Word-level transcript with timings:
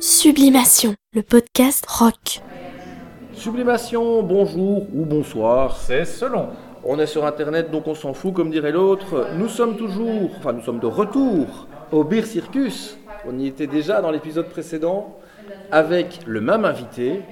Sublimation, 0.00 0.94
le 1.14 1.22
podcast 1.22 1.86
rock. 1.88 2.42
Sublimation, 3.32 4.22
bonjour 4.22 4.82
ou 4.94 5.06
bonsoir. 5.06 5.76
C'est 5.78 6.04
selon. 6.04 6.48
On 6.84 6.98
est 6.98 7.06
sur 7.06 7.24
internet 7.24 7.70
donc 7.70 7.86
on 7.86 7.94
s'en 7.94 8.12
fout 8.12 8.34
comme 8.34 8.50
dirait 8.50 8.72
l'autre. 8.72 9.28
Nous 9.38 9.48
sommes 9.48 9.76
toujours, 9.76 10.30
enfin 10.38 10.52
nous 10.52 10.60
sommes 10.60 10.80
de 10.80 10.86
retour 10.86 11.66
au 11.92 12.04
Beer 12.04 12.26
Circus. 12.26 12.98
On 13.26 13.38
y 13.38 13.46
était 13.46 13.66
déjà 13.66 14.02
dans 14.02 14.10
l'épisode 14.10 14.50
précédent 14.50 15.16
avec 15.72 16.20
le 16.26 16.42
même 16.42 16.66
invité, 16.66 17.22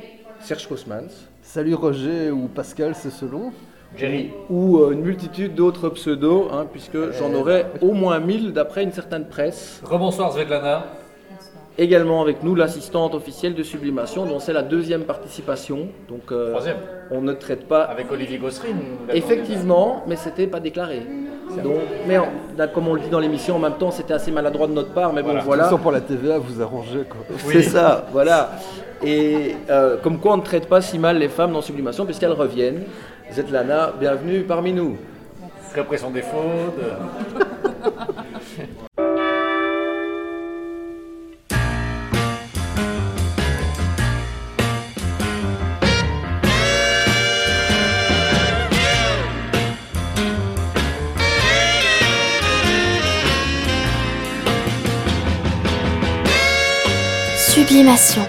Serge 0.40 0.66
Kosmans, 0.66 1.28
Salut 1.42 1.74
Roger 1.74 2.30
ou 2.30 2.48
Pascal, 2.48 2.94
c'est 2.94 3.10
selon. 3.10 3.52
Jerry. 3.96 4.32
ou 4.50 4.78
euh, 4.78 4.90
une 4.90 5.02
multitude 5.02 5.54
d'autres 5.54 5.88
pseudos, 5.90 6.48
hein, 6.50 6.66
puisque 6.72 7.12
j'en 7.12 7.32
aurais 7.32 7.66
au 7.80 7.92
moins 7.92 8.18
1000 8.18 8.52
d'après 8.52 8.82
une 8.82 8.90
certaine 8.90 9.26
presse. 9.28 9.80
Rebonsoir 9.84 10.32
Svetlana. 10.32 10.84
Également 11.76 12.22
avec 12.22 12.42
nous 12.44 12.54
l'assistante 12.54 13.14
officielle 13.14 13.54
de 13.54 13.62
Sublimation, 13.64 14.26
dont 14.26 14.38
c'est 14.38 14.52
la 14.52 14.62
deuxième 14.62 15.02
participation. 15.02 15.88
Donc 16.08 16.30
euh, 16.30 16.50
Troisième. 16.50 16.76
on 17.10 17.20
ne 17.20 17.32
traite 17.32 17.66
pas 17.66 17.82
Avec 17.82 18.10
Olivier 18.12 18.38
Gosserine. 18.38 18.78
Effectivement, 19.12 20.04
mais 20.06 20.14
c'était 20.14 20.46
pas 20.46 20.60
déclaré. 20.60 21.02
Donc, 21.62 21.74
mais 22.06 22.16
en- 22.18 22.28
là, 22.56 22.68
comme 22.68 22.86
on 22.88 22.94
le 22.94 23.00
dit 23.00 23.08
dans 23.10 23.18
l'émission, 23.20 23.56
en 23.56 23.58
même 23.58 23.74
temps, 23.74 23.90
c'était 23.90 24.14
assez 24.14 24.30
maladroit 24.30 24.66
de 24.66 24.72
notre 24.72 24.92
part, 24.92 25.12
mais 25.12 25.22
bon, 25.22 25.28
Voilà. 25.30 25.42
voilà. 25.42 25.68
Sans 25.68 25.78
pour 25.78 25.90
la 25.92 26.00
TVA, 26.00 26.38
vous 26.38 26.62
arrangez 26.62 27.04
quoi. 27.08 27.20
C'est 27.38 27.62
ça, 27.62 28.06
voilà. 28.12 28.52
Et 29.04 29.54
euh, 29.68 29.96
comme 30.02 30.18
quoi 30.18 30.32
on 30.34 30.36
ne 30.38 30.42
traite 30.42 30.68
pas 30.68 30.80
si 30.80 30.98
mal 30.98 31.18
les 31.18 31.28
femmes 31.28 31.52
dans 31.52 31.60
Sublimation, 31.62 32.04
puisqu'elles 32.06 32.32
reviennent. 32.32 32.84
Zetlana, 33.32 33.92
bienvenue 33.98 34.42
parmi 34.42 34.72
nous. 34.72 34.96
Répression 35.74 36.10
des 36.10 36.22
fautes. 36.22 36.80
Sublimation. 57.74 58.22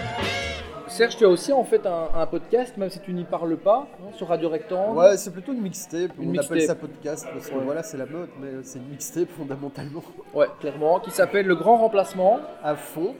Serge, 0.87 1.17
tu 1.17 1.23
as 1.23 1.29
aussi 1.29 1.53
en 1.53 1.63
fait 1.63 1.85
un, 1.85 2.07
un 2.19 2.25
podcast, 2.25 2.75
même 2.77 2.89
si 2.89 2.99
tu 2.99 3.13
n'y 3.13 3.25
parles 3.25 3.57
pas, 3.57 3.87
hein, 4.01 4.07
sur 4.15 4.27
Radio 4.29 4.49
Rectangle. 4.49 4.97
Ouais, 4.97 5.17
c'est 5.17 5.29
plutôt 5.31 5.53
une 5.53 5.61
mixtape. 5.61 6.13
Une 6.19 6.29
on 6.29 6.31
mixtape. 6.31 6.51
appelle 6.53 6.65
ça 6.65 6.73
podcast 6.73 7.27
parce 7.31 7.47
que 7.51 7.53
Ouais. 7.53 7.61
voilà, 7.63 7.83
c'est 7.83 7.97
la 7.97 8.07
mode, 8.07 8.29
mais 8.41 8.47
c'est 8.63 8.79
une 8.79 8.87
mixtape 8.89 9.29
fondamentalement. 9.37 10.01
Ouais, 10.33 10.47
clairement, 10.59 10.99
qui 10.99 11.11
s'appelle 11.11 11.45
Le 11.45 11.53
Grand 11.55 11.77
Remplacement, 11.77 12.39
À 12.63 12.73
fond. 12.73 13.13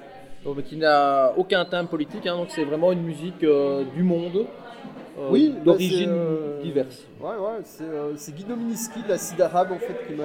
donc, 0.43 0.57
mais 0.57 0.63
qui 0.63 0.77
n'a 0.77 1.31
aucun 1.37 1.63
thème 1.65 1.85
politique, 1.85 2.25
hein, 2.25 2.37
donc 2.37 2.47
c'est 2.49 2.63
vraiment 2.63 2.91
une 2.91 3.03
musique 3.03 3.43
euh, 3.43 3.83
du 3.95 4.01
monde, 4.01 4.47
euh, 5.19 5.27
Oui, 5.29 5.53
bah, 5.57 5.61
d'origine 5.73 6.09
euh, 6.09 6.59
diverse. 6.63 7.03
Ouais, 7.21 7.35
ouais, 7.37 7.59
c'est 7.65 7.83
euh, 7.83 8.13
Guido 8.35 8.55
Miniski 8.55 9.03
de 9.03 9.09
la 9.09 9.19
Cide 9.19 9.41
Arabe 9.41 9.73
en 9.73 9.77
fait 9.77 10.07
qui 10.07 10.13
m'a- 10.15 10.23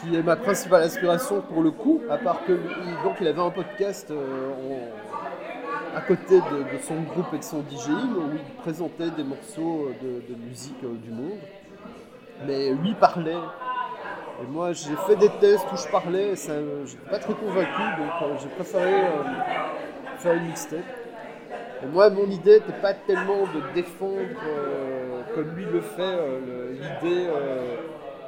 qui 0.00 0.14
est 0.16 0.22
ma 0.22 0.36
principale 0.36 0.82
inspiration 0.84 1.42
pour 1.42 1.62
le 1.62 1.70
coup, 1.70 2.00
à 2.10 2.16
part 2.18 2.44
que 2.46 2.52
il- 2.52 3.02
donc 3.04 3.16
il 3.20 3.26
avait 3.28 3.40
un 3.40 3.50
podcast 3.50 4.10
euh, 4.10 4.86
à 5.96 6.00
côté 6.00 6.36
de, 6.36 6.78
son 6.82 7.00
groupe 7.02 7.26
et 7.34 7.38
de 7.38 7.42
son 7.44 7.62
DJing 7.68 8.14
où 8.16 8.30
il 8.34 8.54
présentait 8.62 9.10
des 9.10 9.24
morceaux 9.24 9.90
de, 10.02 10.34
musique 10.48 10.82
euh, 10.84 10.94
du 11.02 11.10
monde. 11.10 11.38
Mais 12.46 12.70
lui 12.72 12.94
parlait. 12.94 13.32
Et 14.42 14.46
moi 14.50 14.72
j'ai 14.72 14.96
fait 15.06 15.16
des 15.16 15.28
tests 15.40 15.66
où 15.72 15.76
je 15.76 15.88
parlais, 15.88 16.30
et 16.30 16.36
ça, 16.36 16.52
j'étais 16.86 17.10
pas 17.10 17.18
très 17.18 17.34
convaincu, 17.34 17.82
donc 17.98 18.12
euh, 18.22 18.36
j'ai 18.40 18.48
préféré 18.48 18.92
faire 20.18 20.34
une 20.34 20.46
mixtape. 20.46 20.78
Et 21.82 21.86
moi, 21.86 22.10
mon 22.10 22.26
idée 22.26 22.60
n'était 22.60 22.80
pas 22.80 22.92
tellement 22.92 23.44
de 23.54 23.74
défendre, 23.74 24.18
comme 25.34 25.50
lui 25.56 25.64
le 25.64 25.80
fait, 25.80 26.18
l'idée. 26.72 27.26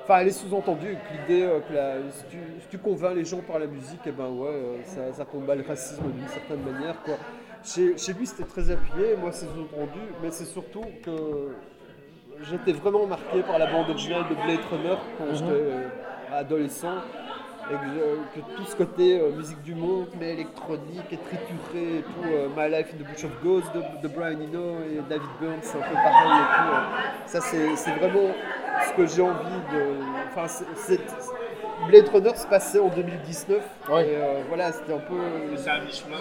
Euh, 0.03 0.05
Enfin, 0.05 0.19
elle 0.21 0.29
est 0.29 0.31
sous-entendue 0.31 0.97
que 0.97 1.33
l'idée 1.33 1.43
euh, 1.45 1.61
que 1.61 1.73
la- 1.75 2.11
si, 2.11 2.25
tu, 2.31 2.39
si 2.61 2.67
tu 2.69 2.79
convaincs 2.79 3.15
les 3.15 3.25
gens 3.25 3.41
par 3.41 3.59
la 3.59 3.67
musique, 3.67 4.07
et 4.07 4.11
ben 4.13 4.29
ouais, 4.29 4.49
euh, 4.49 4.77
ça, 4.85 5.13
ça 5.13 5.25
combat 5.25 5.55
le 5.55 5.65
racisme 5.67 6.03
d'une 6.11 6.29
certaine 6.29 6.63
manière. 6.63 7.01
Quoi. 7.05 7.15
Chez, 7.65 7.97
chez 7.97 8.13
lui, 8.13 8.27
c'était 8.27 8.45
très 8.49 8.71
appuyé, 8.71 9.17
moi, 9.17 9.31
c'est 9.33 9.47
sous-entendu, 9.47 10.01
mais 10.23 10.31
c'est 10.33 10.45
surtout 10.47 10.85
que 11.05 11.55
j'étais 12.43 12.73
vraiment 12.73 13.07
marqué 13.07 13.43
par 13.47 13.59
la 13.59 13.67
bande 13.67 13.91
originale 13.91 14.25
de 14.29 14.35
Blade 14.35 14.65
Runner 14.71 14.97
quand 15.19 15.35
j'étais 15.35 15.51
euh, 15.51 15.89
adolescent. 16.33 16.99
Et 17.71 17.75
que, 18.35 18.41
tout 18.57 18.65
ce 18.65 18.75
côté 18.75 19.21
euh, 19.21 19.31
musique 19.31 19.63
du 19.63 19.77
monde, 19.77 20.09
mais 20.19 20.33
électronique 20.33 21.07
et 21.13 21.17
trituré 21.17 21.99
et 21.99 22.03
tout, 22.03 22.27
euh, 22.29 22.49
My 22.57 22.69
Life 22.69 22.93
in 22.93 23.05
the 23.05 23.07
Bush 23.09 23.25
of 23.25 23.31
Ghosts 23.43 23.73
de, 23.73 23.83
de 24.03 24.09
Brian 24.13 24.33
Eno 24.41 24.81
et 24.91 25.01
David 25.09 25.29
Byrne, 25.41 25.61
c'est 25.63 25.79
un 25.79 25.83
peu 25.83 25.95
pareil 25.95 26.41
et 26.41 26.57
tout. 26.57 26.75
euh. 26.75 27.27
Ça, 27.27 27.41
c'est 27.41 27.91
vraiment 27.93 28.35
ce 28.89 28.93
que 28.97 29.07
j'ai 29.07 29.23
envie 29.23 29.61
de. 29.73 29.97
Enfin, 30.35 30.47
c'est- 30.77 31.01
Blade 31.89 32.09
Runner 32.11 32.35
se 32.37 32.47
passait 32.47 32.79
en 32.79 32.89
2019. 32.89 33.59
Ouais. 33.91 34.07
Et 34.07 34.17
euh, 34.17 34.43
voilà, 34.49 34.71
c'était 34.73 34.93
un 34.95 34.99
peu. 34.99 35.21
C'est 35.57 35.71
un 35.71 35.81
mishmash. 35.81 36.21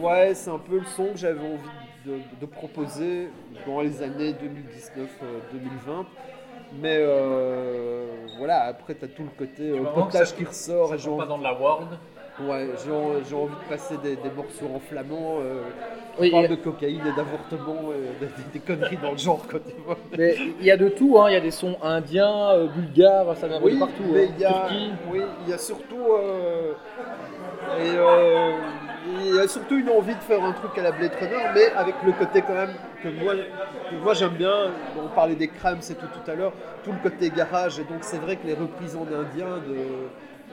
Ouais, 0.00 0.34
c'est 0.34 0.50
un 0.50 0.58
peu 0.58 0.78
le 0.78 0.84
son 0.84 1.06
que 1.12 1.18
j'avais 1.18 1.40
envie 1.40 2.06
de, 2.06 2.18
de 2.40 2.46
proposer 2.46 3.28
dans 3.66 3.80
les 3.80 4.02
années 4.02 4.32
2019-2020. 4.32 6.04
Mais 6.80 6.98
euh, 7.00 8.06
voilà, 8.38 8.62
après, 8.66 8.94
tu 8.94 9.04
as 9.04 9.08
tout 9.08 9.24
le 9.24 9.30
côté 9.36 9.70
euh, 9.70 9.82
potage 9.92 10.34
qui 10.36 10.44
ressort. 10.44 10.90
Ça 10.90 10.94
et 10.94 10.98
joue 10.98 11.16
pas 11.16 11.26
dans 11.26 11.38
de 11.38 11.42
la 11.42 11.54
world. 11.54 11.88
Ouais, 12.48 12.68
j'ai 12.84 12.90
en- 12.92 13.22
j'ai 13.28 13.34
envie 13.36 13.54
de 13.54 13.68
passer 13.68 13.96
des, 14.02 14.16
des 14.16 14.30
morceaux 14.34 14.70
en 14.74 14.80
flamand. 14.80 15.38
Euh, 15.40 15.62
Oui, 16.18 16.30
de 16.48 16.54
cocaïne 16.56 17.00
et 17.06 17.12
d'avortement, 17.16 17.92
et 17.92 18.24
des, 18.24 18.30
des 18.52 18.58
conneries 18.58 18.98
dans 19.02 19.12
le 19.12 19.16
genre. 19.18 19.46
Quoi, 19.48 19.60
tu 19.60 19.74
vois. 19.86 19.96
Mais 20.18 20.36
il 20.60 20.66
y 20.66 20.70
a 20.70 20.76
de 20.76 20.88
tout, 20.88 21.18
hein. 21.18 21.26
il 21.30 21.32
y 21.32 21.36
a 21.36 21.40
des 21.40 21.50
sons 21.50 21.76
indiens, 21.82 22.50
euh, 22.50 22.66
bulgares, 22.66 23.36
ça 23.36 23.46
vient 23.48 23.58
de 23.60 23.64
Oui, 23.64 23.78
partout. 23.78 24.02
mais 24.12 24.24
hein. 24.26 24.28
il 24.36 24.40
y 24.40 24.44
a, 24.44 24.50
Turquie. 24.52 24.90
oui, 25.10 25.20
il 25.44 25.50
y 25.50 25.52
a 25.54 25.58
surtout, 25.58 26.04
euh, 26.12 26.72
euh, 27.78 28.52
il 29.24 29.34
y 29.34 29.38
a 29.38 29.48
surtout 29.48 29.76
une 29.78 29.88
envie 29.88 30.14
de 30.14 30.20
faire 30.20 30.42
un 30.44 30.52
truc 30.52 30.76
à 30.78 30.82
la 30.82 30.92
Blade 30.92 31.12
Runner, 31.18 31.44
mais 31.54 31.72
avec 31.76 31.94
le 32.04 32.12
côté 32.12 32.42
quand 32.42 32.54
même 32.54 32.74
que 33.02 33.08
moi, 33.08 33.34
que 33.34 33.94
moi 34.02 34.14
j'aime 34.14 34.30
bien. 34.34 34.52
On 35.02 35.08
parlait 35.14 35.36
des 35.36 35.48
crams 35.48 35.78
et 35.78 35.94
tout 35.94 36.06
tout 36.06 36.30
à 36.30 36.34
l'heure, 36.34 36.52
tout 36.84 36.92
le 36.92 36.98
côté 37.10 37.30
garage. 37.30 37.78
Et 37.78 37.84
donc 37.84 37.98
c'est 38.02 38.18
vrai 38.18 38.36
que 38.36 38.46
les 38.46 38.54
reprises 38.54 38.96
en 38.96 39.02
indien 39.06 39.56
de 39.66 39.76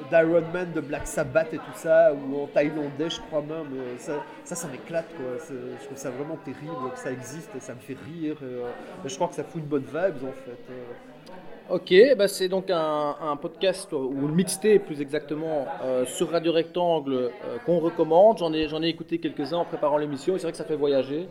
d'Iron 0.09 0.44
Man, 0.53 0.72
de 0.73 0.81
Black 0.81 1.07
Sabbath 1.07 1.53
et 1.53 1.57
tout 1.57 1.75
ça, 1.75 2.13
ou 2.13 2.44
en 2.44 2.47
thaïlandais, 2.47 3.09
je 3.09 3.19
crois 3.22 3.41
même, 3.41 3.68
euh, 3.75 3.95
ça, 3.97 4.56
ça, 4.56 4.68
m'éclate 4.68 5.07
quoi. 5.16 5.38
Je 5.50 5.85
trouve 5.85 5.97
ça 5.97 6.09
vraiment 6.09 6.38
terrible 6.38 6.91
que 6.94 7.00
ça 7.00 7.12
existe 7.12 7.50
et 7.56 7.59
ça 7.59 7.73
me 7.73 7.79
fait 7.79 7.97
rire. 8.06 8.38
euh, 8.44 8.63
je 9.06 9.16
crois 9.16 9.28
que 9.28 9.35
ça 9.35 9.44
fout 9.44 9.62
une 9.62 9.67
bonne 9.67 9.84
vibe 9.85 10.23
en 10.23 10.34
fait. 10.46 10.59
euh. 10.72 10.94
Ok, 11.69 11.94
bah 12.17 12.29
c'est 12.29 12.47
donc 12.47 12.69
un, 12.69 13.38
podcast, 13.41 13.91
ou 13.91 14.13
une 14.22 14.35
mixtape 14.35 14.85
plus 14.85 15.01
exactement, 15.01 15.67
sur 16.06 16.31
Radio 16.31 16.53
Rectangle 16.53 17.29
qu'on 17.66 17.79
recommande. 17.79 18.38
J'en 18.38 18.53
ai, 18.53 18.63
ai 18.73 18.88
écouté 18.88 19.17
quelques-uns 19.17 19.57
en 19.57 19.66
préparant 19.66 19.97
l'émission 19.97 20.35
c'est 20.38 20.44
vrai 20.44 20.51
que 20.51 20.57
ça 20.57 20.63
fait 20.63 20.78
voyager. 20.78 21.28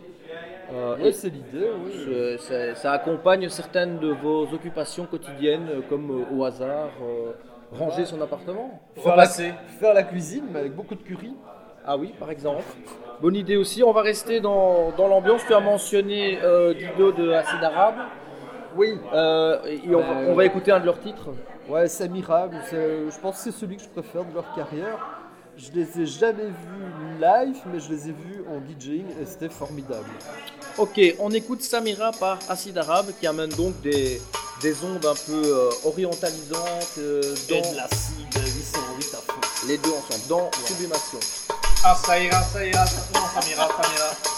Euh, 0.73 1.11
c'est 1.13 1.29
l'idée, 1.29 1.69
oui. 1.85 2.37
ça, 2.39 2.75
ça 2.75 2.91
accompagne 2.91 3.47
certaines 3.49 3.99
de 3.99 4.09
vos 4.09 4.43
occupations 4.53 5.05
quotidiennes, 5.05 5.67
euh, 5.69 5.81
comme 5.87 6.11
euh, 6.11 6.35
au 6.35 6.43
hasard, 6.43 6.89
euh, 7.01 7.31
ranger 7.71 8.05
son 8.05 8.19
appartement. 8.21 8.79
Faire 8.95 9.15
la, 9.15 9.23
Repasser. 9.23 9.53
faire 9.79 9.93
la 9.93 10.03
cuisine, 10.03 10.43
mais 10.51 10.59
avec 10.59 10.75
beaucoup 10.75 10.95
de 10.95 11.01
curry. 11.01 11.33
Ah 11.85 11.95
oui, 11.97 12.13
par 12.19 12.29
exemple. 12.31 12.63
Bonne 13.21 13.35
idée 13.35 13.55
aussi. 13.55 13.81
On 13.81 13.93
va 13.93 14.01
rester 14.01 14.41
dans, 14.41 14.91
dans 14.97 15.07
l'ambiance. 15.07 15.41
Tu 15.47 15.53
as 15.53 15.61
mentionné 15.61 16.37
Guido 16.77 17.13
de 17.13 17.31
Acide 17.31 17.63
Arabe. 17.63 17.95
Oui. 18.75 18.89
Et 19.13 19.95
on, 19.95 19.99
va- 19.99 20.19
on 20.27 20.33
va 20.33 20.43
écouter 20.45 20.71
un 20.73 20.81
de 20.81 20.85
leurs 20.85 20.99
titres. 20.99 21.29
Ouais, 21.69 21.87
Samira, 21.87 22.49
je 22.71 23.19
pense 23.21 23.37
que 23.37 23.43
c'est 23.51 23.57
celui 23.57 23.77
que 23.77 23.83
je 23.83 23.87
préfère 23.89 24.25
de 24.25 24.33
leur 24.33 24.53
carrière. 24.53 24.97
Je 25.55 25.71
les 25.71 26.01
ai 26.01 26.05
jamais 26.05 26.43
vus 26.43 27.19
live, 27.21 27.57
mais 27.73 27.79
je 27.79 27.89
les 27.89 28.09
ai 28.09 28.11
vus 28.11 28.43
en 28.47 28.59
DJing 28.59 29.05
et 29.21 29.25
c'était 29.25 29.49
formidable. 29.49 30.05
Ok, 30.77 30.99
on 31.19 31.31
écoute 31.31 31.63
Samira 31.63 32.11
par 32.11 32.37
Acide 32.49 32.77
Arabe 32.77 33.07
qui 33.19 33.25
amène 33.25 33.49
donc 33.49 33.79
des, 33.81 34.21
des 34.61 34.75
ondes 34.83 35.03
un 35.07 35.15
peu 35.15 35.41
euh, 35.43 35.69
orientalisantes 35.83 36.97
euh, 36.99 37.21
dans 37.49 37.73
l'acide 37.73 38.27
808 38.35 39.13
à 39.13 39.17
fond. 39.33 39.67
les 39.67 39.79
deux 39.79 39.89
ensemble, 39.89 40.27
dans 40.29 40.51
Sublimation. 40.67 41.19
Ah, 41.83 41.95
ça 42.05 42.19
ira, 42.19 42.43
ça 42.43 42.63
ira. 42.63 42.85
Samira, 42.85 43.67
Samira. 43.81 44.36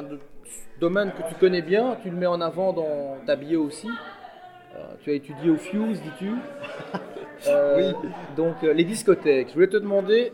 Un 0.00 0.18
domaine 0.80 1.12
que 1.12 1.28
tu 1.28 1.34
connais 1.34 1.62
bien, 1.62 1.96
tu 2.02 2.10
le 2.10 2.16
mets 2.16 2.26
en 2.26 2.40
avant 2.40 2.72
dans 2.72 3.16
ta 3.26 3.36
bio 3.36 3.64
aussi. 3.64 3.88
Euh, 4.76 4.94
tu 5.02 5.10
as 5.10 5.14
étudié 5.14 5.50
au 5.50 5.56
Fuse, 5.56 6.00
dis-tu 6.02 6.30
Euh, 7.48 7.94
Donc, 8.36 8.56
euh, 8.62 8.74
les 8.74 8.84
discothèques. 8.84 9.48
Je 9.48 9.54
voulais 9.54 9.66
te 9.68 9.78
demander 9.78 10.30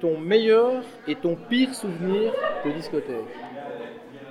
ton 0.00 0.18
meilleur 0.18 0.82
et 1.06 1.14
ton 1.14 1.36
pire 1.36 1.74
souvenir 1.74 2.32
de 2.64 2.70
discothèque. 2.72 3.26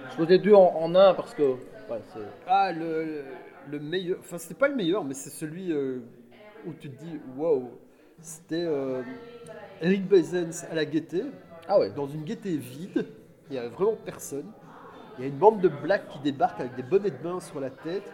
Je 0.09 0.15
pose 0.17 0.29
les 0.29 0.39
deux 0.39 0.55
en, 0.55 0.73
en 0.75 0.95
un 0.95 1.13
parce 1.13 1.35
que. 1.35 1.43
ouais, 1.43 2.01
Ah, 2.47 2.71
le, 2.71 3.25
le 3.69 3.79
meilleur. 3.79 4.17
Enfin, 4.21 4.39
c'était 4.39 4.55
pas 4.55 4.67
le 4.69 4.73
meilleur, 4.75 5.03
mais 5.03 5.13
c'est 5.13 5.29
celui 5.29 5.71
où 5.71 6.73
tu 6.79 6.89
te 6.89 6.97
dis 7.03 7.19
waouh. 7.37 7.69
C'était 8.21 8.67
Eric 9.83 10.07
Bezens 10.07 10.65
à 10.71 10.73
la 10.73 10.85
gaieté, 10.85 11.25
ah 11.67 11.79
ouais. 11.79 11.91
dans 11.91 12.07
une 12.07 12.23
gaieté 12.23 12.57
vide. 12.57 13.05
Il 13.51 13.53
n'y 13.53 13.59
avait 13.59 13.69
vraiment 13.69 13.97
personne. 14.03 14.47
Il 15.17 15.21
y 15.21 15.25
a 15.25 15.29
une 15.29 15.37
bande 15.37 15.61
de 15.61 15.69
blacks 15.69 16.09
qui 16.09 16.19
débarquent 16.19 16.59
avec 16.59 16.75
des 16.75 16.83
bonnets 16.83 17.09
de 17.09 17.23
bain 17.23 17.39
sur 17.39 17.61
la 17.61 17.69
tête. 17.69 18.11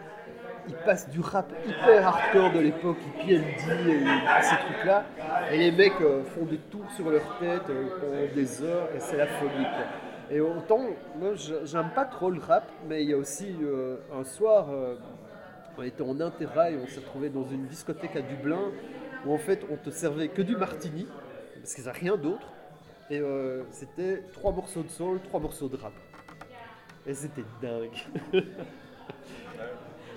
Ils 0.68 0.74
passent 0.74 1.10
du 1.10 1.18
rap 1.18 1.52
hyper 1.66 2.06
hardcore 2.06 2.52
de 2.52 2.60
l'époque, 2.60 2.98
PLD 3.18 3.42
et 3.42 4.42
ces 4.42 4.56
trucs-là. 4.56 5.04
Et 5.50 5.58
les 5.58 5.72
mecs 5.72 6.00
euh, 6.00 6.22
font 6.22 6.44
des 6.44 6.58
tours 6.58 6.88
sur 6.94 7.10
leur 7.10 7.38
tête 7.40 7.68
euh, 7.68 7.88
pendant 8.00 8.34
des 8.34 8.62
heures 8.62 8.88
et 8.94 9.00
c'est 9.00 9.16
la 9.16 9.26
folie. 9.26 9.66
Et 10.30 10.40
autant, 10.40 10.78
moi 11.18 11.30
j'aime 11.34 11.90
pas 11.92 12.04
trop 12.04 12.30
le 12.30 12.40
rap, 12.40 12.70
mais 12.88 13.02
il 13.02 13.10
y 13.10 13.12
a 13.12 13.16
aussi 13.16 13.56
euh, 13.62 13.96
un 14.14 14.22
soir, 14.22 14.68
on 15.76 15.82
était 15.82 16.02
en 16.02 16.20
interrail, 16.20 16.78
on 16.82 16.86
s'est 16.86 17.00
retrouvé 17.00 17.28
dans 17.28 17.44
une 17.44 17.66
discothèque 17.66 18.14
à 18.14 18.22
Dublin 18.22 18.70
où 19.26 19.34
en 19.34 19.38
fait 19.38 19.66
on 19.70 19.76
te 19.76 19.90
servait 19.90 20.28
que 20.28 20.42
du 20.42 20.56
martini, 20.56 21.06
parce 21.56 21.74
qu'ils 21.74 21.84
n'avaient 21.84 21.98
rien 21.98 22.16
d'autre. 22.16 22.46
Et 23.10 23.20
c'était 23.72 24.22
trois 24.32 24.52
morceaux 24.52 24.82
de 24.82 24.88
soul, 24.88 25.20
trois 25.20 25.40
morceaux 25.40 25.68
de 25.68 25.76
rap. 25.76 25.92
Et 27.06 27.14
c'était 27.14 27.44
dingue. 27.60 27.90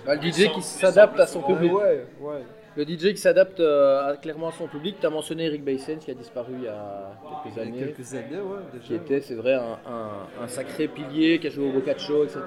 Bah, 0.04 0.14
le 0.14 0.20
DJ 0.30 0.52
qui 0.52 0.62
s'adapte 0.62 1.18
à 1.18 1.26
son 1.26 1.42
public. 1.42 1.72
ouais, 1.74 2.06
ouais. 2.20 2.42
Le 2.76 2.84
DJ 2.84 3.12
qui 3.14 3.16
s'adapte 3.16 3.58
euh, 3.58 4.12
à- 4.12 4.16
clairement 4.18 4.48
à 4.48 4.52
son 4.52 4.68
public. 4.68 4.96
Tu 5.00 5.06
as 5.06 5.10
mentionné 5.10 5.46
Eric 5.46 5.64
Baysens 5.64 5.98
qui 5.98 6.10
a 6.10 6.14
disparu 6.14 6.52
il 6.58 6.64
y 6.64 6.68
a 6.68 7.18
quelques 7.42 7.56
Il 7.56 7.58
y 7.58 7.60
a 7.60 7.62
années. 7.68 7.78
quelques 7.94 8.14
années, 8.14 8.36
ouais, 8.36 8.58
déjà. 8.72 8.84
Qui 8.86 8.94
était, 8.94 9.20
c'est 9.22 9.34
vrai, 9.34 9.54
un, 9.54 9.78
un- 9.86 10.42
un 10.44 10.46
sacré 10.46 10.86
pilier 10.86 11.38
qui 11.40 11.46
a 11.46 11.50
joué 11.50 11.68
au 11.68 11.72
Boccaccio, 11.72 12.24
etc. 12.24 12.38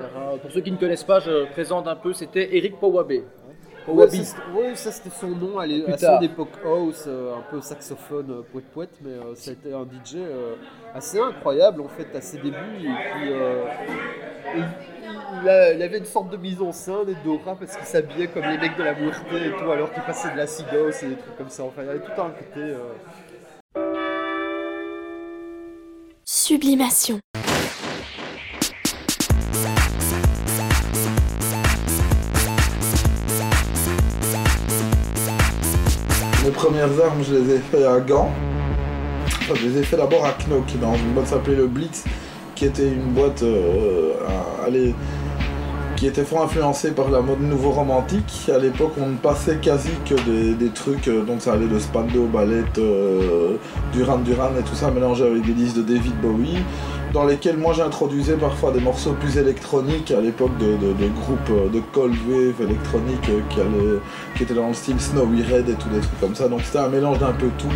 Pour 0.42 0.52
ceux 0.52 0.62
qui 0.62 0.72
ne 0.72 0.78
connaissent 0.78 1.04
pas, 1.04 1.20
je 1.20 1.46
présente 1.52 1.88
un 1.88 1.96
peu. 1.96 2.14
C'était 2.14 2.56
Eric 2.56 2.80
Powabe. 2.80 3.12
Ouais, 3.88 4.06
Powabe. 4.06 4.10
ça, 4.10 4.24
c'était- 4.24 4.42
ouais, 4.60 4.76
ça 4.76 4.92
c'était 4.92 5.10
son 5.10 5.30
nom 5.30 5.58
à, 5.58 5.64
à 5.64 5.98
tard. 5.98 6.20
son 6.20 6.26
époque 6.26 6.50
house, 6.64 7.06
euh, 7.08 7.36
un 7.36 7.42
peu 7.50 7.60
saxophone, 7.62 8.28
euh, 8.30 8.42
poète 8.52 8.66
poète, 8.74 8.90
mais 9.02 9.12
euh, 9.12 9.34
ça 9.36 9.52
a 9.52 9.54
été 9.54 9.74
un 9.74 9.84
DJ 9.86 10.16
euh, 10.18 10.56
assez 10.94 11.20
incroyable 11.20 11.82
en 11.82 11.88
fait 11.88 12.16
à 12.16 12.22
ses 12.22 12.38
débuts. 12.38 12.56
Et 12.82 12.82
puis 12.84 13.32
euh, 13.32 13.66
et 14.56 14.60
il, 14.60 14.66
il, 15.44 15.50
a- 15.50 15.74
il 15.74 15.82
avait 15.82 15.98
une 15.98 16.06
sorte 16.06 16.30
de 16.30 16.38
mise 16.38 16.62
en 16.62 16.72
scène 16.72 17.08
et 17.10 17.16
d'aura 17.26 17.56
parce 17.56 17.76
qu'il 17.76 17.86
s'habillait 17.86 18.28
comme 18.28 18.44
les 18.44 18.58
mecs 18.58 18.78
de 18.78 18.84
la 18.84 18.94
Muerte 18.94 19.22
et 19.34 19.52
tout, 19.58 19.72
alors 19.72 19.92
qu'il 19.94 20.04
passait 20.04 20.32
de 20.32 20.38
la 20.38 20.46
cigos 20.48 20.90
et 21.04 21.08
des 21.08 21.16
trucs 21.16 21.38
comme 21.38 21.50
ça. 21.50 21.64
Enfin, 21.64 21.82
il 21.84 21.88
y 21.88 21.90
avait 21.90 22.00
tout 22.00 22.22
un 22.22 22.30
côté. 22.30 22.60
euh, 22.60 22.78
Sublimation. 26.26 27.20
Premières 36.60 36.90
armes, 37.06 37.24
je 37.24 37.36
les 37.36 37.56
ai 37.56 37.60
fait 37.60 37.86
à 37.86 38.02
Gand. 38.02 38.30
Enfin, 39.26 39.54
je 39.56 39.68
les 39.70 39.78
ai 39.80 39.84
fait 39.84 39.96
d'abord 39.96 40.26
à 40.26 40.34
Knock, 40.46 40.66
dans 40.82 40.94
une 40.94 41.14
boîte 41.14 41.28
s'appelait 41.28 41.56
le 41.56 41.68
Blitz, 41.68 42.04
qui 42.54 42.66
était 42.66 42.90
une 42.90 43.14
boîte 43.14 43.44
euh, 43.44 44.12
qui 45.96 46.08
était 46.08 46.26
fort 46.26 46.44
influencée 46.44 46.92
par 46.92 47.10
la 47.12 47.22
mode 47.22 47.40
nouveau 47.40 47.72
romantique. 47.72 48.50
À 48.54 48.58
l'époque, 48.58 48.92
on 49.02 49.08
ne 49.08 49.16
passait 49.16 49.56
quasi 49.56 49.92
que 50.06 50.16
des, 50.54 50.70
trucs, 50.70 51.08
euh, 51.08 51.24
donc 51.24 51.42
ça 51.42 51.54
allait 51.54 51.68
de 51.68 51.80
Spando, 51.80 52.26
Ballette, 52.26 52.78
euh, 52.78 53.56
Duran 53.94 54.18
Duran 54.18 54.52
et 54.60 54.64
tout 54.64 54.76
ça, 54.76 54.92
mélangé 54.92 55.26
avec 55.26 55.46
des 55.46 55.54
disques 55.54 55.78
de 55.78 55.84
David 55.84 56.20
Bowie, 56.22 56.58
dans 57.14 57.26
lesquels 57.26 57.58
moi 57.58 57.74
j'introduisais 57.74 58.36
parfois 58.36 58.72
des 58.72 58.80
morceaux 58.80 59.14
plus 59.14 59.38
électroniques 59.38 60.12
à 60.12 60.22
l'époque 60.22 60.56
de, 60.58 60.76
groupes 61.08 61.40
euh, 61.50 61.70
de 61.70 61.82
cold 61.92 62.16
wave 62.28 62.62
électronique 62.62 63.30
euh, 63.30 64.00
qui, 64.36 64.44
étaient 64.44 64.54
dans 64.54 64.68
le 64.68 64.74
style 64.74 65.00
Snowy 65.00 65.44
Red 65.44 65.70
et 65.70 65.74
tout 65.74 65.90
des 65.90 66.00
trucs 66.00 66.20
comme 66.20 66.36
ça. 66.36 66.48
Donc 66.48 66.62
c'était 66.64 66.80
un 66.80 66.90
mélange 66.90 67.20
d'un 67.20 67.32
peu 67.32 67.50
tout. 67.58 67.68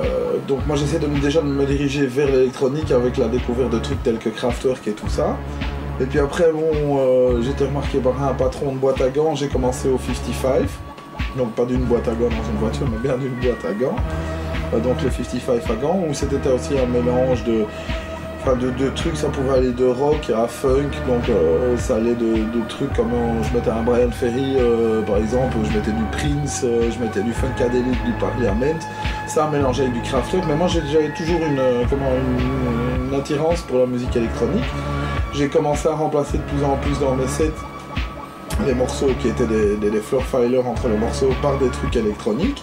euh. 0.00 0.36
Donc 0.46 0.66
moi 0.66 0.76
j'essaie 0.76 0.98
de 0.98 1.06
déjà 1.20 1.40
de 1.40 1.46
me 1.46 1.66
diriger 1.66 2.06
vers 2.06 2.26
l'électronique 2.26 2.90
avec 2.92 3.16
la 3.16 3.28
découverte 3.28 3.70
de 3.70 3.78
trucs 3.78 4.02
tels 4.02 4.18
que 4.18 4.28
Kraftwerk 4.28 4.86
et 4.86 4.92
tout 4.92 5.08
ça. 5.08 5.36
Et 6.00 6.06
puis 6.06 6.18
après 6.18 6.50
bon, 6.52 6.98
euh, 6.98 7.42
été 7.42 7.66
remarqué 7.66 7.98
par 7.98 8.22
un 8.22 8.32
patron 8.32 8.72
de 8.72 8.78
boîte 8.78 9.00
à 9.00 9.08
gants, 9.08 9.34
j'ai 9.34 9.48
commencé 9.48 9.88
au 9.88 9.98
55. 9.98 10.68
Donc 11.36 11.52
pas 11.52 11.64
d'une 11.64 11.82
boîte 11.82 12.08
à 12.08 12.12
gants 12.12 12.28
dans 12.28 12.50
une 12.50 12.58
voiture, 12.58 12.86
mais 12.90 12.98
bien 12.98 13.16
d'une 13.18 13.34
boîte 13.34 13.64
à 13.64 13.72
gants. 13.72 13.96
Donc 14.82 15.02
le 15.02 15.10
55 15.10 15.68
à 15.68 15.74
gants, 15.74 16.00
où 16.08 16.14
c'était 16.14 16.48
aussi 16.48 16.78
un 16.78 16.86
mélange 16.86 17.44
de, 17.44 17.64
enfin 18.40 18.56
de, 18.56 18.70
de 18.70 18.88
trucs, 18.90 19.16
ça 19.16 19.28
pouvait 19.28 19.58
aller 19.58 19.72
de 19.72 19.84
rock 19.84 20.30
à 20.30 20.46
funk, 20.46 20.90
donc 21.06 21.28
euh, 21.28 21.76
ça 21.76 21.96
allait 21.96 22.14
de, 22.14 22.44
trucs 22.68 22.92
comme 22.94 23.12
euh, 23.12 23.42
je 23.42 23.56
mettais 23.56 23.70
un 23.70 23.82
Brian 23.82 24.10
Ferry 24.10 24.56
euh, 24.56 25.02
par 25.02 25.18
exemple, 25.18 25.56
je 25.64 25.76
mettais 25.76 25.92
du 25.92 26.04
Prince, 26.12 26.64
je 26.64 27.04
mettais 27.04 27.22
du 27.22 27.32
Funkadelic, 27.32 28.04
du 28.04 28.12
Parliament, 28.18 28.78
ça 29.26 29.48
mélangé 29.50 29.82
avec 29.82 29.94
du 29.94 30.00
Kraftwerk, 30.02 30.44
mais 30.48 30.56
moi 30.56 30.68
j'avais 30.68 31.12
toujours 31.12 31.40
une, 31.40 31.60
une, 31.60 33.14
attirance 33.14 33.62
pour 33.62 33.78
la 33.78 33.86
musique 33.86 34.14
électronique. 34.16 34.64
J'ai 35.34 35.48
commencé 35.48 35.88
à 35.88 35.92
remplacer 35.92 36.38
de 36.38 36.42
plus 36.44 36.64
en 36.64 36.76
plus 36.76 36.98
dans 37.00 37.14
mes 37.14 37.26
sets 37.26 37.52
les 38.66 38.74
morceaux 38.74 39.10
qui 39.20 39.28
étaient 39.28 39.46
des 39.46 40.00
floor 40.00 40.22
filers 40.22 40.66
entre 40.66 40.88
les 40.88 40.96
morceaux 40.96 41.30
par 41.42 41.58
des 41.58 41.68
trucs 41.68 41.96
électroniques. 41.96 42.62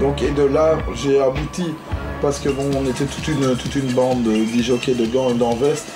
Donc, 0.00 0.22
et 0.22 0.30
de 0.30 0.44
là, 0.44 0.78
j'ai 0.94 1.20
abouti, 1.20 1.74
parce 2.20 2.38
que 2.38 2.48
bon, 2.48 2.70
on 2.76 2.84
était 2.88 3.04
toute 3.04 3.26
une, 3.28 3.56
toute 3.56 3.74
une 3.74 3.92
bande 3.92 4.22
de 4.22 4.44
disjockeys 4.44 4.94
de 4.94 5.06
gants 5.06 5.30
et 5.30 5.34
d'envest 5.34 5.86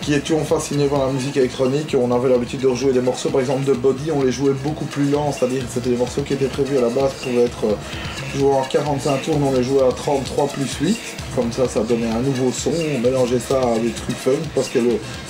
qui 0.00 0.14
étions 0.14 0.44
fascinés 0.44 0.86
par 0.86 1.06
la 1.06 1.12
musique 1.12 1.36
électronique. 1.36 1.94
On 2.00 2.10
avait 2.12 2.28
l'habitude 2.28 2.60
de 2.60 2.68
rejouer 2.68 2.92
des 2.92 3.00
morceaux, 3.00 3.30
par 3.30 3.40
exemple 3.40 3.64
de 3.64 3.72
Body, 3.72 4.10
on 4.12 4.22
les 4.22 4.32
jouait 4.32 4.52
beaucoup 4.52 4.86
plus 4.86 5.10
lents, 5.10 5.32
c'est-à-dire 5.32 5.66
que 5.66 5.72
c'était 5.72 5.90
des 5.90 5.96
morceaux 5.96 6.22
qui 6.22 6.34
étaient 6.34 6.46
prévus 6.46 6.78
à 6.78 6.82
la 6.82 6.88
base 6.88 7.12
pour 7.22 7.32
être 7.40 7.64
euh, 7.64 8.38
joués 8.38 8.54
en 8.54 8.62
45 8.62 9.22
tours, 9.22 9.38
mais 9.38 9.48
on 9.48 9.52
les 9.52 9.62
jouait 9.62 9.82
à 9.82 9.92
33 9.92 10.48
plus 10.48 10.72
8. 10.80 10.98
Comme 11.36 11.52
ça, 11.52 11.68
ça 11.68 11.80
donnait 11.80 12.08
un 12.08 12.20
nouveau 12.20 12.50
son, 12.52 12.70
on 12.70 13.00
mélangeait 13.00 13.38
ça 13.38 13.60
à 13.60 13.78
des 13.78 13.90
funk, 13.90 14.30
parce 14.54 14.68
que 14.68 14.78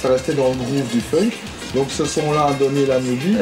ça 0.01 0.09
restait 0.09 0.35
dans 0.35 0.49
le 0.49 0.55
groove 0.55 0.89
du 0.93 1.01
funk. 1.01 1.31
Donc 1.75 1.89
ce 1.91 2.05
son-là 2.05 2.47
a 2.47 2.53
donné 2.55 2.87
la 2.87 3.01
newbie. 3.01 3.39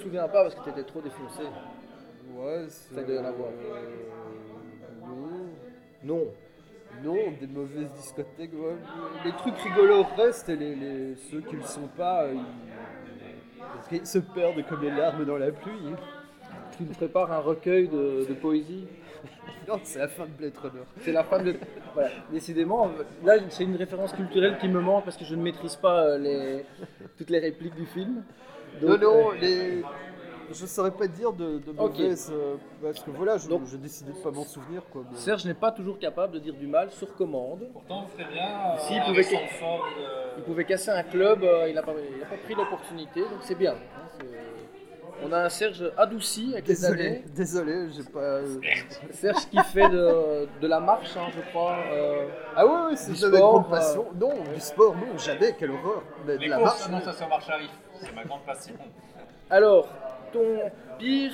Te 0.00 0.04
souviens 0.04 0.28
pas 0.28 0.42
parce 0.42 0.54
que 0.54 0.62
tu 0.64 0.70
étais 0.70 0.84
trop 0.84 1.00
défoncé. 1.00 1.42
Ouais, 2.34 2.64
c'est. 2.68 2.94
Ça 2.94 3.02
doit 3.02 3.14
y 3.14 3.18
en 3.18 3.24
avoir. 3.24 3.48
non. 6.04 6.26
Non. 7.04 7.16
Des 7.40 7.46
mauvaises 7.46 7.90
discothèques. 7.92 8.52
ouais. 8.52 8.76
Les 9.24 9.32
trucs 9.32 9.56
rigolos 9.58 10.04
restent 10.16 10.48
et 10.48 10.56
les, 10.56 10.74
les- 10.74 11.14
ceux 11.30 11.40
qui 11.40 11.56
le 11.56 11.62
sont 11.62 11.86
pas, 11.96 12.24
euh, 12.24 12.34
ils... 12.34 13.62
parce 13.74 13.88
qu'ils 13.88 14.06
se 14.06 14.18
perdent 14.18 14.64
comme 14.68 14.82
les 14.82 14.90
larmes 14.90 15.24
dans 15.24 15.38
la 15.38 15.50
pluie. 15.52 15.94
Tu 16.76 16.82
me 16.84 16.92
prépares 16.92 17.30
un 17.32 17.38
recueil 17.38 17.88
de, 17.88 18.26
de 18.28 18.34
poésie. 18.34 18.86
Non, 19.68 19.78
c'est 19.84 19.98
la 20.00 20.08
fin 20.08 20.24
de 20.24 20.30
Blade 20.30 20.56
Runner. 20.56 20.82
C'est 21.02 21.12
la 21.12 21.22
fin 21.22 21.40
de. 21.42 21.54
Voilà, 21.94 22.08
décidément, 22.32 22.90
là 23.22 23.34
c'est 23.50 23.62
une 23.64 23.76
référence 23.76 24.12
culturelle 24.14 24.56
qui 24.58 24.66
me 24.66 24.80
manque 24.80 25.04
parce 25.04 25.16
que 25.18 25.24
je 25.24 25.34
ne 25.36 25.42
maîtrise 25.42 25.76
pas 25.76 26.00
euh, 26.06 26.18
les... 26.18 26.64
toutes 27.18 27.30
les 27.30 27.38
répliques 27.38 27.74
du 27.76 27.86
film. 27.86 28.24
Non, 28.82 28.88
Donc, 28.88 29.00
non, 29.02 29.30
euh, 29.30 29.34
les... 29.40 29.82
je 30.52 30.66
saurais 30.66 30.90
pas 30.90 31.06
dire 31.06 31.32
de, 31.32 31.58
de 31.58 31.70
Ok. 31.78 31.98
mauvaises. 31.98 32.30
euh, 32.32 32.56
parce 32.82 33.00
que 33.00 33.10
voilà, 33.10 33.38
je- 33.38 33.48
Donc- 33.48 33.66
j'ai 33.70 33.78
décidé 33.78 34.12
de 34.12 34.18
pas 34.18 34.30
m'en 34.30 34.44
souvenir. 34.44 34.82
Quoi, 34.92 35.02
mais- 35.10 35.16
Serge 35.18 35.44
n'est 35.44 35.54
pas 35.54 35.70
toujours 35.72 35.98
capable 35.98 36.34
de 36.34 36.38
dire 36.38 36.54
du 36.54 36.66
mal 36.66 36.90
sur 36.90 37.14
commande. 37.14 37.68
Pourtant, 37.72 38.02
vous 38.02 38.08
ferez 38.18 38.32
bien. 38.32 38.42
euh, 38.48 38.78
S'il 38.78 38.98
avec 38.98 39.08
pouvait- 39.08 39.22
son 39.22 39.46
fort 39.58 39.86
Il 40.36 40.40
de- 40.40 40.46
pouvait 40.46 40.64
casser 40.64 40.90
un 40.90 41.02
club, 41.02 41.42
euh, 41.44 41.68
il 41.68 41.74
n'a 41.74 41.82
pas, 41.82 41.92
pris 42.44 42.54
l'opportunité, 42.54 43.20
donc 43.20 43.40
c'est 43.42 43.54
bien. 43.56 43.72
hein, 43.72 44.08
c'est- 44.18 44.26
On 45.22 45.30
a 45.32 45.40
un 45.44 45.48
Serge 45.50 45.84
adouci 45.98 46.48
avec 46.54 46.66
les 46.66 46.72
Désolé, 46.74 47.06
années. 47.06 47.24
désolé, 47.36 47.88
j'ai 47.94 48.04
pas. 48.04 48.20
euh, 48.20 48.56
Serge 49.12 49.44
qui 49.50 49.58
fait 49.64 49.86
de, 49.90 50.48
de 50.62 50.66
la 50.66 50.80
marche, 50.80 51.14
hein, 51.14 51.28
je 51.36 51.42
crois. 51.50 51.76
euh, 51.92 52.26
Ah 52.56 52.64
ouais, 52.66 52.72
ouais, 52.72 52.96
c'est 52.96 53.14
sport, 53.14 53.30
grande 53.30 53.68
passion. 53.68 54.06
Non, 54.18 54.32
du 54.54 54.60
sport, 54.60 54.94
non, 54.96 55.18
jamais, 55.18 55.54
quelle 55.58 55.72
horreur. 55.72 56.02
Mais 56.26 56.36
de 56.36 56.38
Les 56.40 56.48
la 56.48 56.56
courses, 56.56 56.88
marche, 56.88 57.04
non, 57.04 57.12
ça 57.12 57.18
se 57.18 57.28
marche 57.28 57.50
arrive. 57.50 57.68
C'est 58.00 58.14
ma 58.14 58.24
grande 58.24 58.42
passion. 58.44 58.74
Alors, 59.50 59.88
ton 60.32 60.58
pire 60.98 61.32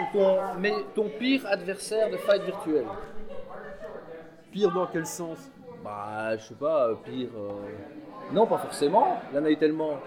ou 0.00 0.16
ton, 0.16 0.36
mais 0.58 0.72
ton 0.94 1.08
pire 1.18 1.44
adversaire 1.46 2.10
de 2.10 2.16
fight 2.16 2.42
virtuel 2.42 2.84
pire 4.50 4.70
dans 4.70 4.86
quel 4.86 5.06
sens? 5.06 5.38
Bah, 5.82 6.36
je 6.36 6.42
sais 6.44 6.54
pas, 6.54 6.88
euh, 6.88 6.94
pire. 7.04 7.28
euh, 7.36 8.32
Non, 8.32 8.46
pas 8.46 8.58
forcément. 8.58 9.18
Il 9.32 9.36
y 9.36 9.38
en 9.40 9.44
a 9.46 9.50
eu 9.50 9.56
tellement. 9.56 9.98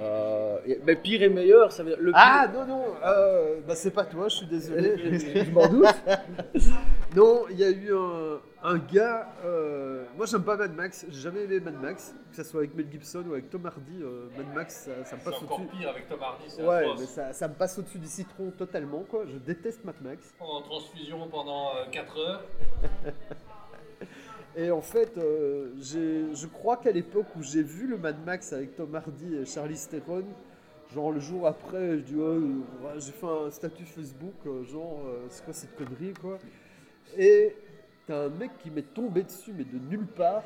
Euh, 0.00 0.58
Mais 0.84 0.96
pire 0.96 1.22
et 1.22 1.28
meilleur, 1.28 1.72
ça 1.72 1.82
veut 1.82 1.90
dire. 1.90 1.98
Le 2.00 2.12
Ah 2.14 2.46
non, 2.52 2.64
non, 2.66 2.84
euh, 3.04 3.56
bah 3.66 3.74
c'est 3.74 3.90
pas 3.90 4.04
toi, 4.04 4.28
je 4.28 4.36
suis 4.36 4.46
désolé. 4.46 4.96
je 5.44 5.50
m'en 5.50 5.66
doute. 5.68 5.86
Non, 7.16 7.42
il 7.50 7.58
y 7.58 7.64
a 7.64 7.70
eu 7.70 7.92
un, 7.92 8.38
un 8.62 8.78
gars. 8.78 9.28
euh, 9.44 10.04
moi, 10.16 10.26
j'aime 10.26 10.42
pas 10.44 10.56
Mad 10.56 10.74
Max. 10.74 11.06
J'ai 11.08 11.20
jamais 11.20 11.44
aimé 11.44 11.60
Mad 11.60 11.80
Max, 11.80 12.14
que 12.30 12.36
ce 12.36 12.44
soit 12.44 12.60
avec 12.60 12.74
Mel 12.74 12.86
Gibson 12.90 13.24
ou 13.28 13.32
avec 13.32 13.50
Tom 13.50 13.64
Hardy. 13.66 14.02
euh, 14.02 14.28
Mad 14.36 14.54
Max, 14.54 14.84
ça, 14.86 15.04
ça 15.04 15.16
me 15.16 15.22
passe 15.22 15.42
encore 15.42 15.60
au-dessus. 15.60 15.76
pire 15.78 15.88
avec 15.90 16.08
Tom 16.08 16.22
Hardy, 16.22 16.44
c'est 16.48 16.62
Ouais, 16.62 16.76
atroce. 16.84 17.00
mais 17.00 17.06
ça, 17.06 17.32
ça 17.32 17.48
me 17.48 17.54
passe 17.54 17.78
au-dessus 17.78 17.98
du 17.98 18.06
citron 18.08 18.50
totalement, 18.50 19.04
quoi. 19.08 19.24
Je 19.26 19.36
déteste 19.38 19.84
Mad 19.84 19.96
Max. 20.02 20.34
En 20.40 20.60
transfusion 20.62 21.26
pendant 21.28 21.70
4 21.90 22.18
heures. 22.18 22.44
Et 24.56 24.70
en 24.72 24.80
fait, 24.80 25.16
euh, 25.16 25.70
je 25.80 26.46
crois 26.48 26.76
qu'à 26.76 26.90
l'époque 26.90 27.26
où 27.36 27.42
j'ai 27.42 27.62
vu 27.62 27.86
le 27.86 27.96
Mad 27.96 28.16
Max 28.26 28.52
avec 28.52 28.74
Tom 28.74 28.92
Hardy 28.94 29.36
et 29.36 29.44
Charlie 29.44 29.78
Theron, 29.88 30.24
genre 30.92 31.12
le 31.12 31.20
jour 31.20 31.46
après, 31.46 31.98
je 31.98 32.02
dis 32.02 32.16
oh, 32.18 32.22
euh, 32.22 32.98
j'ai 32.98 33.12
fait 33.12 33.26
un 33.26 33.48
statut 33.52 33.84
Facebook, 33.84 34.34
euh, 34.46 34.64
genre 34.64 35.02
euh, 35.06 35.20
c'est 35.28 35.44
quoi 35.44 35.54
cette 35.54 35.76
connerie 35.76 36.12
quoi. 36.20 36.38
Et 37.16 37.54
t'as 38.10 38.24
un 38.24 38.28
mec 38.28 38.50
qui 38.58 38.70
m'est 38.70 38.92
tombé 38.92 39.22
dessus, 39.22 39.52
mais 39.56 39.62
de 39.62 39.78
nulle 39.78 40.06
part, 40.06 40.42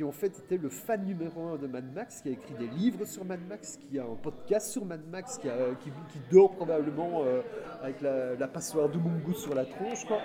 qui 0.00 0.04
en 0.04 0.12
fait 0.12 0.28
était 0.38 0.56
le 0.56 0.70
fan 0.70 1.04
numéro 1.04 1.48
un 1.48 1.56
de 1.56 1.66
Mad 1.66 1.84
Max, 1.94 2.22
qui 2.22 2.30
a 2.30 2.32
écrit 2.32 2.54
des 2.54 2.68
livres 2.68 3.04
sur 3.04 3.22
Mad 3.22 3.40
Max, 3.46 3.76
qui 3.76 3.98
a 3.98 4.02
un 4.04 4.14
podcast 4.22 4.70
sur 4.70 4.82
Mad 4.86 5.02
Max, 5.12 5.36
qui, 5.36 5.46
a- 5.46 5.74
qui, 5.78 5.90
qui 6.10 6.18
dort 6.32 6.52
probablement 6.56 7.22
euh, 7.22 7.42
avec 7.82 8.00
la, 8.00 8.34
la 8.34 8.48
passoire 8.48 8.88
de 8.88 8.96
Mungus 8.96 9.36
sur 9.36 9.54
la 9.54 9.66
tronche 9.66 10.06
quoi. 10.06 10.16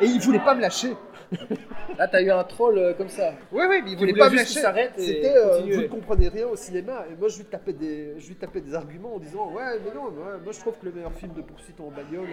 Et 0.00 0.06
il 0.06 0.18
voulait 0.22 0.38
pas 0.38 0.54
me 0.54 0.62
lâcher. 0.62 0.96
Là, 1.98 2.08
t'as 2.08 2.22
eu 2.22 2.30
un 2.30 2.42
troll 2.44 2.78
euh, 2.78 2.94
comme 2.94 3.08
ça. 3.10 3.32
Oui, 3.52 3.64
oui, 3.68 3.82
mais 3.84 3.90
il 3.90 3.98
voulait 3.98 4.12
voulait 4.12 4.22
pas 4.24 4.30
me 4.30 4.36
lâcher. 4.36 4.60
C'était, 4.96 5.36
euh, 5.36 5.60
vous 5.60 5.82
ne 5.82 5.86
comprenez 5.88 6.28
rien 6.28 6.46
au 6.46 6.56
cinéma. 6.56 7.04
Et 7.12 7.16
moi, 7.16 7.28
je 7.28 7.36
lui 7.38 7.44
tapais 7.44 7.72
des, 7.74 8.14
je 8.18 8.28
lui 8.28 8.36
tapais 8.36 8.62
des 8.62 8.74
arguments 8.74 9.16
en 9.16 9.18
disant 9.18 9.52
Ouais, 9.52 9.78
mais 9.84 9.92
non, 9.94 10.10
moi, 10.10 10.38
moi, 10.42 10.52
je 10.52 10.60
trouve 10.60 10.78
que 10.78 10.86
le 10.86 10.92
meilleur 10.92 11.12
film 11.12 11.34
de 11.34 11.42
poursuite 11.42 11.78
en 11.80 11.90
bagnole, 11.90 12.28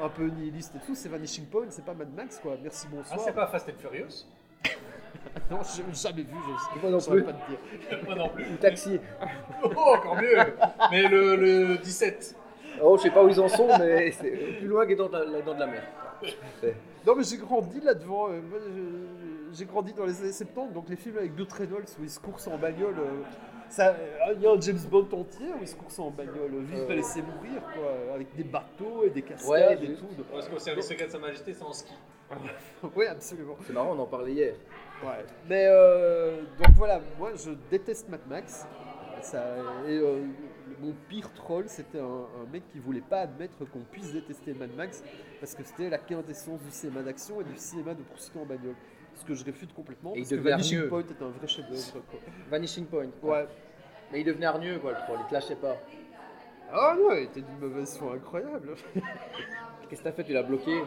un 0.00 0.08
peu 0.08 0.24
nihiliste 0.28 0.74
et 0.76 0.86
tout, 0.86 0.94
c'est 0.94 1.08
Vanishing 1.10 1.46
Point, 1.46 1.66
c'est 1.68 1.84
pas 1.84 1.92
Mad 1.94 2.14
Max, 2.16 2.38
quoi. 2.38 2.56
Merci, 2.62 2.86
Ah, 2.90 2.94
bonsoir. 2.96 3.20
c'est 3.20 3.34
pas 3.34 3.46
Fast 3.48 3.68
and 3.68 3.78
Furious? 3.78 4.24
Non, 5.50 5.58
j'ai 5.62 5.82
jamais 5.92 6.22
vu, 6.22 6.34
je 6.74 6.80
Moi 6.80 6.90
non 6.90 6.98
je 6.98 7.10
plus. 7.10 7.22
pas 7.24 7.32
te 7.32 7.50
dire. 7.50 7.98
Moi 8.06 8.14
non 8.14 8.28
plus. 8.30 8.44
Ou 8.44 8.56
taxi. 8.56 8.98
Oh, 9.64 9.94
encore 9.96 10.16
mieux 10.16 10.36
Mais 10.90 11.08
le, 11.08 11.36
le 11.36 11.76
17. 11.78 12.36
Oh, 12.82 12.96
je 12.96 13.02
sais 13.02 13.10
pas 13.10 13.22
où 13.24 13.28
ils 13.28 13.40
en 13.40 13.48
sont, 13.48 13.68
mais 13.78 14.10
c'est 14.12 14.30
plus 14.30 14.66
loin 14.66 14.86
que 14.86 14.94
dans 14.94 15.08
de 15.08 15.16
la, 15.18 15.40
dans 15.42 15.54
de 15.54 15.60
la 15.60 15.66
mer. 15.66 15.82
Non, 17.06 17.14
mais 17.16 17.22
j'ai 17.24 17.36
grandi 17.36 17.80
là-devant. 17.80 18.28
euh, 18.30 18.40
moi, 18.42 18.58
je- 18.66 19.56
j'ai 19.56 19.64
grandi 19.66 19.92
dans 19.92 20.04
les 20.06 20.20
années 20.20 20.32
70, 20.32 20.72
donc 20.72 20.88
les 20.88 20.96
films 20.96 21.18
avec 21.18 21.32
Burt 21.34 21.52
Reynolds 21.52 21.84
où 22.00 22.02
ils 22.02 22.10
se 22.10 22.18
coursent 22.18 22.48
en 22.48 22.56
bagnole. 22.58 22.96
euh, 22.98 23.22
ça- 23.68 23.88
euh, 23.90 24.34
Il 24.34 24.42
y 24.42 24.46
a 24.46 24.50
un 24.50 24.60
James 24.60 24.78
Bond 24.90 25.06
entier 25.12 25.46
où 25.52 25.62
ils 25.62 25.68
se 25.68 25.76
coursent 25.76 25.98
en 26.00 26.10
bagnole. 26.10 26.50
Vive 26.62 26.80
Euh. 26.82 26.86
pas 26.86 26.94
laisser 26.94 27.22
mourir, 27.22 27.62
quoi. 27.74 27.92
Avec 28.14 28.34
des 28.34 28.44
bateaux 28.44 29.04
et 29.04 29.10
des 29.10 29.22
cascades 29.22 29.48
Ouais, 29.50 29.74
et 29.84 29.94
tout. 29.94 30.06
Parce 30.32 30.48
qu'au 30.48 30.58
service 30.58 30.88
secret 30.88 31.06
de 31.06 31.12
Sa 31.12 31.18
Majesté, 31.18 31.52
c'est 31.54 31.62
en 31.64 31.72
ski. 31.72 31.92
Oui, 32.96 33.06
absolument. 33.06 33.56
C'est 33.66 33.72
marrant, 33.72 33.94
on 33.96 33.98
en 34.00 34.06
parlait 34.06 34.32
hier. 34.32 34.54
Ouais. 35.02 35.24
Mais 35.48 35.66
euh, 35.68 36.42
donc 36.58 36.74
voilà, 36.76 37.00
moi 37.18 37.32
je 37.34 37.50
déteste 37.70 38.08
Mad 38.08 38.20
Max. 38.28 38.66
Ça, 39.22 39.42
et 39.88 39.96
euh, 39.96 40.22
mon 40.80 40.92
pire 41.08 41.32
troll, 41.32 41.64
c'était 41.68 41.98
un, 42.00 42.04
un 42.42 42.50
mec 42.52 42.62
qui 42.68 42.78
voulait 42.78 43.00
pas 43.00 43.20
admettre 43.20 43.64
qu'on 43.64 43.80
puisse 43.90 44.12
détester 44.12 44.52
Mad 44.52 44.74
Max 44.76 45.02
parce 45.40 45.54
que 45.54 45.62
c'était 45.64 45.88
la 45.88 45.96
quintessence 45.98 46.60
du 46.62 46.70
cinéma 46.70 47.00
d'action 47.02 47.40
et 47.40 47.44
du 47.44 47.56
cinéma 47.56 47.94
de 47.94 48.02
poursuite 48.02 48.36
en 48.36 48.44
bagnole. 48.44 48.74
Ce 49.14 49.24
que 49.24 49.34
je 49.34 49.44
réfute 49.44 49.72
complètement 49.72 50.12
Et 50.14 50.18
il 50.18 50.22
parce 50.22 50.30
que 50.30 50.36
Vanishing. 50.36 50.88
Point 50.88 51.00
est 51.00 51.22
un 51.22 51.28
vrai 51.28 51.46
chef-d'œuvre. 51.46 51.92
quoi. 52.10 52.20
Vanishing 52.50 52.86
Point. 52.86 53.08
quoi. 53.20 53.30
Ouais. 53.42 53.48
Mais 54.12 54.20
il 54.20 54.24
devenait 54.24 54.46
hargneux, 54.46 54.78
quoi, 54.80 54.90
le 54.92 54.98
troll. 54.98 55.18
Il 55.22 55.28
te 55.28 55.32
lâchait 55.34 55.56
pas. 55.56 55.76
Ah 56.72 56.96
non, 56.98 57.12
il 57.12 57.22
était 57.24 57.40
d'une 57.40 57.58
mauvaise 57.58 57.96
foi 57.96 58.14
incroyable. 58.14 58.74
Qu'est-ce 59.88 60.00
que 60.00 60.04
t'as 60.04 60.12
fait 60.12 60.24
Tu 60.24 60.32
l'as 60.32 60.42
bloqué? 60.42 60.82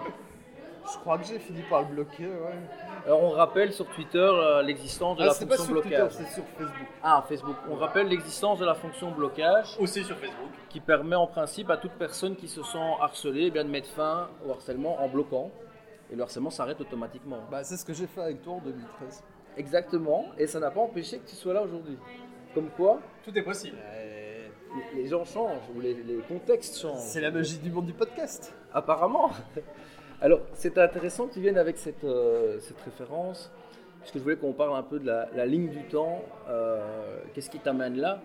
Je 0.94 0.98
crois 1.00 1.18
que 1.18 1.26
j'ai 1.26 1.40
fini 1.40 1.62
par 1.70 1.82
le 1.82 1.88
bloquer. 1.88 2.26
Ouais. 2.28 2.60
Alors, 3.06 3.24
on 3.24 3.30
rappelle 3.32 3.74
sur 3.74 3.86
Twitter 3.88 4.18
euh, 4.20 4.62
l'existence 4.62 5.18
de 5.18 5.24
Ah, 5.24 5.28
la 5.28 5.34
c'est 5.34 5.46
pas 5.46 5.56
fonction 5.58 5.74
sur 5.74 5.82
Twitter, 5.82 5.98
blocage. 5.98 6.14
c'est 6.18 6.34
sur 6.34 6.44
Facebook. 6.58 6.88
Ah, 7.04 7.26
Facebook. 7.28 7.56
On 7.70 7.76
rappelle 7.76 8.08
l'existence 8.08 8.60
de 8.60 8.66
la 8.66 8.74
fonction 8.76 9.12
blocage 9.12 9.76
Aussi 9.80 10.04
sur 10.04 10.18
Facebook. 10.18 10.50
qui 10.70 10.80
permet 10.80 11.16
en 11.16 11.28
principe 11.28 11.70
à 11.70 11.78
toute 11.78 11.94
personne 11.94 12.36
qui 12.36 12.48
se 12.48 12.64
sent 12.64 12.78
harcelée 13.02 13.46
eh 13.48 13.52
bien, 13.52 13.64
de 13.66 13.70
mettre 13.70 13.90
fin 13.90 14.30
au 14.46 14.52
harcèlement 14.52 15.02
en 15.02 15.08
bloquant. 15.08 15.52
Et 16.12 16.16
le 16.16 16.24
harcèlement 16.24 16.50
s'arrête 16.50 16.80
automatiquement. 16.80 17.40
Bah, 17.52 17.64
c'est 17.64 17.76
ce 17.78 17.84
que 17.86 17.94
j'ai 17.94 18.08
fait 18.08 18.22
avec 18.22 18.42
toi 18.42 18.54
en 18.54 18.60
2013. 18.60 19.24
Exactement. 19.58 20.26
Et 20.38 20.48
ça 20.48 20.60
n'a 20.60 20.72
pas 20.72 20.80
empêché 20.82 21.20
que 21.20 21.28
tu 21.30 21.36
sois 21.36 21.54
là 21.54 21.62
aujourd'hui. 21.64 21.98
Comme 22.54 22.70
quoi, 22.70 23.00
Tout 23.26 23.38
est 23.38 23.42
possible. 23.42 23.78
les- 23.78 25.02
les 25.02 25.08
gens 25.08 25.26
changent 25.26 25.70
ou 25.76 25.80
les, 25.82 25.94
les 25.96 26.18
contextes 26.28 26.80
changent. 26.80 27.00
C'est 27.00 27.22
la 27.22 27.32
magie 27.32 27.58
du 27.58 27.72
monde 27.72 27.88
du 27.88 27.94
podcast. 27.94 28.54
Apparemment. 28.74 29.32
Alors, 30.22 30.40
c'est 30.54 30.78
intéressant 30.78 31.28
que 31.28 31.34
tu 31.34 31.42
viennes 31.42 31.58
avec 31.58 31.78
cette, 31.78 32.04
euh, 32.04 32.58
cette 32.60 32.80
référence, 32.82 33.52
puisque 34.02 34.18
je 34.18 34.24
voulais 34.24 34.36
qu'on 34.36 34.54
parle 34.54 34.76
un 34.76 34.84
peu 34.84 35.00
de 35.00 35.06
la, 35.06 35.28
la 35.36 35.46
ligne 35.46 35.70
du 35.70 35.84
temps. 35.84 36.24
euh, 36.50 36.80
Qu'est-ce 37.34 37.50
qui 37.50 37.60
t'amène 37.60 37.98
là 37.98 38.20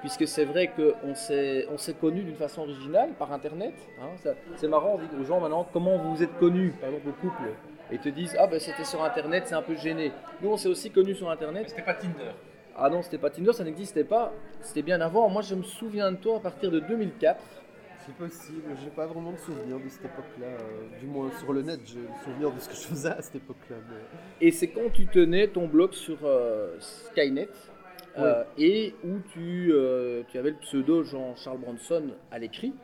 Puisque 0.00 0.26
c'est 0.26 0.46
vrai 0.46 0.68
qu'on 0.74 1.14
s'est 1.14 1.66
on 1.70 1.76
s'est 1.76 1.92
connus 1.92 2.22
d'une 2.22 2.34
façon 2.36 2.62
originale 2.62 3.10
par 3.18 3.32
Internet. 3.32 3.74
hein. 4.00 4.32
C'est 4.56 4.66
marrant, 4.66 4.94
on 4.94 4.98
dit 4.98 5.20
aux 5.20 5.24
gens 5.24 5.40
maintenant 5.40 5.66
comment 5.74 5.98
vous 5.98 6.16
vous 6.16 6.22
êtes 6.22 6.36
connus, 6.38 6.72
par 6.80 6.88
exemple 6.88 7.10
au 7.10 7.12
couple. 7.20 7.42
Et 7.90 7.96
ils 7.96 8.00
te 8.00 8.08
disent 8.08 8.34
Ah 8.40 8.46
ben 8.46 8.58
c'était 8.58 8.84
sur 8.84 9.04
Internet, 9.04 9.44
c'est 9.46 9.54
un 9.54 9.60
peu 9.62 9.74
gêné. 9.76 10.10
Nous 10.40 10.50
on 10.50 10.56
s'est 10.56 10.70
aussi 10.70 10.90
connus 10.90 11.16
sur 11.16 11.28
Internet. 11.30 11.68
c'était 11.68 11.82
pas 11.82 11.92
Tinder. 11.92 12.30
Ah 12.78 12.88
non, 12.88 13.02
c'était 13.02 13.18
pas 13.18 13.28
Tinder, 13.28 13.52
ça 13.52 13.62
n'existait 13.62 14.04
pas. 14.04 14.32
C'était 14.62 14.80
bien 14.80 15.02
avant. 15.02 15.28
Moi 15.28 15.42
je 15.42 15.54
me 15.54 15.62
souviens 15.64 16.10
de 16.12 16.16
toi 16.16 16.38
à 16.38 16.40
partir 16.40 16.70
de 16.70 16.80
2004. 16.80 17.38
C'est 18.18 18.24
possible, 18.26 18.62
j'ai 18.82 18.90
pas 18.90 19.06
vraiment 19.06 19.32
de 19.32 19.36
souvenir 19.38 19.78
de 19.78 19.88
cette 19.88 20.04
époque-là. 20.04 20.46
euh, 20.46 20.98
du 21.00 21.06
moins 21.06 21.30
sur 21.38 21.52
le 21.52 21.62
net, 21.62 21.80
j'ai 21.84 22.00
le 22.00 22.08
souvenir 22.24 22.50
de 22.52 22.58
ce 22.60 22.68
que 22.68 22.74
je 22.74 22.80
faisais 22.80 23.08
à 23.10 23.22
cette 23.22 23.36
époque-là. 23.36 23.76
mais- 23.88 24.46
Et 24.46 24.50
c'est 24.50 24.68
quand 24.68 24.90
tu 24.92 25.06
tenais 25.06 25.48
ton 25.48 25.66
blog 25.68 25.92
sur 25.92 26.18
euh, 26.24 26.76
Skynet 26.80 27.48
euh, 28.18 28.44
et 28.58 28.94
où 29.04 29.18
tu, 29.32 29.72
tu 30.28 30.38
avais 30.38 30.50
le 30.50 30.56
pseudo 30.56 31.02
Jean-Charles 31.04 31.58
Bronson 31.58 32.10
à 32.30 32.38
l'écrit 32.38 32.74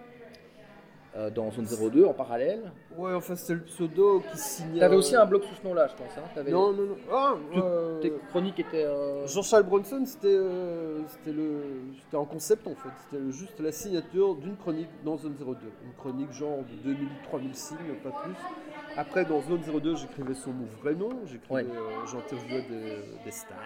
euh, 1.16 1.31
dans 1.31 1.50
Zone 1.50 1.66
02 1.90 2.05
en 2.05 2.12
parallèle. 2.12 2.70
Ouais, 2.96 3.14
enfin 3.14 3.35
c'était 3.37 3.55
le 3.55 3.62
pseudo 3.62 4.22
qui 4.31 4.37
signait. 4.38 4.79
Tu 4.79 4.85
avais 4.85 4.94
euh, 4.94 4.98
aussi 4.98 5.16
un 5.16 5.24
blog 5.24 5.42
sous 5.44 5.55
ce 5.55 5.66
nom-là, 5.66 5.88
je 5.88 5.94
pense. 5.94 6.16
Hein 6.18 6.29
T'avais- 6.35 6.50
Non, 6.50 6.72
non, 6.72 6.83
non. 6.83 6.96
Ah, 7.11 7.35
Tout- 7.52 7.61
euh, 7.61 8.00
Tes 8.00 8.12
chroniques 8.31 8.59
étaient. 8.61 8.85
euh, 8.85 9.26
Jean-Charles 9.26 9.62
Bronson, 9.64 10.02
c'était 10.05 10.29
le 11.26 11.62
c'était 12.05 12.16
un 12.16 12.24
concept 12.24 12.66
en 12.66 12.74
fait. 12.74 12.88
C'était 13.11 13.31
juste 13.33 13.59
la 13.61 13.72
signature 13.72 14.35
d'une 14.37 14.57
chronique 14.57 14.88
dans 15.05 15.16
Zone 15.16 15.35
02. 15.38 15.57
Une 15.85 15.92
chronique 15.98 16.33
genre 16.33 16.59
de 16.85 16.92
2000-3000 16.92 17.55
signes, 17.55 17.79
pas 18.02 18.11
plus. 18.22 18.35
Après, 18.98 19.24
dans 19.24 19.40
Zone 19.42 19.61
02, 19.81 19.96
j'écrivais 19.96 20.35
son 20.35 20.52
mon 20.52 20.66
vrai 20.83 20.94
nom. 20.94 21.11
J'écrivais, 21.26 21.55
Ouais. 21.55 21.66
j'interviewais 22.11 22.62
des, 22.62 23.24
des 23.24 23.31
stars. 23.31 23.57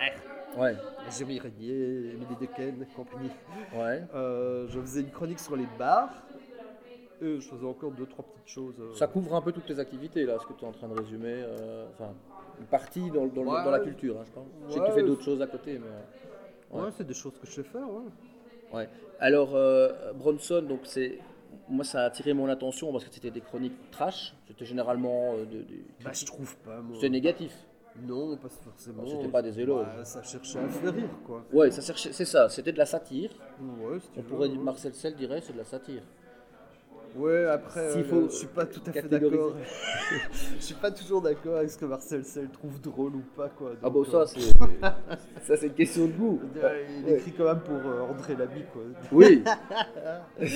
Ouais, 0.58 0.74
Jérémy 1.16 1.38
Régnier, 1.38 2.10
Émilie 2.14 2.36
Dequesne, 2.40 2.84
compagnie. 2.96 3.30
ouais. 3.76 4.02
Je 4.68 4.80
faisais 4.80 5.00
une 5.02 5.10
chronique 5.10 5.38
sur 5.38 5.54
les 5.56 5.66
bars. 5.78 6.10
Et 7.22 7.40
je 7.40 7.48
faisais 7.48 7.66
encore 7.66 7.90
deux, 7.92 8.06
trois 8.06 8.24
petites 8.24 8.48
choses. 8.48 8.74
euh. 8.80 8.94
Ça 8.94 9.06
couvre 9.06 9.34
un 9.34 9.42
peu 9.42 9.52
toutes 9.52 9.66
tes 9.66 9.78
activités 9.78 10.24
là, 10.24 10.38
ce 10.38 10.46
que 10.46 10.52
tu 10.54 10.64
es 10.64 10.68
en 10.68 10.72
train 10.72 10.88
de 10.88 10.98
résumer. 10.98 11.34
euh, 11.34 11.86
Enfin, 11.92 12.12
une 12.58 12.66
partie 12.66 13.10
dans, 13.10 13.26
dans 13.26 13.42
le- 13.42 13.48
Ouais. 13.50 13.64
dans 13.64 13.70
la 13.70 13.80
culture, 13.80 14.16
hein, 14.18 14.24
je 14.26 14.32
pense. 14.32 14.46
Je 14.68 14.72
sais 14.72 14.78
que 14.80 14.84
tu 14.84 14.90
Ouais. 14.90 14.96
fais 14.96 15.06
d'autres 15.06 15.22
choses 15.24 15.42
à 15.42 15.46
côté, 15.46 15.78
mais. 15.78 16.76
Ouais, 16.78 16.84
ouais. 16.86 16.90
c'est 16.96 17.06
des 17.06 17.14
choses 17.14 17.32
que 17.40 17.46
je 17.46 17.52
sais 17.52 17.62
faire, 17.62 17.88
ouais. 17.90 18.04
Ouais. 18.72 18.88
Alors, 19.18 19.54
euh, 19.54 20.12
Bronson, 20.14 20.62
donc 20.62 20.80
c'est. 20.84 21.18
Moi, 21.68 21.84
ça 21.84 22.02
a 22.02 22.04
attiré 22.06 22.32
mon 22.32 22.48
attention 22.48 22.92
parce 22.92 23.04
que 23.04 23.12
c'était 23.12 23.30
des 23.30 23.40
chroniques 23.40 23.90
trash. 23.90 24.34
C'était 24.48 24.64
généralement 24.64 25.34
euh, 25.34 25.44
de, 25.44 25.58
de- 25.62 25.64
Bah, 26.04 26.10
je 26.12 26.24
trouve 26.24 26.56
pas, 26.58 26.80
moi. 26.80 26.94
C'était 26.94 27.10
négatif. 27.10 27.52
Non, 28.02 28.36
pas 28.36 28.48
forcément. 28.48 29.02
C'était 29.06 29.28
pas 29.28 29.42
des 29.42 29.58
éloges. 29.60 29.86
Bah, 29.96 30.04
ça 30.04 30.22
cherchait 30.22 30.60
à 30.60 30.68
faire 30.68 30.94
rire, 30.94 31.08
quoi. 31.26 31.44
Ouais, 31.52 31.70
ça 31.72 31.82
cherchait, 31.82 32.12
c'est 32.12 32.24
ça. 32.24 32.48
C'était 32.48 32.72
de 32.72 32.78
la 32.78 32.86
satire. 32.86 33.30
Ouais, 33.60 33.98
si 33.98 34.08
On 34.16 34.20
veux, 34.20 34.26
pourrait 34.28 34.42
ouais. 34.48 34.54
dire, 34.54 34.60
Marcel 34.60 34.94
Sell 34.94 35.14
dirait, 35.16 35.40
c'est 35.40 35.52
de 35.52 35.58
la 35.58 35.64
satire. 35.64 36.02
Ouais, 37.16 37.44
après, 37.46 37.90
S'il 37.90 38.02
euh, 38.02 38.04
faut 38.04 38.28
je 38.30 38.34
suis 38.36 38.46
pas 38.46 38.64
tout 38.66 38.80
à 38.86 38.92
fait 38.92 39.02
d'accord. 39.08 39.52
je 40.58 40.64
suis 40.64 40.74
pas 40.74 40.90
toujours 40.92 41.20
d'accord 41.20 41.56
avec 41.56 41.70
ce 41.70 41.76
que 41.78 41.84
Marcel 41.84 42.24
Sell 42.24 42.48
trouve 42.50 42.80
drôle 42.80 43.16
ou 43.16 43.22
pas, 43.36 43.48
quoi. 43.48 43.72
Ah 43.82 43.90
bon, 43.90 44.04
ça, 44.04 44.18
euh, 44.18 44.26
c'est 44.26 44.40
ça, 45.46 45.56
c'est 45.56 45.66
une 45.66 45.74
question 45.74 46.06
de 46.06 46.12
goût. 46.12 46.40
Il 46.54 46.62
Ouais. 46.62 47.18
écrit 47.18 47.32
quand 47.32 47.44
même 47.44 47.60
pour 47.60 47.74
euh, 47.76 48.06
André 48.10 48.36
Lamy, 48.36 48.64
quoi. 48.72 48.82
Oui. 49.12 49.42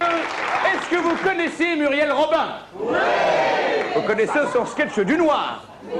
Est-ce 0.00 0.90
que 0.90 0.96
vous 0.96 1.16
connaissez 1.22 1.76
Muriel 1.76 2.12
Robin? 2.12 2.46
Oui 2.80 2.94
Vous 3.94 4.02
connaissez 4.02 4.38
son 4.52 4.64
sketch 4.66 4.98
du 5.00 5.16
noir? 5.16 5.64
Oui 5.84 5.98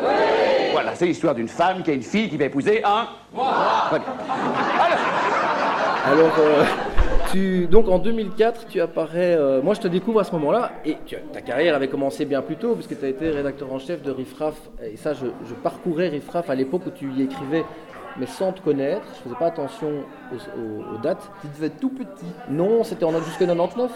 Voilà, 0.72 0.94
c'est 0.94 1.06
l'histoire 1.06 1.34
d'une 1.34 1.48
femme 1.48 1.82
qui 1.82 1.90
a 1.90 1.94
une 1.94 2.02
fille 2.02 2.28
qui 2.28 2.36
va 2.36 2.44
épouser 2.46 2.82
un... 2.84 3.08
Très 3.88 3.98
bien. 3.98 4.08
Alors, 6.06 6.34
euh, 6.38 6.64
tu, 7.32 7.66
donc 7.66 7.88
en 7.88 7.98
2004, 7.98 8.66
tu 8.68 8.80
apparais. 8.80 9.34
euh, 9.36 9.62
moi, 9.62 9.74
je 9.74 9.80
te 9.80 9.88
découvre 9.88 10.20
à 10.20 10.24
ce 10.24 10.32
moment-là, 10.32 10.72
et 10.84 10.96
tu- 11.06 11.16
ta 11.32 11.40
carrière 11.40 11.74
avait 11.74 11.88
commencé 11.88 12.24
bien 12.24 12.42
plus 12.42 12.56
tôt, 12.56 12.74
puisque 12.74 12.98
tu 12.98 13.04
as 13.04 13.08
été 13.08 13.30
rédacteur 13.30 13.72
en 13.72 13.78
chef 13.78 14.02
de 14.02 14.10
Riffraff. 14.10 14.54
Et 14.82 14.96
ça, 14.96 15.12
je, 15.12 15.26
je 15.48 15.54
parcourais 15.54 16.08
Riffraff 16.08 16.50
à 16.50 16.54
l'époque 16.54 16.82
où 16.86 16.90
tu 16.90 17.10
y 17.12 17.22
écrivais, 17.22 17.64
mais 18.18 18.26
sans 18.26 18.52
te 18.52 18.60
connaître. 18.60 19.02
Je 19.16 19.22
faisais 19.24 19.34
pas 19.38 19.46
attention 19.46 19.88
aux, 20.32 20.36
aux- 20.60 20.94
aux 20.94 20.98
dates. 20.98 21.30
Tu 21.42 21.48
devais 21.54 21.66
être 21.66 21.80
tout 21.80 21.90
petit. 21.90 22.26
Non, 22.48 22.84
c'était 22.84 23.04
en 23.04 23.12
jusqu'en 23.22 23.46
99. 23.46 23.90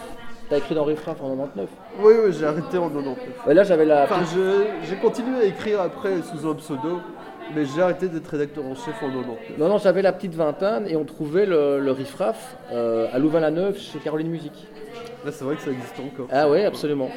T'as 0.49 0.57
écrit 0.57 0.75
dans 0.75 0.83
Riffraff 0.83 1.21
en 1.23 1.29
99. 1.29 1.69
Oui, 2.03 2.13
oui, 2.25 2.33
j'ai 2.37 2.45
arrêté 2.45 2.77
en 2.77 2.89
99. 2.89 3.17
Ouais, 3.47 3.53
là, 3.53 3.63
j'avais 3.63 3.85
la. 3.85 4.03
Enfin, 4.03 4.21
j'ai 4.83 4.95
continué 4.97 5.37
à 5.37 5.43
écrire 5.45 5.79
après 5.81 6.11
sous 6.23 6.45
un 6.47 6.53
pseudo, 6.55 6.99
mais 7.55 7.65
j'ai 7.65 7.81
arrêté 7.81 8.07
d'être 8.07 8.27
rédacteur 8.27 8.63
en 8.65 8.75
chef 8.75 8.95
en 9.01 9.07
99. 9.09 9.37
Non, 9.57 9.69
non, 9.69 9.77
j'avais 9.77 10.01
la 10.01 10.13
petite 10.13 10.33
vingtaine 10.35 10.85
et 10.87 10.95
on 10.95 11.05
trouvait 11.05 11.45
le, 11.45 11.79
le 11.79 11.91
Riffraff 11.91 12.55
euh, 12.71 13.07
à 13.13 13.19
Louvain-la-Neuve 13.19 13.77
chez 13.79 13.99
Caroline 13.99 14.29
Musique. 14.29 14.67
Là, 15.25 15.31
c'est 15.31 15.43
vrai 15.43 15.55
que 15.55 15.61
ça 15.61 15.71
existe 15.71 15.99
encore. 15.99 16.27
Ah 16.31 16.49
ouais, 16.49 16.65
absolument. 16.65 17.09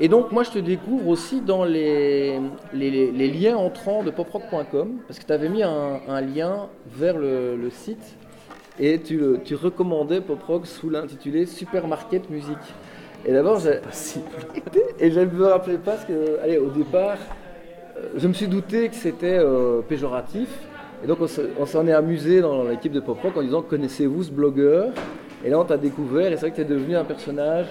Et 0.00 0.08
donc 0.08 0.30
moi 0.30 0.44
je 0.44 0.50
te 0.50 0.58
découvre 0.60 1.08
aussi 1.08 1.40
dans 1.40 1.64
les, 1.64 2.38
les, 2.72 2.90
les- 2.90 3.10
les 3.10 3.28
liens 3.30 3.56
entrants 3.56 4.04
de 4.04 4.10
poprock.com 4.12 4.98
parce 5.08 5.18
que 5.18 5.24
tu 5.26 5.32
avais 5.32 5.48
mis 5.48 5.64
un, 5.64 6.00
un 6.08 6.20
lien 6.20 6.68
vers 6.86 7.18
le, 7.18 7.56
le 7.56 7.70
site 7.70 8.14
et 8.78 9.00
tu, 9.00 9.16
le- 9.18 9.40
tu 9.44 9.56
recommandais 9.56 10.20
poprock 10.20 10.66
sous 10.68 10.88
l'intitulé 10.88 11.46
Supermarket 11.46 12.30
Musique. 12.30 12.56
Et 13.26 13.32
d'abord, 13.32 13.58
j'ai- 13.58 13.80
et 15.00 15.10
je 15.10 15.18
ne 15.20 15.24
me 15.26 15.46
rappelais 15.46 15.78
pas 15.78 15.92
parce 15.92 16.04
que, 16.04 16.38
allez, 16.44 16.58
au 16.58 16.70
départ, 16.70 17.18
je 18.16 18.28
me 18.28 18.32
suis 18.32 18.48
douté 18.48 18.88
que 18.88 18.94
c'était 18.94 19.38
euh, 19.38 19.80
péjoratif. 19.80 20.48
Et 21.04 21.06
donc 21.06 21.18
on 21.20 21.26
se- 21.28 21.42
on 21.58 21.66
s'en 21.66 21.86
est 21.86 21.92
amusé 21.92 22.40
dans 22.40 22.64
l'équipe 22.64 22.92
de 22.92 23.00
Pop 23.00 23.18
Rock 23.22 23.36
en 23.36 23.42
disant 23.42 23.62
connaissez-vous 23.62 24.24
ce 24.24 24.30
blogueur? 24.32 24.88
Et 25.44 25.50
là 25.50 25.58
on 25.60 25.64
t'a 25.64 25.76
découvert 25.76 26.32
et 26.32 26.36
c'est 26.36 26.40
vrai 26.40 26.50
que 26.50 26.56
tu 26.56 26.62
es 26.62 26.64
devenu 26.64 26.96
un 26.96 27.04
personnage 27.04 27.66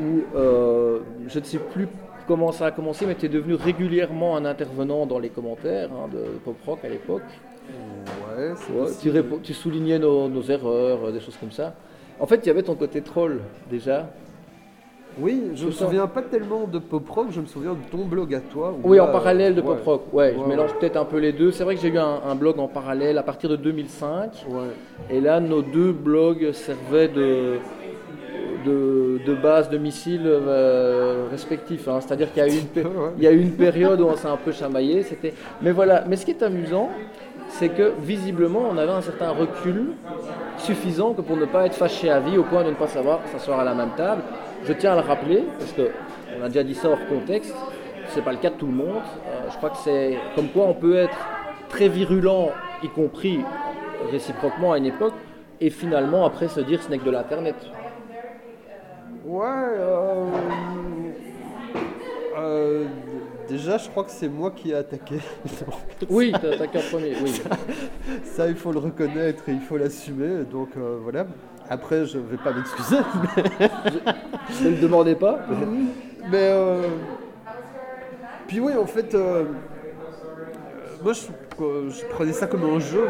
où 0.00 0.22
euh, 0.36 0.98
je 1.26 1.38
ne 1.38 1.44
sais 1.44 1.58
plus 1.58 1.88
comment 2.26 2.52
ça 2.52 2.66
a 2.66 2.70
commencé, 2.70 3.06
mais 3.06 3.14
tu 3.14 3.24
es 3.24 3.28
devenu 3.30 3.54
régulièrement 3.54 4.36
un 4.36 4.44
intervenant 4.44 5.06
dans 5.06 5.18
les 5.18 5.30
commentaires 5.30 5.88
hein, 5.92 6.08
de 6.12 6.18
Pop 6.44 6.56
Rock 6.66 6.80
à 6.84 6.88
l'époque. 6.88 7.22
Ouais, 8.28 8.52
tu, 9.00 9.10
tu 9.42 9.54
soulignais 9.54 9.98
nos, 9.98 10.28
nos 10.28 10.42
erreurs, 10.42 10.98
euh, 11.06 11.10
des 11.12 11.20
choses 11.20 11.36
comme 11.38 11.50
ça. 11.52 11.74
En 12.20 12.26
fait, 12.26 12.36
il 12.44 12.46
y 12.46 12.50
avait 12.50 12.62
ton 12.62 12.74
côté 12.74 13.00
troll 13.00 13.40
déjà. 13.70 14.10
Oui, 15.20 15.50
je 15.54 15.66
me 15.66 15.70
souviens 15.70 16.06
pas 16.06 16.22
tellement 16.22 16.64
de 16.70 16.78
pop 16.78 17.08
rock, 17.08 17.26
je 17.30 17.40
me 17.40 17.46
souviens 17.46 17.72
de 17.72 17.90
ton 17.90 18.04
blog 18.04 18.34
à 18.34 18.40
toi. 18.40 18.74
Oui, 18.84 18.98
là, 18.98 19.04
en 19.04 19.08
parallèle 19.08 19.54
de 19.54 19.60
ouais. 19.60 19.66
Pop 19.66 19.84
Rock. 19.84 20.02
Ouais, 20.12 20.34
je 20.36 20.40
Ouais, 20.42 20.46
mélange 20.48 20.72
peut-être 20.78 20.96
un 20.96 21.04
peu 21.04 21.18
les 21.18 21.32
deux. 21.32 21.50
C'est 21.50 21.64
vrai 21.64 21.74
que 21.74 21.80
j'ai 21.80 21.88
eu 21.88 21.98
un, 21.98 22.20
un 22.28 22.34
blog 22.34 22.58
en 22.58 22.68
parallèle 22.68 23.18
à 23.18 23.22
partir 23.22 23.50
de 23.50 23.56
2005. 23.56 24.46
Ouais. 24.48 24.60
Et 25.10 25.20
là, 25.20 25.40
nos 25.40 25.62
deux 25.62 25.92
blogs 25.92 26.52
servaient 26.52 27.08
de, 27.08 27.54
de, 28.64 29.20
de 29.26 29.34
base 29.34 29.68
de 29.70 29.78
missiles 29.78 30.22
euh, 30.24 31.26
respectifs. 31.30 31.88
hein. 31.88 31.98
C'est-à-dire 32.00 32.32
qu'il 32.32 32.42
y, 32.42 32.46
a 32.46 32.48
eu 32.48 32.58
une 32.58 32.66
pé- 32.66 32.82
Ouais. 32.84 33.10
il 33.16 33.24
y 33.24 33.26
a 33.26 33.32
eu 33.32 33.40
une 33.40 33.52
période 33.56 34.00
où 34.00 34.04
on 34.06 34.16
s'est 34.16 34.28
un 34.28 34.36
peu 34.36 34.52
chamaillé. 34.52 35.04
Mais 35.62 35.72
voilà, 35.72 36.04
mais 36.08 36.16
ce 36.16 36.24
qui 36.24 36.30
est 36.32 36.42
amusant, 36.42 36.90
c'est 37.48 37.70
que 37.70 37.92
visiblement, 38.02 38.62
on 38.70 38.76
avait 38.76 38.92
un 38.92 39.00
certain 39.00 39.30
recul 39.30 39.92
suffisant 40.58 41.14
que 41.14 41.22
pour 41.22 41.36
ne 41.36 41.46
pas 41.46 41.66
être 41.66 41.74
fâché 41.74 42.10
à 42.10 42.20
vie 42.20 42.36
au 42.36 42.42
point 42.42 42.62
de 42.62 42.70
ne 42.70 42.74
pas 42.74 42.88
savoir 42.88 43.20
s'asseoir 43.32 43.60
à 43.60 43.64
la 43.64 43.74
même 43.74 43.90
table. 43.96 44.22
Je 44.64 44.72
tiens 44.72 44.92
à 44.92 44.94
le 44.96 45.06
rappeler, 45.06 45.44
parce 45.58 45.72
qu'on 45.72 46.42
a 46.42 46.48
déjà 46.48 46.62
dit 46.62 46.74
ça 46.74 46.90
hors 46.90 47.06
contexte, 47.08 47.54
c'est 48.08 48.22
pas 48.22 48.32
le 48.32 48.38
cas 48.38 48.50
de 48.50 48.56
tout 48.56 48.66
le 48.66 48.72
monde. 48.72 49.02
Euh, 49.26 49.50
je 49.50 49.56
crois 49.56 49.70
que 49.70 49.78
c'est 49.78 50.18
comme 50.34 50.48
quoi 50.48 50.64
on 50.64 50.74
peut 50.74 50.96
être 50.96 51.16
très 51.68 51.88
virulent, 51.88 52.50
y 52.82 52.88
compris 52.88 53.40
réciproquement 54.10 54.72
à 54.72 54.78
une 54.78 54.86
époque, 54.86 55.14
et 55.60 55.70
finalement 55.70 56.24
après 56.24 56.48
se 56.48 56.60
dire 56.60 56.82
ce 56.82 56.90
n'est 56.90 56.98
que 56.98 57.04
de 57.04 57.10
l'internet. 57.10 57.56
Ouais, 59.24 59.44
euh, 59.46 60.26
euh, 62.38 62.84
déjà, 63.48 63.78
je 63.78 63.88
crois 63.88 64.04
que 64.04 64.10
c'est 64.10 64.28
moi 64.28 64.52
qui 64.52 64.70
ai 64.70 64.74
attaqué. 64.74 65.16
Oui, 66.08 66.32
t'as 66.32 66.54
attaqué 66.54 66.78
en 66.78 66.90
premier, 66.90 67.14
oui. 67.22 67.42
Ça, 68.24 68.48
il 68.48 68.54
faut 68.54 68.72
le 68.72 68.78
reconnaître 68.78 69.48
et 69.48 69.52
il 69.52 69.60
faut 69.60 69.76
l'assumer. 69.76 70.44
Donc 70.50 70.70
euh, 70.76 70.98
voilà. 71.02 71.26
Après, 71.70 72.06
je 72.06 72.18
vais 72.18 72.36
pas 72.38 72.52
m'excuser, 72.52 72.96
mais, 73.58 73.70
Ne 74.64 74.70
le 74.70 74.76
demandez 74.80 75.14
pas. 75.14 75.38
mais, 76.30 76.50
euh, 76.50 76.82
puis 78.46 78.58
oui, 78.60 78.72
en 78.74 78.86
fait, 78.86 79.14
euh, 79.14 79.18
euh, 79.18 79.44
moi, 81.02 81.12
je, 81.12 81.26
euh, 81.62 81.90
je 81.90 82.06
prenais 82.06 82.32
ça 82.32 82.46
comme 82.46 82.64
un 82.64 82.78
jeu. 82.78 83.06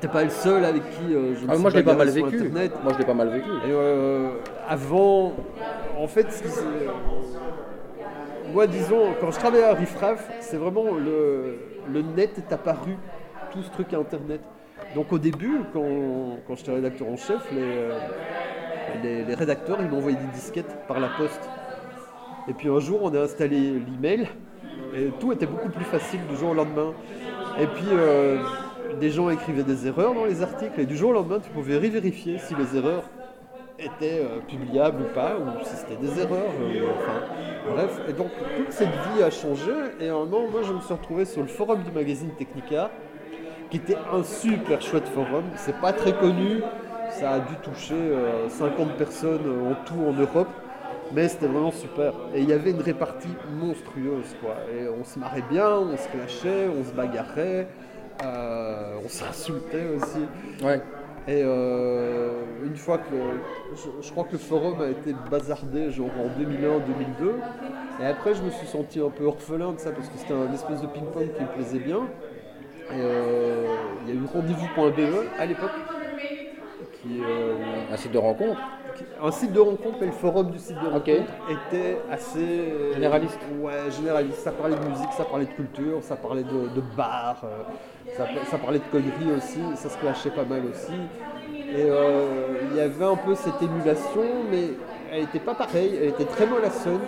T'es 0.00 0.08
pas 0.08 0.24
le 0.24 0.30
seul 0.30 0.64
avec 0.64 0.82
qui 0.90 1.12
je 1.12 1.44
Ah, 1.46 1.52
suis 1.54 1.62
moi 1.62 1.70
je 1.70 1.76
l'ai 1.76 1.82
pas 1.84 1.94
mal 1.94 2.08
vécu. 2.08 2.34
Internet. 2.36 2.72
Moi 2.82 2.92
je 2.94 2.98
l'ai 2.98 3.04
pas 3.04 3.14
mal 3.14 3.28
vécu. 3.28 3.48
Et 3.48 3.70
euh, 3.70 4.30
avant, 4.68 5.34
en 5.96 6.06
fait, 6.08 6.32
ce 6.32 6.42
qui 6.42 6.48
s'est- 6.48 6.62
moi, 8.52 8.66
disons, 8.66 9.14
quand 9.20 9.30
je 9.30 9.38
travaillais 9.38 9.64
à 9.64 9.74
Riffraff, 9.74 10.28
c'est 10.40 10.56
vraiment 10.56 10.84
le, 10.94 11.58
le 11.92 12.02
net 12.02 12.38
est 12.38 12.52
apparu, 12.52 12.96
tout 13.52 13.62
ce 13.62 13.70
truc 13.70 13.92
Internet. 13.94 14.40
Donc 14.94 15.12
au 15.12 15.18
début, 15.18 15.60
quand, 15.72 16.38
quand 16.46 16.54
j'étais 16.56 16.72
rédacteur 16.72 17.08
en 17.08 17.16
chef, 17.16 17.50
les, 17.52 17.60
euh, 17.60 17.98
les, 19.02 19.24
les 19.24 19.34
rédacteurs, 19.34 19.78
ils 19.80 19.88
m'envoyaient 19.88 20.16
des 20.16 20.32
disquettes 20.32 20.86
par 20.86 21.00
la 21.00 21.08
poste. 21.08 21.48
Et 22.48 22.52
puis 22.52 22.68
un 22.68 22.78
jour, 22.78 23.00
on 23.02 23.14
a 23.14 23.20
installé 23.20 23.58
l'email, 23.58 24.28
et 24.94 25.10
tout 25.18 25.32
était 25.32 25.46
beaucoup 25.46 25.70
plus 25.70 25.84
facile 25.84 26.20
du 26.28 26.36
jour 26.36 26.50
au 26.50 26.54
lendemain. 26.54 26.92
Et 27.60 27.66
puis, 27.66 27.86
euh, 27.90 28.38
des 29.00 29.10
gens 29.10 29.30
écrivaient 29.30 29.64
des 29.64 29.86
erreurs 29.86 30.14
dans 30.14 30.26
les 30.26 30.42
articles, 30.42 30.80
et 30.80 30.86
du 30.86 30.96
jour 30.96 31.10
au 31.10 31.14
lendemain, 31.14 31.40
tu 31.40 31.50
pouvais 31.50 31.78
vérifier 31.78 32.38
si 32.38 32.54
les 32.54 32.76
erreurs 32.76 33.04
étaient 33.78 34.20
euh, 34.20 34.38
publiables 34.46 35.02
ou 35.02 35.14
pas, 35.14 35.36
ou 35.36 35.64
si 35.64 35.74
c'était 35.74 35.96
des 35.96 36.20
erreurs. 36.20 36.52
enfin, 36.98 37.74
bref, 37.74 38.00
et 38.08 38.12
donc 38.12 38.28
toute 38.56 38.70
cette 38.70 38.88
vie 38.88 39.22
a 39.22 39.30
changé, 39.30 39.72
et 40.00 40.08
à 40.08 40.14
un 40.14 40.24
moment, 40.24 40.48
moi, 40.50 40.62
je 40.62 40.72
me 40.72 40.80
suis 40.80 40.94
retrouvé 40.94 41.24
sur 41.24 41.42
le 41.42 41.48
forum 41.48 41.82
du 41.82 41.90
magazine 41.90 42.30
Technica, 42.38 42.90
qui 43.74 43.78
était 43.80 43.98
un 44.12 44.22
super 44.22 44.80
chouette 44.80 45.08
forum. 45.08 45.42
C'est 45.56 45.80
pas 45.80 45.92
très 45.92 46.12
connu, 46.12 46.62
ça 47.10 47.32
a 47.32 47.38
dû 47.40 47.56
toucher 47.56 47.96
euh, 47.96 48.48
50 48.48 48.96
personnes 48.96 49.42
euh, 49.46 49.72
en 49.72 49.74
tout 49.84 50.00
en 50.00 50.12
Europe. 50.12 50.48
Mais 51.12 51.26
c'était 51.26 51.48
vraiment 51.48 51.72
super. 51.72 52.12
Et 52.34 52.40
il 52.40 52.48
y 52.48 52.52
avait 52.52 52.70
une 52.70 52.80
répartie 52.80 53.34
monstrueuse, 53.50 54.36
quoi. 54.40 54.54
Et 54.72 54.88
on 54.88 55.02
se 55.02 55.18
marrait 55.18 55.42
bien, 55.50 55.70
on 55.70 55.96
se 55.96 56.08
clashait, 56.08 56.68
on 56.68 56.84
se 56.84 56.92
bagarrait, 56.92 57.66
euh, 58.24 59.00
on 59.04 59.08
s'insultait 59.08 59.86
aussi. 59.96 60.24
Ouais. 60.64 60.80
Et 61.26 61.42
euh, 61.42 62.42
une 62.64 62.76
fois 62.76 62.98
que 62.98 63.16
je, 63.74 64.06
je 64.06 64.10
crois 64.12 64.24
que 64.24 64.32
le 64.32 64.38
forum 64.38 64.80
a 64.82 64.88
été 64.88 65.14
bazardé 65.30 65.90
genre 65.90 66.10
en 66.18 66.28
2001-2002, 66.40 68.02
et 68.02 68.06
après 68.06 68.34
je 68.34 68.42
me 68.42 68.50
suis 68.50 68.66
senti 68.66 69.00
un 69.00 69.10
peu 69.10 69.24
orphelin 69.24 69.72
de 69.72 69.78
ça 69.78 69.90
parce 69.90 70.08
que 70.08 70.18
c'était 70.18 70.34
un 70.34 70.52
espèce 70.52 70.80
de 70.82 70.86
ping-pong 70.86 71.28
qui 71.34 71.42
me 71.42 71.48
plaisait 71.48 71.78
bien. 71.78 72.02
Euh, 72.92 73.66
il 74.06 74.14
y 74.14 74.16
a 74.16 74.20
eu 74.20 74.24
rendez-vous.be 74.32 75.26
à 75.38 75.46
l'époque, 75.46 75.70
qui, 77.02 77.20
euh, 77.20 77.54
Un 77.92 77.96
site 77.96 78.12
de 78.12 78.18
rencontre. 78.18 78.60
qui- 78.96 79.04
un 79.20 79.30
site 79.32 79.52
de 79.52 79.58
rencontre, 79.60 79.96
mais 80.00 80.06
le 80.06 80.12
forum 80.12 80.50
du 80.50 80.58
site 80.58 80.76
de 80.80 80.86
rencontre 80.86 81.32
était 81.50 81.96
assez 82.10 82.38
euh, 82.38 82.92
Généraliste. 82.94 83.40
Ouais, 83.60 83.72
généraliste. 83.90 84.38
Ça 84.38 84.52
parlait 84.52 84.76
de 84.76 84.84
musique, 84.88 85.10
ça 85.16 85.24
parlait 85.24 85.46
de 85.46 85.50
culture, 85.52 85.98
ça 86.02 86.14
parlait 86.16 86.44
de, 86.44 86.68
de 86.74 86.80
bar, 86.96 87.42
ça, 88.16 88.26
ça 88.50 88.58
parlait 88.58 88.78
de 88.78 88.84
conneries 88.92 89.36
aussi, 89.36 89.60
ça 89.74 89.88
se 89.88 89.98
clashait 89.98 90.30
pas 90.30 90.44
mal 90.44 90.62
aussi. 90.70 90.92
Et 91.76 91.88
il 92.70 92.76
y 92.76 92.80
avait 92.80 93.04
un 93.04 93.16
peu 93.16 93.34
cette 93.34 93.60
émulation, 93.60 94.22
mais 94.50 94.68
elle 95.12 95.22
était 95.24 95.40
pas 95.40 95.54
pareille, 95.54 95.96
elle 96.00 96.10
était 96.10 96.24
très 96.26 96.46
mollassonne. 96.46 97.00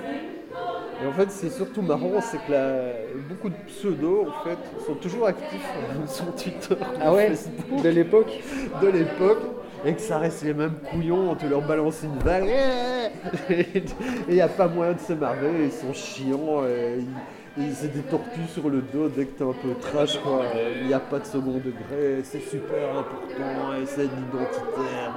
Et 1.02 1.06
en 1.06 1.12
fait, 1.12 1.30
c'est 1.30 1.50
surtout 1.50 1.82
marrant, 1.82 2.20
c'est 2.22 2.38
que 2.38 2.52
la- 2.52 2.92
beaucoup 3.28 3.48
de 3.50 3.54
pseudos, 3.66 4.26
en 4.28 4.44
fait, 4.44 4.58
sont 4.86 4.94
toujours 4.94 5.26
actifs 5.26 5.68
sur 6.06 6.34
Twitter, 6.34 6.74
Ah 7.00 7.12
ouais 7.12 7.28
Facebook. 7.28 7.82
De 7.82 7.88
l'époque. 7.90 8.40
De 8.82 8.88
l'époque 8.88 9.42
et 9.86 9.94
que 9.94 10.00
ça 10.00 10.18
reste 10.18 10.42
les 10.42 10.52
mêmes 10.54 10.74
couillons, 10.90 11.34
tu 11.36 11.48
leur 11.48 11.62
balances 11.62 12.02
une 12.02 12.18
balle 12.22 12.44
et 13.50 13.84
il 14.28 14.34
n'y 14.34 14.40
a 14.40 14.48
pas 14.48 14.66
moyen 14.68 14.92
de 14.94 15.00
se 15.00 15.12
marrer, 15.14 15.64
ils 15.64 15.72
sont 15.72 15.92
chiants, 15.94 16.62
ils- 16.66 17.06
c'est 17.72 17.90
des 17.90 18.00
tortues 18.02 18.46
sur 18.52 18.68
le 18.68 18.82
dos 18.82 19.08
dès 19.08 19.24
que 19.24 19.38
t'es 19.38 19.42
un 19.44 19.54
peu 19.54 19.72
trash 19.80 20.18
quoi, 20.18 20.42
il 20.78 20.88
n'y 20.88 20.92
a 20.92 21.00
pas 21.00 21.18
de 21.20 21.24
second 21.24 21.52
degré, 21.52 22.20
c'est 22.22 22.40
super 22.42 22.90
important, 22.98 23.72
et 23.80 23.86
c'est 23.86 24.04
identitaire, 24.04 25.14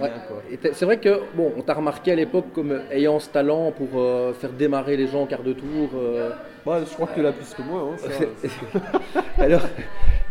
Ouais. 0.00 0.10
quoi. 0.26 0.42
Et 0.50 0.58
C'est 0.72 0.84
vrai 0.86 0.96
que 0.96 1.20
bon, 1.34 1.52
on 1.56 1.60
t'a 1.60 1.74
remarqué 1.74 2.12
à 2.12 2.14
l'époque 2.14 2.46
comme 2.54 2.80
ayant 2.90 3.18
ce 3.20 3.28
talent 3.28 3.72
pour 3.72 3.88
euh, 4.00 4.32
faire 4.32 4.50
démarrer 4.52 4.96
les 4.96 5.06
gens 5.06 5.24
au 5.24 5.26
quart 5.26 5.42
de 5.42 5.52
tour. 5.52 5.90
euh. 5.94 6.30
Ouais, 6.64 6.78
je 6.88 6.94
crois 6.94 7.08
que 7.08 7.14
tu 7.14 7.22
l'as 7.22 7.32
plus 7.32 7.52
que 7.52 7.60
moi, 7.62 7.90
hein, 7.92 7.96
ça. 7.98 8.88
Alors, 9.42 9.60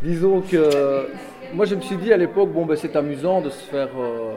disons 0.01 0.41
que 0.41 1.07
moi 1.53 1.65
je 1.65 1.75
me 1.75 1.81
suis 1.81 1.97
dit 1.97 2.11
à 2.13 2.17
l'époque, 2.17 2.49
bon 2.51 2.65
ben 2.65 2.75
c'est 2.75 2.95
amusant 2.95 3.41
de 3.41 3.49
se 3.49 3.63
faire 3.63 3.89
euh, 3.99 4.33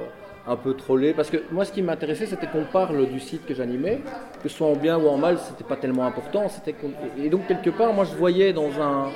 un 0.49 0.57
peu 0.57 0.75
troller, 0.75 1.13
parce 1.13 1.31
que 1.31 1.39
moi 1.51 1.65
ce 1.65 1.73
qui 1.73 1.83
m'intéressait 1.83 2.27
c'était 2.27 2.47
qu'on 2.47 2.65
parle 2.65 3.07
du 3.09 3.21
site 3.21 3.47
que 3.47 3.55
j'animais, 3.55 4.01
que 4.43 4.49
ce 4.49 4.57
soit 4.57 4.67
en 4.69 4.77
bien 4.77 4.99
ou 4.99 5.09
en 5.09 5.17
mal, 5.17 5.39
c'était 5.39 5.65
pas 5.65 5.77
tellement 5.77 6.07
important, 6.07 6.49
c'était 6.49 6.75
et 7.23 7.29
donc 7.29 7.47
quelque 7.47 7.71
part 7.71 7.93
moi 7.93 8.05
je 8.05 8.15
voyais 8.17 8.53
dans 8.53 8.71
un, 8.81 9.09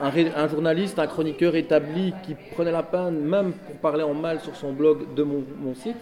un, 0.00 0.10
ré- 0.10 0.32
un 0.36 0.48
journaliste, 0.48 0.98
un 0.98 1.06
chroniqueur 1.06 1.54
établi 1.54 2.12
qui 2.24 2.34
prenait 2.54 2.72
la 2.72 2.82
peine 2.82 3.20
même 3.20 3.52
pour 3.52 3.76
parler 3.76 4.02
en 4.02 4.14
mal 4.14 4.40
sur 4.40 4.56
son 4.56 4.72
blog 4.72 5.14
de 5.14 5.22
mon, 5.22 5.44
mon 5.60 5.74
site, 5.74 5.96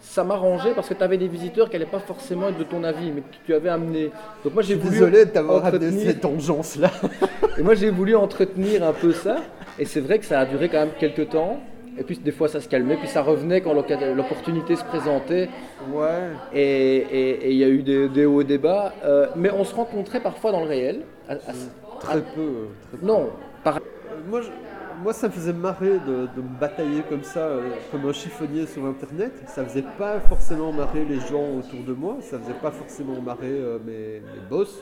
ça 0.00 0.24
m'arrangeait 0.24 0.72
parce 0.74 0.88
que 0.88 0.94
tu 0.94 1.02
avais 1.02 1.16
des 1.18 1.28
visiteurs 1.28 1.68
qui 1.68 1.74
n'allaient 1.76 1.90
pas 1.90 1.98
forcément 2.00 2.48
être 2.48 2.58
de 2.58 2.64
ton 2.64 2.84
avis, 2.84 3.10
mais 3.12 3.22
que 3.22 3.36
tu 3.46 3.54
avais 3.54 3.70
amené. 3.70 4.10
Donc 4.44 4.54
moi 4.54 4.62
j'ai 4.62 4.74
Je 4.74 4.80
suis 4.80 4.88
voulu 4.88 4.98
désolé 5.00 5.24
de 5.24 5.30
t'avoir 5.30 5.64
amené 5.64 6.04
cette 6.04 6.24
engeance 6.24 6.76
là. 6.76 6.90
et 7.58 7.62
moi 7.62 7.74
j'ai 7.74 7.90
voulu 7.90 8.14
entretenir 8.14 8.84
un 8.86 8.92
peu 8.92 9.12
ça, 9.12 9.36
et 9.78 9.84
c'est 9.84 10.00
vrai 10.00 10.18
que 10.18 10.24
ça 10.24 10.40
a 10.40 10.46
duré 10.46 10.68
quand 10.68 10.80
même 10.80 10.94
quelques 10.98 11.28
temps. 11.30 11.60
Et 11.98 12.02
puis 12.02 12.18
des 12.18 12.30
fois 12.32 12.48
ça 12.48 12.60
se 12.60 12.68
calmait, 12.68 12.96
puis 12.96 13.08
ça 13.08 13.22
revenait 13.22 13.62
quand 13.62 13.72
l'opportunité 13.72 14.76
se 14.76 14.84
présentait. 14.84 15.48
Ouais. 15.92 16.28
Et 16.52 17.50
il 17.50 17.56
y 17.56 17.64
a 17.64 17.68
eu 17.68 17.82
des, 17.82 18.08
des 18.08 18.26
hauts 18.26 18.42
et 18.42 18.44
des 18.44 18.58
bas. 18.58 18.92
Euh, 19.04 19.28
mais 19.34 19.50
on 19.50 19.64
se 19.64 19.74
rencontrait 19.74 20.20
parfois 20.20 20.52
dans 20.52 20.60
le 20.60 20.68
réel. 20.68 21.02
À- 21.28 21.32
à- 21.34 21.36
Très 22.00 22.20
peu. 22.20 22.68
très 22.90 22.98
peu. 22.98 23.06
non, 23.06 23.30
par, 23.64 23.76
Euh, 23.76 23.80
Moi, 24.28 24.42
je- 24.42 24.50
moi, 25.02 25.12
ça 25.14 25.28
me 25.28 25.32
faisait 25.32 25.52
marrer 25.54 25.98
de, 26.06 26.26
de 26.36 26.42
me 26.42 26.60
batailler 26.60 27.02
comme 27.08 27.22
ça, 27.22 27.40
euh, 27.40 27.62
comme 27.90 28.06
un 28.06 28.12
chiffonnier 28.12 28.66
sur 28.66 28.84
Internet. 28.84 29.32
Ça 29.46 29.64
faisait 29.64 29.84
pas 29.98 30.20
forcément 30.20 30.72
marrer 30.72 31.04
les 31.08 31.20
gens 31.20 31.48
autour 31.58 31.80
de 31.86 31.92
moi. 31.94 32.16
Ça 32.20 32.38
faisait 32.38 32.58
pas 32.60 32.70
forcément 32.70 33.20
marrer 33.22 33.46
euh, 33.46 33.78
mes, 33.86 34.20
mes 34.20 34.40
boss 34.50 34.78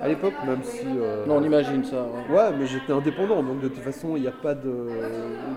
à 0.00 0.08
l'époque, 0.08 0.34
même 0.46 0.62
si. 0.62 0.86
euh, 0.86 1.26
non, 1.26 1.36
on 1.36 1.42
imagine 1.42 1.84
ça. 1.84 2.02
ouais. 2.28 2.34
Ouais, 2.36 2.50
mais 2.58 2.66
j'étais 2.66 2.92
indépendant, 2.92 3.42
donc 3.42 3.60
de 3.60 3.68
toute 3.68 3.78
façon, 3.82 4.16
il 4.16 4.22
n'y 4.22 4.28
a 4.28 4.32
pas 4.32 4.54
de, 4.54 4.72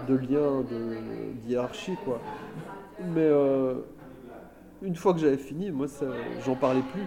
de 0.08 0.16
lien 0.16 0.62
de- 0.70 1.34
d'hiérarchie, 1.44 1.96
quoi. 2.06 2.20
Mais 3.14 3.22
euh, 3.22 3.76
une 4.82 4.96
fois 4.96 5.14
que 5.14 5.20
j'avais 5.20 5.38
fini, 5.38 5.72
moi, 5.72 5.88
ça- 5.88 6.06
j'en 6.46 6.56
parlais 6.56 6.84
plus. 6.94 7.06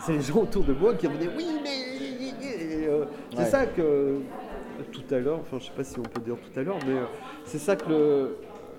C'est 0.00 0.12
les 0.12 0.20
gens 0.20 0.40
autour 0.42 0.64
de 0.64 0.72
moi 0.72 0.94
qui 0.94 1.08
me 1.08 1.16
disaient 1.16 1.30
oui, 1.36 1.46
mais. 1.62 2.86
euh, 2.86 3.04
c'est 3.32 3.38
Ouais. 3.38 3.44
ça 3.46 3.66
que. 3.66 4.18
Tout 4.92 5.02
à 5.12 5.18
l'heure, 5.18 5.40
enfin, 5.40 5.56
je 5.58 5.64
sais 5.66 5.72
pas 5.76 5.82
si 5.82 5.98
on 5.98 6.02
peut 6.02 6.20
dire 6.20 6.36
tout 6.36 6.60
à 6.60 6.62
l'heure, 6.62 6.78
mais 6.86 6.94
c'est 7.44 7.58
ça 7.58 7.74
que 7.74 7.88
le, 7.88 8.36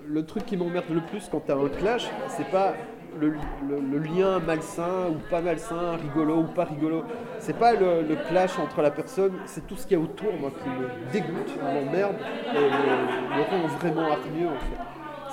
le 0.08 0.24
truc 0.24 0.46
qui 0.46 0.56
m'emmerde 0.56 0.86
le 0.90 1.02
plus 1.02 1.28
quand 1.30 1.40
t'as 1.46 1.54
un 1.56 1.68
clash, 1.68 2.08
c'est 2.28 2.48
pas 2.50 2.72
le, 3.18 3.28
le- 3.68 3.80
le 3.80 3.98
lien 3.98 4.38
malsain 4.40 5.08
ou 5.10 5.16
pas 5.30 5.40
malsain, 5.40 5.96
rigolo 5.96 6.36
ou 6.40 6.44
pas 6.44 6.64
rigolo. 6.64 7.04
C'est 7.38 7.56
pas 7.58 7.72
le, 7.72 8.02
le 8.02 8.16
clash 8.28 8.58
entre 8.58 8.82
la 8.82 8.90
personne, 8.90 9.32
c'est 9.46 9.66
tout 9.66 9.76
ce 9.76 9.86
qu'il 9.86 9.96
y 9.96 10.00
a 10.00 10.02
autour, 10.02 10.32
moi, 10.38 10.50
qui 10.62 10.68
me 10.68 11.10
dégoûte, 11.12 11.56
m'emmerde 11.62 12.16
et 12.54 12.58
me, 12.58 13.42
rend 13.42 13.66
vraiment 13.78 14.10
hargneux, 14.12 14.48
en 14.48 14.58
fait. 14.60 14.80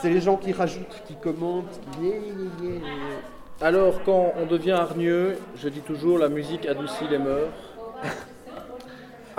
C'est 0.01 0.09
les 0.09 0.21
gens 0.21 0.37
qui 0.37 0.53
rajoutent, 0.53 1.01
qui 1.05 1.15
commentent, 1.15 1.79
qui. 1.93 2.11
Alors 3.59 4.03
quand 4.03 4.33
on 4.39 4.45
devient 4.45 4.71
hargneux, 4.73 5.37
je 5.55 5.67
dis 5.69 5.81
toujours 5.81 6.19
la 6.19 6.29
musique 6.29 6.65
adoucit 6.67 7.07
les 7.09 7.17
mœurs. 7.17 7.49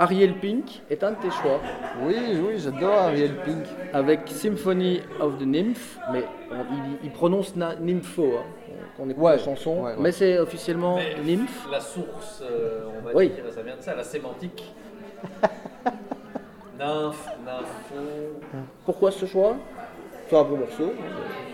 Ariel 0.01 0.35
Pink 0.39 0.81
est 0.89 1.03
un 1.03 1.11
de 1.11 1.17
tes 1.17 1.29
choix, 1.29 1.59
Oui, 2.01 2.15
oui, 2.41 2.53
j'adore 2.57 2.93
Ariel 2.93 3.35
Pink. 3.43 3.65
avec 3.93 4.21
Symphony 4.27 5.01
of 5.19 5.37
the 5.39 5.45
Nymph, 5.45 5.99
mais 6.13 6.23
on- 6.51 6.55
il, 6.73 6.99
il 7.07 7.11
prononce 7.11 7.53
na- 7.57 7.75
Nympho, 7.75 8.37
hein, 8.37 8.43
qu'on 8.95 9.09
écoute 9.09 9.21
Ouais, 9.21 9.31
la 9.33 9.37
chanson, 9.39 9.75
ouais, 9.81 9.91
ouais. 9.91 9.95
mais 9.99 10.13
c'est 10.13 10.39
officiellement 10.39 10.95
Mais 10.95 11.15
Nymph. 11.35 11.67
La 11.69 11.81
source, 11.81 12.41
euh, 12.43 12.85
on 12.97 13.05
va 13.05 13.11
Oui. 13.13 13.29
dire, 13.29 13.43
ça 13.51 13.61
vient 13.61 13.75
de 13.75 13.81
ça, 13.81 13.93
la 13.93 14.03
sémantique. 14.05 14.73
Nymphe, 16.79 17.29
nympho. 17.45 18.39
Pourquoi 18.85 19.11
ce 19.11 19.25
choix? 19.25 19.57
C'est 20.29 20.37
un 20.37 20.43
beau 20.43 20.57
morceau, 20.57 20.93
hein. 20.99 21.03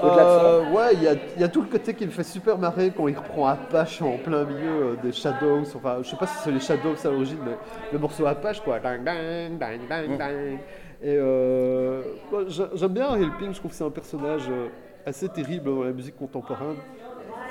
Euh, 0.03 0.63
ouais, 0.65 0.93
il 0.95 1.03
y 1.03 1.07
a, 1.07 1.13
il 1.35 1.41
y 1.41 1.43
a 1.45 1.47
tout 1.47 1.61
le 1.61 1.69
côté 1.69 1.93
qui 1.95 2.05
me 2.05 2.11
fait 2.11 2.23
super 2.23 2.57
marrer 2.57 2.91
quand 2.91 3.07
il 3.07 3.17
reprend 3.17 3.47
Apache 3.47 4.01
en 4.01 4.17
plein 4.17 4.43
milieu 4.43 4.83
euh, 4.83 4.95
des 4.97 5.13
Shadows. 5.13 5.63
Enfin, 5.75 5.99
je 6.03 6.09
sais 6.09 6.17
pas 6.17 6.27
si 6.27 6.39
c'est 6.39 6.51
les 6.51 6.59
Shadows 6.59 6.95
à 7.05 7.09
l'origine, 7.09 7.39
mais 7.45 7.61
le 7.93 7.99
morceau 7.99 8.25
Apache, 8.25 8.61
quoi. 8.61 8.81
Dang, 8.81 9.03
dang, 9.05 9.57
dang, 9.57 9.87
dang, 9.87 10.17
dang. 10.17 10.59
Et 11.01 11.15
euh, 11.17 12.03
j'aime 12.73 12.93
bien 12.93 13.05
Ariel 13.07 13.37
Pink, 13.37 13.53
je 13.53 13.59
trouve 13.59 13.71
que 13.71 13.77
c'est 13.77 13.83
un 13.85 13.89
personnage 13.91 14.49
euh, 14.49 14.67
assez 15.05 15.29
terrible 15.29 15.65
dans 15.73 15.83
la 15.83 15.93
musique 15.93 16.17
contemporaine. 16.17 16.83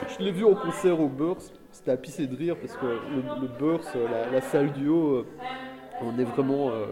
Je 0.06 0.22
l'ai 0.22 0.32
vu 0.32 0.44
en 0.44 0.54
concert 0.56 1.00
au 1.00 1.08
Burst, 1.08 1.54
c'était 1.70 1.92
à 1.92 1.96
pisser 1.96 2.26
de 2.26 2.36
rire 2.36 2.56
parce 2.60 2.76
que 2.76 2.84
le, 2.84 3.22
le 3.40 3.48
Burst, 3.48 3.94
la, 3.94 4.28
la 4.28 4.40
salle 4.42 4.72
du 4.72 4.88
haut, 4.88 5.14
euh, 5.14 5.26
on 6.00 6.18
est 6.18 6.24
vraiment 6.24 6.72
euh, 6.72 6.86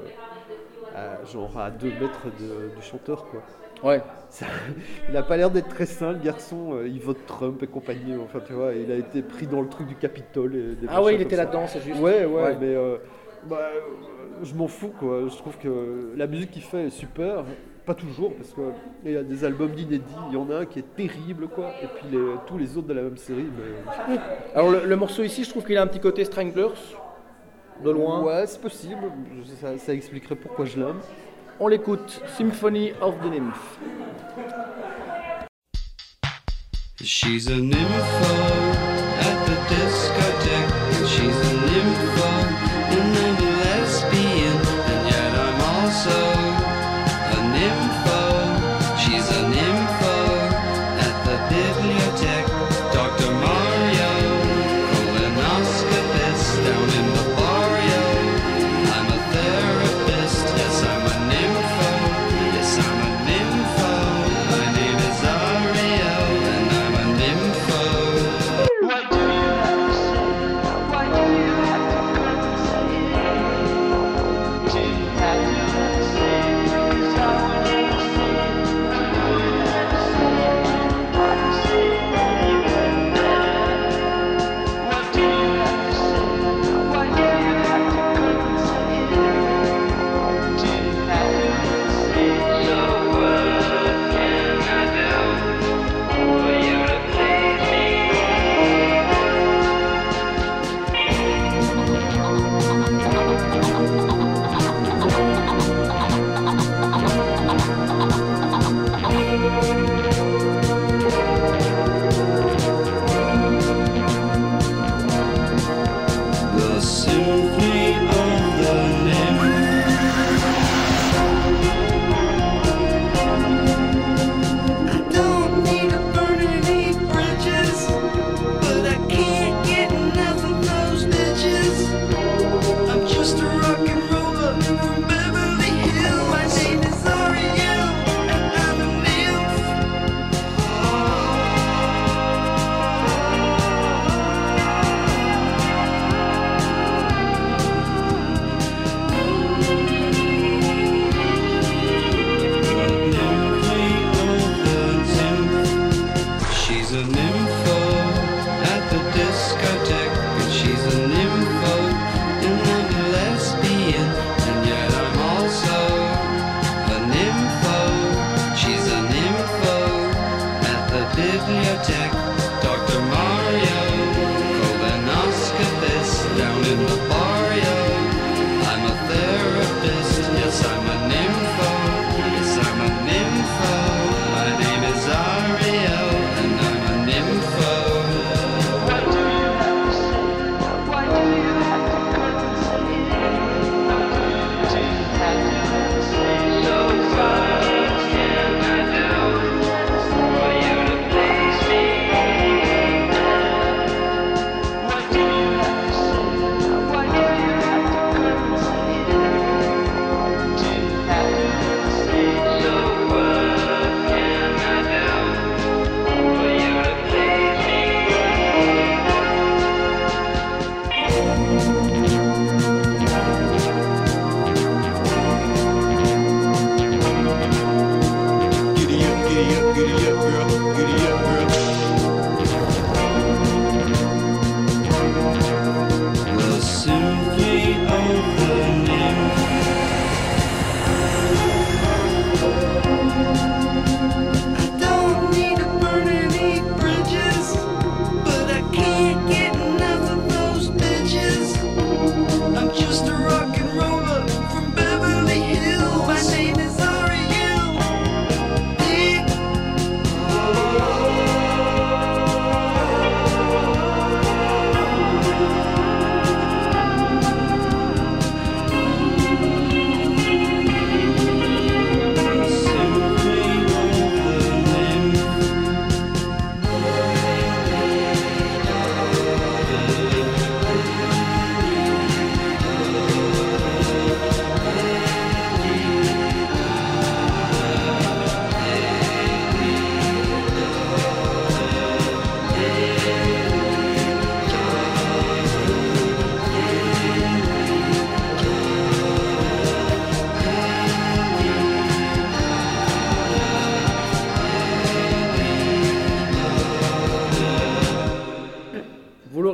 à, 0.95 1.25
genre 1.25 1.59
à 1.59 1.71
2 1.71 1.92
mètres 1.92 2.31
de- 2.31 2.71
du 2.75 2.83
chanteur, 2.83 3.27
quoi. 3.29 3.42
Ouais. 3.83 4.01
Ça- 4.31 4.47
il 5.11 5.16
a 5.16 5.23
pas 5.23 5.37
l'air 5.37 5.51
d'être 5.51 5.68
très 5.68 5.87
sain, 5.87 6.12
le 6.12 6.18
garçon. 6.18 6.75
euh, 6.75 6.88
il 6.88 7.01
vote 7.01 7.18
Trump 7.27 7.62
et 7.62 7.66
compagnie. 7.66 8.14
Enfin, 8.23 8.40
tu 8.47 8.53
vois, 8.53 8.73
il 8.75 8.90
a 8.90 8.97
été 8.97 9.23
pris 9.23 9.47
dans 9.47 9.61
le 9.61 9.68
truc 9.68 9.87
du 9.88 9.95
Capitole. 9.97 10.55
Et 10.57 10.75
des 10.75 10.87
Ah 10.88 11.03
ouais, 11.03 11.14
il 11.14 11.21
était 11.21 11.37
là-dedans, 11.37 11.66
c'est 11.66 11.81
juste. 11.83 12.01
Ouais, 12.01 12.25
ouais, 12.25 12.42
Ouais. 12.42 12.57
mais 12.61 12.75
euh, 12.75 12.97
bah, 13.49 13.59
euh, 13.61 13.81
je 14.42 14.55
m'en 14.55 14.68
fous, 14.68 14.92
quoi. 14.99 15.23
Je 15.29 15.37
trouve 15.37 15.59
que 15.59 16.12
la 16.16 16.27
musique 16.27 16.51
qu'il 16.53 16.62
fait 16.62 16.87
est 16.87 16.90
super. 16.90 17.45
Pas 17.85 17.95
toujours, 17.95 18.33
parce 18.37 18.55
qu'il 18.55 19.12
y 19.12 19.16
a 19.16 19.25
des 19.25 19.45
albums 19.45 19.73
d'inédits. 19.73 20.05
Il 20.31 20.35
y 20.35 20.37
en 20.37 20.49
a 20.51 20.59
un 20.61 20.66
qui 20.66 20.79
est 20.79 20.95
terrible, 20.97 21.49
quoi. 21.49 21.73
Et 21.83 21.87
puis 21.88 22.07
les- 22.12 22.35
tous 22.47 22.57
les 22.57 22.77
autres 22.79 22.87
de 22.87 22.95
la 22.95 23.03
même 23.03 23.16
série. 23.16 23.47
Mais... 24.09 24.18
Alors 24.55 24.71
le, 24.71 24.87
le 24.87 24.97
morceau 24.97 25.25
ici, 25.25 25.42
je 25.42 25.51
trouve 25.51 25.64
qu'il 25.64 25.77
a 25.77 25.83
un 25.83 25.88
petit 25.88 25.99
côté 25.99 26.25
Stranglers, 26.25 26.68
de 27.85 27.90
loin. 27.90 28.23
Ouais, 28.23 28.47
c'est 28.47 28.61
possible. 28.62 29.01
Ça 29.79 29.92
expliquerait 29.92 30.37
pourquoi 30.37 30.64
je 30.64 30.79
l'aime. 30.79 31.01
On 31.61 31.69
l'écoute, 31.69 32.21
Symphony 32.37 32.93
of 33.01 33.21
the 33.23 33.29
Nymph. 33.29 33.79
She's 37.03 37.47
a 37.49 37.53
nympho 37.53 38.35
at 39.21 39.47
the 39.47 39.57
discotheque. 39.75 41.09
She's 41.09 41.37
a 41.53 41.62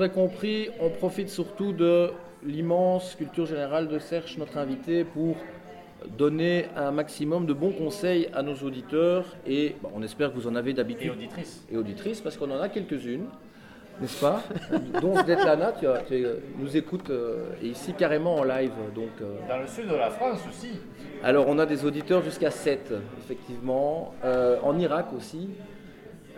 compris, 0.06 0.68
on 0.80 0.90
profite 0.90 1.28
surtout 1.28 1.72
de 1.72 2.10
l'immense 2.44 3.16
culture 3.16 3.46
générale 3.46 3.88
de 3.88 3.98
Serge, 3.98 4.38
notre 4.38 4.56
invité, 4.58 5.02
pour 5.02 5.34
donner 6.16 6.66
un 6.76 6.92
maximum 6.92 7.44
de 7.46 7.52
bons 7.52 7.72
conseils 7.72 8.28
à 8.32 8.42
nos 8.42 8.54
auditeurs 8.54 9.24
et 9.44 9.74
bah, 9.82 9.88
on 9.94 10.02
espère 10.04 10.30
que 10.32 10.36
vous 10.36 10.46
en 10.46 10.54
avez 10.54 10.70
Et 10.70 10.74
d'habitude 10.74 11.10
auditrice. 11.10 11.64
et 11.72 11.76
auditrices 11.76 12.20
parce 12.20 12.36
qu'on 12.36 12.50
en 12.52 12.60
a 12.60 12.68
quelques-unes, 12.68 13.24
n'est-ce 14.00 14.20
pas? 14.20 14.44
Dont 15.02 15.16
Svetlana, 15.16 15.72
tu, 15.72 15.86
tu, 16.06 16.24
euh, 16.24 16.36
nous 16.56 16.76
écoutes 16.76 17.10
euh, 17.10 17.46
et 17.60 17.66
ici 17.66 17.94
carrément 17.94 18.36
en 18.36 18.44
live. 18.44 18.70
Donc, 18.94 19.08
euh, 19.20 19.34
Dans 19.48 19.58
le 19.58 19.66
sud 19.66 19.88
de 19.88 19.96
la 19.96 20.08
France 20.10 20.38
aussi. 20.48 20.78
alors 21.24 21.46
on 21.48 21.58
a 21.58 21.66
des 21.66 21.84
auditeurs 21.84 22.22
jusqu'à 22.22 22.52
7, 22.52 22.92
effectivement. 23.24 24.14
Euh, 24.24 24.58
en 24.62 24.78
Irak 24.78 25.06
aussi. 25.16 25.48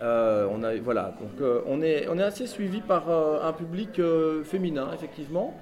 Euh, 0.03 0.47
on 0.51 0.63
a, 0.63 0.75
voilà, 0.77 1.13
donc 1.21 1.41
euh, 1.43 1.61
on, 1.67 1.83
est, 1.83 2.09
on 2.09 2.19
est 2.19 2.23
assez 2.23 2.47
suivi 2.47 2.81
par 2.81 3.11
euh, 3.11 3.47
un 3.47 3.53
public 3.53 3.99
euh, 3.99 4.43
féminin, 4.45 4.89
effectivement. 4.95 5.55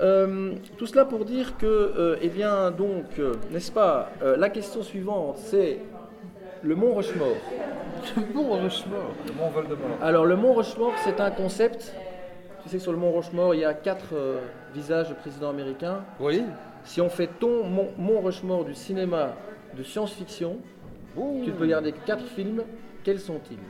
Euh, 0.00 0.54
tout 0.78 0.86
cela 0.86 1.04
pour 1.04 1.26
dire 1.26 1.58
que, 1.58 1.66
euh, 1.66 2.16
eh 2.22 2.28
bien, 2.28 2.70
donc, 2.70 3.18
euh, 3.18 3.34
n'est-ce 3.50 3.70
pas, 3.72 4.10
euh, 4.22 4.36
la 4.36 4.48
question 4.48 4.82
suivante, 4.82 5.36
c'est 5.36 5.78
le 6.62 6.74
Mont 6.74 6.94
Rushmore. 6.94 7.36
Bon, 8.34 8.62
Rushmore. 8.62 9.12
Le 9.26 9.32
Mont 9.34 9.50
Voldemort. 9.50 9.98
Alors, 10.02 10.24
le 10.24 10.36
Mont 10.36 10.54
Rushmore, 10.54 10.92
c'est 11.04 11.20
un 11.20 11.30
concept. 11.30 11.94
Tu 12.62 12.70
sais 12.70 12.78
que 12.78 12.82
sur 12.82 12.92
le 12.92 12.98
Mont 12.98 13.12
Rushmore, 13.12 13.54
il 13.54 13.60
y 13.60 13.64
a 13.64 13.74
quatre 13.74 14.14
euh, 14.14 14.38
visages 14.74 15.10
de 15.10 15.14
présidents 15.14 15.50
américains. 15.50 16.02
Oui. 16.18 16.42
Si 16.84 17.00
on 17.00 17.10
fait 17.10 17.28
ton 17.38 17.64
Mont, 17.64 17.88
Mont 17.98 18.20
Rushmore 18.20 18.64
du 18.64 18.74
cinéma 18.74 19.34
de 19.76 19.82
science-fiction, 19.82 20.56
tu 21.44 21.50
peux 21.52 21.66
garder 21.66 21.92
quatre 21.92 22.24
films. 22.24 22.62
Quels 23.06 23.20
sont-ils? 23.20 23.60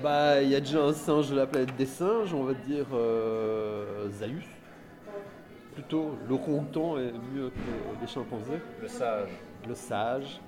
Bah, 0.00 0.40
il 0.40 0.50
y 0.50 0.54
a 0.54 0.60
déjà 0.60 0.80
un 0.80 0.92
singe 0.92 1.30
de 1.30 1.34
la 1.34 1.48
planète 1.48 1.74
des 1.74 1.84
singes, 1.84 2.32
on 2.32 2.44
va 2.44 2.54
dire 2.54 2.86
euh, 2.92 4.08
Zaius. 4.08 4.44
Plutôt, 5.74 6.12
le 6.28 6.34
ronton 6.36 6.96
est 6.96 7.10
mieux 7.34 7.48
que 7.48 8.00
les 8.00 8.06
chimpanzés. 8.06 8.60
Le 8.80 8.86
sage. 8.86 9.30
Le 9.66 9.74
sage. 9.74 10.40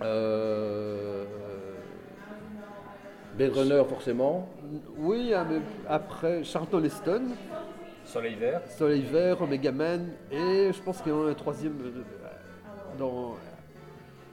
Euh, 0.00 1.24
Blade 3.36 3.52
Runner, 3.52 3.82
forcément. 3.88 4.48
Oui, 4.96 5.32
ah, 5.34 5.44
mais 5.44 5.58
après, 5.88 6.44
Charlton 6.44 6.84
Heston, 6.84 7.22
Soleil 8.04 8.36
vert. 8.36 8.60
Soleil 8.78 9.02
Vert, 9.02 9.42
Omega 9.42 9.72
Man, 9.72 10.06
et 10.30 10.70
je 10.72 10.80
pense 10.80 11.02
qu'il 11.02 11.10
y 11.10 11.14
en 11.16 11.26
a 11.26 11.30
un 11.30 11.34
troisième 11.34 11.80
euh, 11.84 12.02
dans. 12.96 13.34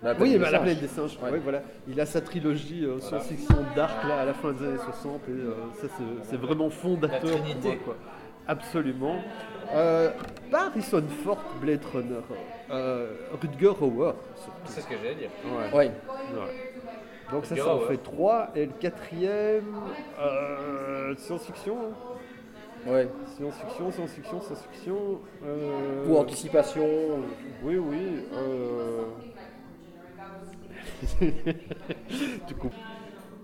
La 0.01 0.13
Oui, 0.13 0.17
bah, 0.17 0.25
des 0.25 0.37
la 0.37 0.45
singes. 0.45 0.51
planète 0.61 0.79
des 0.81 0.87
singes. 0.87 1.19
Ouais. 1.21 1.29
ouais, 1.31 1.39
voilà. 1.39 1.61
Il 1.87 1.99
a 1.99 2.05
sa 2.05 2.21
trilogie 2.21 2.85
euh, 2.85 2.99
science-fiction 2.99 3.55
dark 3.75 4.03
là 4.07 4.21
à 4.21 4.25
la 4.25 4.33
fin 4.33 4.53
des 4.53 4.63
années 4.65 4.77
60 4.77 5.21
et 5.27 5.31
euh, 5.31 5.53
ça 5.81 5.87
c'est- 6.23 6.37
vraiment 6.37 6.69
fondateur. 6.69 7.19
La 7.23 7.29
Trinité. 7.37 7.67
moi, 7.67 7.75
quoi. 7.83 7.95
Absolument. 8.47 9.17
Euh, 9.73 10.09
pas 10.49 10.67
Harrison 10.67 11.03
Ford, 11.23 11.37
Blade 11.61 11.83
Runner. 11.93 12.15
Euh, 12.71 13.11
Rutger 13.41 13.73
Hauer. 13.81 14.13
C'est 14.65 14.81
ce 14.81 14.87
que 14.87 14.95
j'allais 14.97 15.15
dire. 15.15 15.29
Ouais. 15.45 15.77
Ouais. 15.77 15.85
Ouais. 15.87 15.91
Donc 17.31 17.45
ça, 17.45 17.55
Rutger 17.55 17.61
ça 17.67 17.73
en 17.75 17.77
Hauer. 17.79 17.87
fait 17.89 17.97
trois. 17.97 18.49
Et 18.55 18.65
le 18.67 18.71
quatrième, 18.79 19.75
euh, 20.19 21.13
science-fiction. 21.17 21.77
hein. 22.87 22.89
ouais. 22.91 23.09
Science-fiction, 23.35 23.91
science-fiction, 23.91 24.41
science-fiction. 24.41 25.19
euh, 25.45 26.07
Ou 26.07 26.17
anticipation. 26.17 26.87
Oui, 27.63 27.77
oui. 27.77 28.23
euh, 28.33 29.03
du 32.47 32.55
coup. 32.55 32.69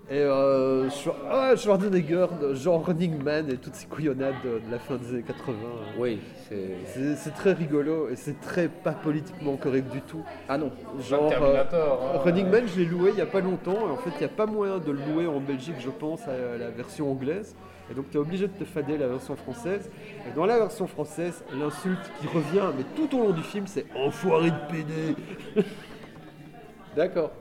Et 0.08 0.20
euh, 0.20 0.88
ah, 1.28 1.56
Schwarzenegger, 1.56 2.26
de- 2.40 2.54
genre 2.54 2.86
Running 2.86 3.20
Man 3.24 3.50
et 3.50 3.56
toutes 3.56 3.74
ces 3.74 3.88
couillonnades 3.88 4.36
de, 4.44 4.64
de 4.64 4.70
la 4.70 4.78
fin 4.78 4.94
des 4.94 5.08
années 5.14 5.24
80. 5.26 5.52
euh. 5.52 5.66
Oui, 5.98 6.20
c'est. 6.48 7.16
C'est 7.16 7.34
très 7.34 7.52
rigolo 7.54 8.08
et 8.08 8.14
c'est 8.14 8.40
très 8.40 8.68
pas 8.68 8.92
politiquement 8.92 9.56
correct 9.56 9.90
du 9.90 10.00
tout. 10.02 10.22
Ah 10.48 10.58
non. 10.58 10.70
Genre, 11.00 11.32
euh, 11.32 11.64
hein. 11.72 12.18
Running 12.24 12.46
Man, 12.48 12.68
je 12.72 12.78
l'ai 12.78 12.84
loué 12.84 13.10
il 13.14 13.18
y 13.18 13.20
a 13.20 13.26
pas 13.26 13.40
longtemps 13.40 13.88
et 13.88 13.90
en 13.90 13.96
fait, 13.96 14.10
il 14.14 14.18
n'y 14.18 14.24
a 14.26 14.28
pas 14.28 14.46
moyen 14.46 14.78
de 14.78 14.92
le 14.92 15.00
louer 15.12 15.26
en 15.26 15.40
Belgique, 15.40 15.74
je 15.80 15.90
pense, 15.90 16.22
à 16.28 16.56
la 16.56 16.70
version 16.70 17.10
anglaise. 17.10 17.56
Et 17.90 17.94
donc, 17.94 18.08
tu 18.10 18.16
es 18.16 18.20
obligé 18.20 18.46
de 18.46 18.52
te 18.52 18.64
fader 18.64 18.98
la 18.98 19.08
version 19.08 19.34
française. 19.34 19.90
Et 20.28 20.34
dans 20.36 20.46
la 20.46 20.56
version 20.58 20.86
française, 20.86 21.42
l'insulte 21.58 22.12
qui 22.20 22.28
revient, 22.28 22.70
mais 22.76 22.84
tout 22.94 23.12
au 23.16 23.22
long 23.22 23.30
du 23.32 23.42
film, 23.42 23.66
c'est 23.66 23.86
enfoiré 23.96 24.50
de 24.52 24.56
PD. 24.70 25.64
D'accord. 26.96 27.32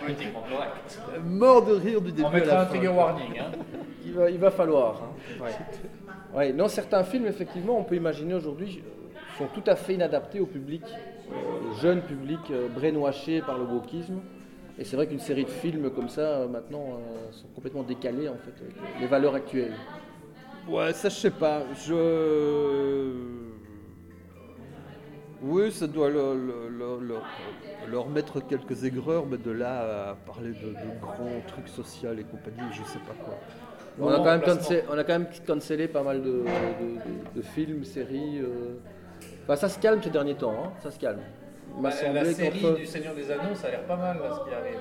Politiquement 0.00 0.42
correct. 0.50 1.00
Mort 1.24 1.64
de 1.64 1.72
rire 1.74 2.00
du 2.00 2.12
début 2.12 2.22
On 2.24 2.28
à 2.28 2.32
la 2.32 2.38
mettra 2.38 2.60
un 2.60 2.64
fin. 2.64 2.70
trigger 2.70 2.88
warning. 2.88 3.38
Hein. 3.38 3.52
Il 4.04 4.12
va, 4.12 4.30
il 4.30 4.38
va 4.38 4.50
falloir. 4.50 5.02
hein. 5.02 5.42
Ouais. 5.44 5.50
Ouais, 6.38 6.52
Non, 6.52 6.68
certains 6.68 7.02
films, 7.04 7.26
effectivement, 7.26 7.78
on 7.78 7.84
peut 7.84 7.96
imaginer 7.96 8.34
aujourd'hui, 8.34 8.82
euh, 8.84 9.18
sont 9.38 9.46
tout 9.46 9.62
à 9.66 9.74
fait 9.76 9.94
inadaptés 9.94 10.40
au 10.40 10.46
public, 10.46 10.82
euh, 10.84 11.34
jeune 11.80 12.02
public 12.02 12.40
euh, 12.50 12.68
brainwashé 12.68 13.40
par 13.42 13.58
le 13.58 13.64
wokisme. 13.64 14.20
Et 14.78 14.84
c'est 14.84 14.96
vrai 14.96 15.06
qu'une 15.06 15.20
série 15.20 15.44
de 15.44 15.50
films 15.50 15.90
comme 15.90 16.08
ça, 16.10 16.20
euh, 16.20 16.48
maintenant, 16.48 16.84
euh, 17.00 17.32
sont 17.32 17.46
complètement 17.54 17.82
décalés, 17.82 18.28
en 18.28 18.34
fait, 18.36 18.52
avec 18.62 18.74
les 19.00 19.06
valeurs 19.06 19.34
actuelles. 19.34 19.72
Ouais, 20.68 20.92
ça 20.92 21.08
je 21.08 21.14
sais 21.14 21.30
pas. 21.30 21.62
Je. 21.86 23.12
Oui, 25.42 25.70
ça 25.70 25.86
doit 25.86 26.08
leur, 26.08 26.34
leur- 26.34 27.00
leur- 27.00 27.22
leur 27.88 28.08
mettre 28.08 28.40
quelques 28.40 28.84
aigreurs, 28.84 29.26
mais 29.26 29.36
de 29.36 29.50
là 29.50 30.10
à 30.10 30.14
parler 30.14 30.50
de, 30.50 30.68
de 30.70 31.00
grands 31.00 31.40
trucs 31.46 31.68
sociaux 31.68 32.10
et 32.18 32.24
compagnie, 32.24 32.68
je 32.72 32.82
sais 32.84 32.98
pas 33.00 33.14
quoi. 33.24 33.34
On 33.98 34.08
a, 34.08 34.16
quand 34.18 34.24
même 34.24 34.42
cancellé, 34.42 34.82
on 34.90 34.98
a 34.98 35.04
quand 35.04 35.12
même 35.18 35.28
cancellé 35.46 35.88
pas 35.88 36.02
mal 36.02 36.22
de, 36.22 36.30
de- 36.30 36.40
de- 36.40 37.36
de 37.36 37.42
films, 37.42 37.84
séries. 37.84 38.40
euh. 38.40 38.76
Enfin, 39.44 39.56
ça 39.56 39.68
se 39.68 39.78
calme 39.78 40.02
ces 40.02 40.10
derniers 40.10 40.34
temps, 40.34 40.52
hein, 40.66 40.72
ça 40.82 40.90
se 40.90 40.98
calme. 40.98 41.20
Il 41.76 41.82
Bah, 41.82 41.90
la 42.12 42.24
série 42.24 42.74
du 42.74 42.86
Seigneur 42.86 43.14
des 43.14 43.30
Anneaux, 43.30 43.54
ça 43.54 43.68
a 43.68 43.70
l'air 43.70 43.84
pas 43.84 43.96
mal 43.96 44.18
là, 44.18 44.38
ce 44.38 44.48
qui 44.48 44.54
arrive. 44.54 44.80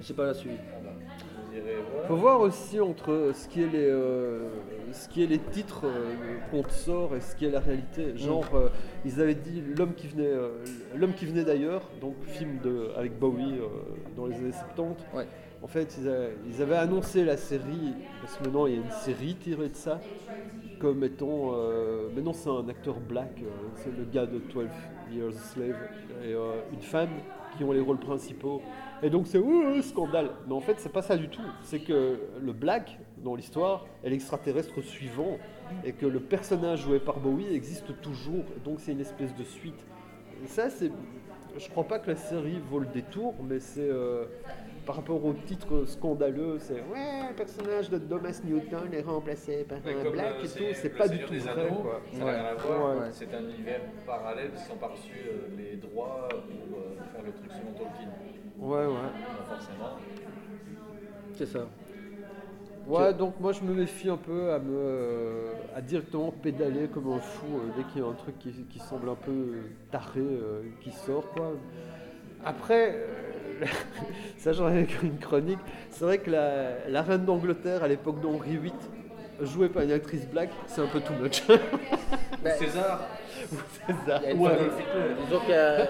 Je 0.00 0.06
sais 0.06 0.14
pas 0.14 0.26
la 0.26 0.34
suite. 0.34 0.52
Ah 0.72 0.76
bah, 0.84 1.60
voir. 1.92 2.06
Faut 2.06 2.16
voir 2.16 2.40
aussi 2.40 2.80
entre 2.80 3.30
ce 3.34 3.48
qui 3.48 3.62
est 3.62 3.68
les, 3.68 3.88
euh, 3.88 4.48
ce 4.92 5.08
qui 5.08 5.22
est 5.22 5.26
les 5.26 5.38
titres 5.38 5.82
euh, 5.84 6.14
qu'on 6.50 6.62
te 6.62 6.72
sort 6.72 7.14
et 7.16 7.20
ce 7.20 7.34
qui 7.36 7.44
est 7.46 7.50
la 7.50 7.60
réalité. 7.60 8.16
Genre, 8.16 8.48
euh, 8.54 8.68
ils 9.04 9.20
avaient 9.20 9.34
dit 9.34 9.62
l'homme 9.76 9.94
qui 9.94 10.06
venait, 10.08 10.26
euh, 10.26 10.50
l'homme 10.94 11.14
qui 11.14 11.26
venait 11.26 11.44
d'ailleurs, 11.44 11.82
donc 12.00 12.14
film 12.24 12.58
de, 12.62 12.90
avec 12.96 13.18
Bowie 13.18 13.58
euh, 13.58 13.66
dans 14.16 14.26
les 14.26 14.34
années 14.36 14.52
70. 14.52 15.04
Ouais. 15.14 15.26
En 15.62 15.66
fait, 15.68 15.96
ils, 16.00 16.08
a- 16.08 16.28
ils 16.48 16.62
avaient 16.62 16.76
annoncé 16.76 17.24
la 17.24 17.36
série 17.36 17.94
parce 18.20 18.36
que 18.36 18.44
maintenant 18.44 18.66
il 18.66 18.74
y 18.74 18.76
a 18.78 18.80
une 18.82 18.90
série 18.90 19.34
tirée 19.34 19.68
de 19.70 19.74
ça, 19.74 20.00
comme 20.78 21.02
étant, 21.04 21.52
euh, 21.54 22.08
maintenant 22.14 22.32
c'est 22.34 22.50
un 22.50 22.68
acteur 22.68 23.00
black, 23.00 23.42
euh, 23.42 23.46
c'est 23.76 23.96
le 23.96 24.04
gars 24.04 24.26
de 24.26 24.38
12 24.38 24.66
Years 25.12 25.28
a 25.34 25.38
Slave 25.38 25.76
et 26.24 26.34
euh, 26.34 26.60
une 26.72 26.82
femme 26.82 27.08
qui 27.56 27.64
ont 27.64 27.72
les 27.72 27.80
rôles 27.80 27.98
principaux. 27.98 28.60
Et 29.02 29.08
donc 29.08 29.26
c'est 29.26 29.38
ouh, 29.38 29.80
scandale. 29.82 30.30
Mais 30.46 30.52
en 30.54 30.60
fait, 30.60 30.74
c'est 30.78 30.92
pas 30.92 31.00
ça 31.02 31.16
du 31.16 31.28
tout. 31.28 31.40
C'est 31.62 31.78
que 31.80 32.18
le 32.42 32.52
black 32.52 32.98
dans 33.26 33.34
l'histoire 33.34 33.86
est 34.04 34.10
l'extraterrestre 34.10 34.80
suivant 34.80 35.38
et 35.84 35.92
que 35.92 36.06
le 36.06 36.20
personnage 36.20 36.82
joué 36.82 37.00
par 37.00 37.18
Bowie 37.18 37.52
existe 37.54 38.00
toujours. 38.00 38.44
Donc 38.64 38.80
c'est 38.80 38.92
une 38.92 39.00
espèce 39.00 39.34
de 39.34 39.44
suite. 39.44 39.84
Et 40.44 40.46
ça, 40.46 40.70
c'est. 40.70 40.90
Je 41.58 41.68
crois 41.70 41.84
pas 41.84 41.98
que 41.98 42.10
la 42.10 42.16
série 42.16 42.60
vaut 42.70 42.78
le 42.78 42.86
détour, 42.86 43.34
mais 43.42 43.60
c'est 43.60 43.88
euh, 43.88 44.26
par 44.86 44.96
rapport 44.96 45.22
au 45.24 45.32
titre 45.32 45.84
scandaleux, 45.86 46.58
c'est 46.60 46.74
ouais, 46.74 47.28
le 47.28 47.34
personnage 47.34 47.90
de 47.90 47.98
Thomas 47.98 48.40
Newton 48.44 48.92
est 48.92 49.02
remplacé 49.02 49.64
par 49.64 49.78
Mais 49.84 49.94
un 49.94 50.10
black 50.10 50.34
euh, 50.38 50.44
et 50.44 50.48
tout. 50.48 50.64
C'est 50.74 50.96
pas 50.96 51.08
du 51.08 51.18
tout 51.18 51.34
vrai. 51.34 51.50
Anneaux, 51.50 51.82
quoi. 51.82 52.00
Ça 52.12 52.24
n'a 52.24 52.30
rien 52.30 52.44
à 52.44 52.54
voir. 52.54 52.96
Ouais. 52.96 53.08
C'est 53.10 53.34
un 53.34 53.42
univers 53.42 53.80
parallèle 54.06 54.50
parce 54.50 54.64
qu'ils 54.64 54.74
n'ont 54.74 54.80
pas 54.80 54.88
reçu 54.88 55.12
euh, 55.26 55.56
les 55.56 55.76
droits 55.76 56.28
pour 56.30 56.78
euh, 56.78 56.96
faire 57.12 57.24
le 57.24 57.32
truc 57.32 57.50
selon 57.50 57.72
Tolkien. 57.72 58.10
Ouais, 58.58 58.86
ouais. 58.86 59.48
Forcément. 59.48 59.96
C'est 61.34 61.46
ça. 61.46 61.66
Ouais, 62.86 63.12
donc 63.12 63.40
moi 63.40 63.52
je 63.52 63.62
me 63.62 63.74
méfie 63.74 64.08
un 64.08 64.16
peu 64.16 64.52
à 64.52 64.58
me 64.60 64.70
euh, 64.72 65.52
à 65.74 65.80
directement 65.80 66.30
pédaler 66.30 66.86
comme 66.86 67.12
un 67.12 67.18
fou 67.18 67.46
euh, 67.46 67.70
dès 67.76 67.82
qu'il 67.84 68.00
y 68.00 68.04
a 68.04 68.08
un 68.08 68.12
truc 68.12 68.38
qui, 68.38 68.52
qui 68.70 68.78
semble 68.78 69.08
un 69.08 69.16
peu 69.16 69.54
taré 69.90 70.20
euh, 70.20 70.62
qui 70.80 70.92
sort 70.92 71.28
quoi. 71.30 71.52
Après, 72.44 72.94
euh, 72.94 73.64
ça 74.38 74.52
j'en 74.52 74.70
ai 74.72 74.82
écrit 74.82 75.08
une 75.08 75.18
chronique. 75.18 75.58
C'est 75.90 76.04
vrai 76.04 76.18
que 76.18 76.30
la, 76.30 76.88
la 76.88 77.02
reine 77.02 77.24
d'Angleterre 77.24 77.82
à 77.82 77.88
l'époque 77.88 78.20
d'Henri 78.20 78.56
VIII, 78.56 78.72
jouée 79.40 79.68
par 79.68 79.82
une 79.82 79.92
actrice 79.92 80.26
black, 80.28 80.50
c'est 80.66 80.80
un 80.80 80.86
peu 80.86 81.00
too 81.00 81.14
much. 81.20 81.42
César, 82.58 83.00
ça. 84.06 84.20
Il 84.22 84.22
y 84.22 84.26
a 84.26 84.30
une 84.32 84.40
Ouais. 84.40 84.48
forme- 84.56 85.24
disons 85.24 85.40
qu'il 85.40 85.50
y 85.50 85.54
a- 85.54 85.86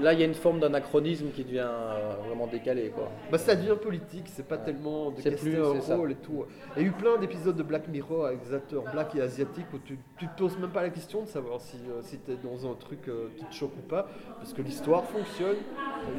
là, 0.00 0.12
il 0.12 0.20
y 0.20 0.22
a 0.22 0.26
une 0.26 0.34
forme 0.34 0.60
d'anachronisme 0.60 1.30
qui 1.30 1.44
devient 1.44 1.66
euh, 1.66 2.14
vraiment 2.26 2.46
décalé. 2.46 2.90
Quoi. 2.90 3.08
Bah 3.30 3.38
ça 3.38 3.54
devient 3.54 3.76
politique, 3.80 4.24
c'est 4.26 4.46
pas 4.46 4.58
tellement 4.58 5.10
de 5.10 5.20
plus- 5.22 5.56
un 5.92 5.96
rôle 5.96 6.12
et 6.12 6.16
tout. 6.16 6.44
Il 6.76 6.82
y 6.82 6.84
a 6.84 6.88
eu 6.88 6.92
plein 6.92 7.16
d'épisodes 7.18 7.56
de 7.56 7.62
Black 7.62 7.88
Mirror 7.88 8.26
avec 8.26 8.44
des 8.44 8.54
acteurs 8.54 8.82
black 8.92 9.14
et 9.14 9.20
asiatiques 9.20 9.66
où 9.72 9.78
tu, 9.78 9.98
tu 10.18 10.26
te 10.26 10.38
poses 10.38 10.58
même 10.58 10.70
pas 10.70 10.82
la 10.82 10.90
question 10.90 11.22
de 11.22 11.28
savoir 11.28 11.60
si, 11.60 11.76
euh, 11.88 12.00
si 12.02 12.18
t'es 12.18 12.36
dans 12.42 12.70
un 12.70 12.74
truc 12.74 13.08
euh, 13.08 13.28
qui 13.36 13.44
te 13.44 13.54
choque 13.54 13.76
ou 13.78 13.88
pas, 13.88 14.06
parce 14.38 14.52
que 14.52 14.62
l'histoire 14.62 15.04
fonctionne, 15.04 15.56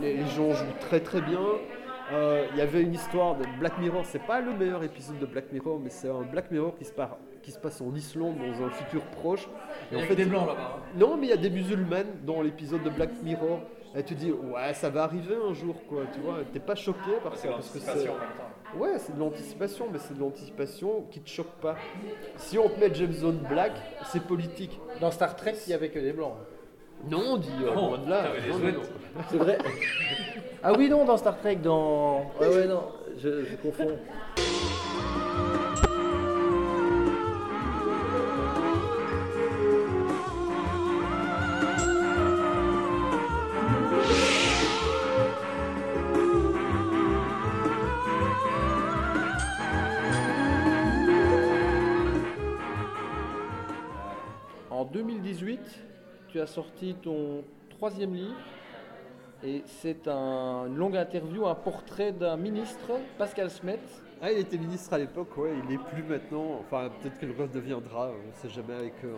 les, 0.02 0.16
les 0.18 0.26
gens 0.26 0.52
jouent 0.52 0.66
très 0.80 1.00
très 1.00 1.22
bien. 1.22 1.40
Euh, 2.14 2.46
Il 2.52 2.58
y 2.60 2.62
avait 2.62 2.82
une 2.84 2.94
histoire 2.94 3.36
de 3.36 3.44
Black 3.60 3.80
Mirror, 3.80 4.06
c'est 4.06 4.22
pas 4.26 4.40
le 4.40 4.54
meilleur 4.54 4.84
épisode 4.84 5.18
de 5.20 5.26
Black 5.26 5.52
Mirror, 5.52 5.80
mais 5.84 5.90
c'est 5.90 6.08
un 6.08 6.22
Black 6.22 6.52
Mirror 6.52 6.76
qui 6.78 6.86
se, 6.86 6.92
par- 6.94 7.18
qui 7.46 7.52
se 7.52 7.60
passe 7.60 7.80
en 7.80 7.94
Islande 7.94 8.36
dans 8.40 8.66
un 8.66 8.70
futur 8.72 9.04
proche. 9.04 9.48
Il 9.92 9.98
y 9.98 10.02
en 10.02 10.04
a 10.04 10.08
fait, 10.08 10.16
des 10.16 10.26
blancs 10.26 10.48
là-bas. 10.48 10.78
hein. 10.78 10.82
non, 10.98 11.16
mais 11.16 11.28
il 11.28 11.30
y 11.30 11.34
a 11.34 11.38
des 11.38 11.52
musulmanes 11.52 12.08
dans 12.26 12.42
l'épisode 12.42 12.82
de 12.84 12.90
Black 12.90 13.12
Mirror. 13.22 13.60
Elle 13.94 14.04
te 14.04 14.14
dit, 14.16 14.32
ouais, 14.32 14.74
ça 14.74 14.90
va 14.90 15.04
arriver 15.04 15.36
un 15.36 15.54
jour, 15.54 15.76
quoi, 15.88 16.02
tu 16.12 16.20
vois. 16.22 16.40
T'es 16.52 16.60
pas 16.60 16.74
choqué 16.76 17.12
par 17.24 17.38
ça, 17.38 17.50
parce 17.50 17.70
que 17.70 17.80
c'est. 17.80 18.10
Ouais, 18.78 18.98
c'est 18.98 19.14
de 19.16 19.20
l'anticipation, 19.20 19.86
mais 19.94 20.00
c'est 20.00 20.16
de 20.16 20.20
l'anticipation 20.20 21.06
qui 21.12 21.22
te 21.22 21.30
choque 21.30 21.54
pas. 21.62 21.76
Si 22.36 22.58
on 22.58 22.68
te 22.68 22.80
met 22.80 22.94
James 22.94 23.14
Bond 23.22 23.48
Black, 23.48 23.72
c'est 24.12 24.24
politique. 24.24 24.78
Dans 25.00 25.12
Star 25.12 25.36
Trek, 25.36 25.54
il 25.68 25.70
y 25.70 25.74
avait 25.74 25.90
que 25.90 26.00
des 26.00 26.12
blancs. 26.14 26.34
Non, 27.10 27.22
on 27.34 27.38
dit, 27.38 27.50
euh, 27.64 27.74
Non, 27.76 27.90
loin 27.90 27.98
de 28.00 28.10
là. 28.10 28.24
C'est 29.30 29.38
vrai 29.38 29.58
Ah 30.64 30.74
oui, 30.74 30.90
non, 30.90 31.06
dans 31.06 31.16
Star 31.18 31.38
Trek, 31.38 31.58
dans. 31.58 32.32
Ouais, 32.42 32.48
ouais, 32.48 32.68
non, 32.68 32.86
je, 33.18 33.46
je 33.46 33.56
confonds. 33.58 33.98
As 56.46 56.48
sorti 56.48 56.96
ton 57.02 57.44
troisième 57.70 58.14
livre 58.14 58.36
et 59.44 59.64
c'est 59.66 60.08
un- 60.08 60.66
une 60.68 60.76
longue 60.78 60.96
interview, 60.96 61.46
un 61.48 61.56
portrait 61.56 62.12
d'un 62.12 62.38
ministre, 62.38 62.92
Pascal 63.18 63.50
Smet. 63.50 63.80
Ah, 64.22 64.32
il 64.32 64.38
était 64.40 64.58
ministre 64.58 64.94
à 64.94 64.98
l'époque, 65.00 65.36
ouais, 65.38 65.52
il 65.68 65.74
est 65.74 65.78
plus 65.92 66.04
maintenant. 66.04 66.60
Enfin, 66.62 66.90
peut-être 67.02 67.20
que 67.20 67.26
le 67.26 67.34
redeviendra, 67.34 68.12
on 68.12 68.34
sait 68.42 68.50
jamais 68.50 68.76
avec. 68.76 68.94
euh, 69.04 69.16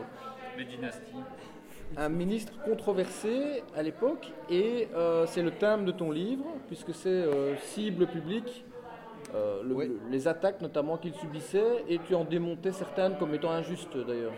Les 0.58 0.64
dynasties. 0.66 1.22
Un 1.98 2.10
ministre 2.10 2.52
controversé 2.64 3.64
à 3.76 3.84
l'époque 3.84 4.32
et 4.50 4.88
euh, 4.96 5.26
c'est 5.28 5.44
le 5.44 5.52
thème 5.52 5.86
de 5.86 5.92
ton 5.92 6.12
livre 6.12 6.46
puisque 6.68 6.94
c'est 6.94 7.08
euh, 7.10 7.56
cible 7.58 8.08
publique, 8.08 8.66
euh, 9.36 9.64
le- 9.64 9.76
Oui. 9.76 9.88
le- 9.88 10.00
les 10.10 10.28
attaques 10.28 10.62
notamment 10.62 10.98
qu'il 10.98 11.14
subissait 11.14 11.84
et 11.88 12.00
tu 12.00 12.16
en 12.16 12.24
démontais 12.26 12.72
certaines 12.74 13.18
comme 13.18 13.34
étant 13.36 13.52
injustes 13.52 13.96
d'ailleurs. 13.98 14.34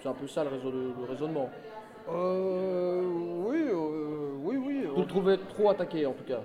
C'est 0.00 0.08
un 0.08 0.14
peu 0.14 0.26
ça 0.28 0.44
le, 0.44 0.50
raison- 0.50 0.70
le 1.00 1.04
raisonnement. 1.08 1.48
Euh, 2.08 3.02
oui, 3.46 3.62
euh, 3.68 4.32
oui, 4.42 4.56
oui. 4.56 4.86
Tu 4.94 5.00
le 5.00 5.06
trouvais 5.06 5.36
trop 5.36 5.70
attaqué 5.70 6.06
en 6.06 6.12
tout 6.12 6.24
cas. 6.24 6.40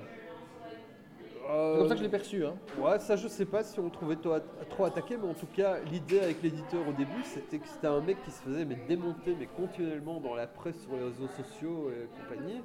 Euh, 1.50 1.74
C'est 1.74 1.80
comme 1.80 1.88
ça 1.88 1.94
que 1.94 2.00
je 2.00 2.04
l'ai 2.04 2.10
perçu. 2.10 2.46
Hein. 2.46 2.56
Ouais, 2.78 3.00
ça 3.00 3.16
je 3.16 3.28
sais 3.30 3.46
pas 3.46 3.64
si 3.64 3.80
on 3.80 3.90
trouvait 3.90 4.18
toi- 4.18 4.42
trop 4.70 4.84
attaqué, 4.86 5.16
mais 5.16 5.30
en 5.30 5.34
tout 5.34 5.48
cas, 5.56 5.78
l'idée 5.92 6.20
avec 6.20 6.44
l'éditeur 6.44 6.82
au 6.88 6.92
début, 6.92 7.24
c'était 7.24 7.58
que 7.60 7.68
c'était 7.68 7.88
un 7.88 8.02
mec 8.02 8.22
qui 8.24 8.32
se 8.32 8.42
faisait 8.42 8.66
mais 8.66 8.76
démonter 8.88 9.36
mais 9.40 9.46
continuellement 9.48 10.20
dans 10.20 10.36
la 10.36 10.46
presse, 10.46 10.78
sur 10.82 10.92
les 10.94 11.04
réseaux 11.04 11.28
sociaux 11.38 11.90
et 11.90 12.08
compagnie, 12.22 12.58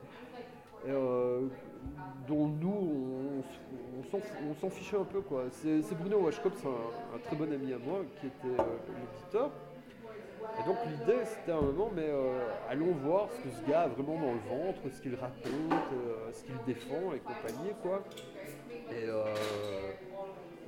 et, 0.85 0.91
euh, 0.91 1.43
dont 2.27 2.49
nous, 2.49 3.43
on, 4.01 4.55
s'en 4.61 4.69
fichait 4.71 4.97
un 4.99 5.05
peu 5.05 5.21
quoi. 5.21 5.45
C'est 5.51 5.83
c'est 5.83 5.95
Bruno 5.95 6.19
Washkop, 6.19 6.53
c'est 6.57 6.67
un, 6.67 7.17
un 7.17 7.19
très 7.23 7.37
bon 7.37 7.53
ami 7.53 7.73
à 7.73 7.79
moi, 7.79 8.01
qui 8.21 8.27
était 8.27 8.61
euh, 8.61 8.65
l'éditeur. 8.89 9.51
Et 10.59 10.67
donc 10.67 10.77
l'idée 10.87 11.25
c'était 11.25 11.53
un 11.53 11.61
moment, 11.61 11.91
mais 11.95 12.07
euh, 12.07 12.41
allons 12.69 12.93
voir 12.93 13.29
ce 13.31 13.49
que 13.49 13.55
ce 13.55 13.71
gars 13.71 13.83
a 13.83 13.89
vraiment 13.89 14.15
dans 14.15 14.33
le 14.33 14.41
ventre, 14.41 14.81
ce 14.91 15.01
qu'il 15.01 15.15
raconte, 15.15 15.93
euh, 15.93 16.31
ce 16.33 16.45
qu'il 16.45 16.57
défend 16.67 17.13
et 17.15 17.21
compagnie 17.21 17.73
quoi. 17.83 18.03
Et 18.91 19.07
euh, 19.07 19.25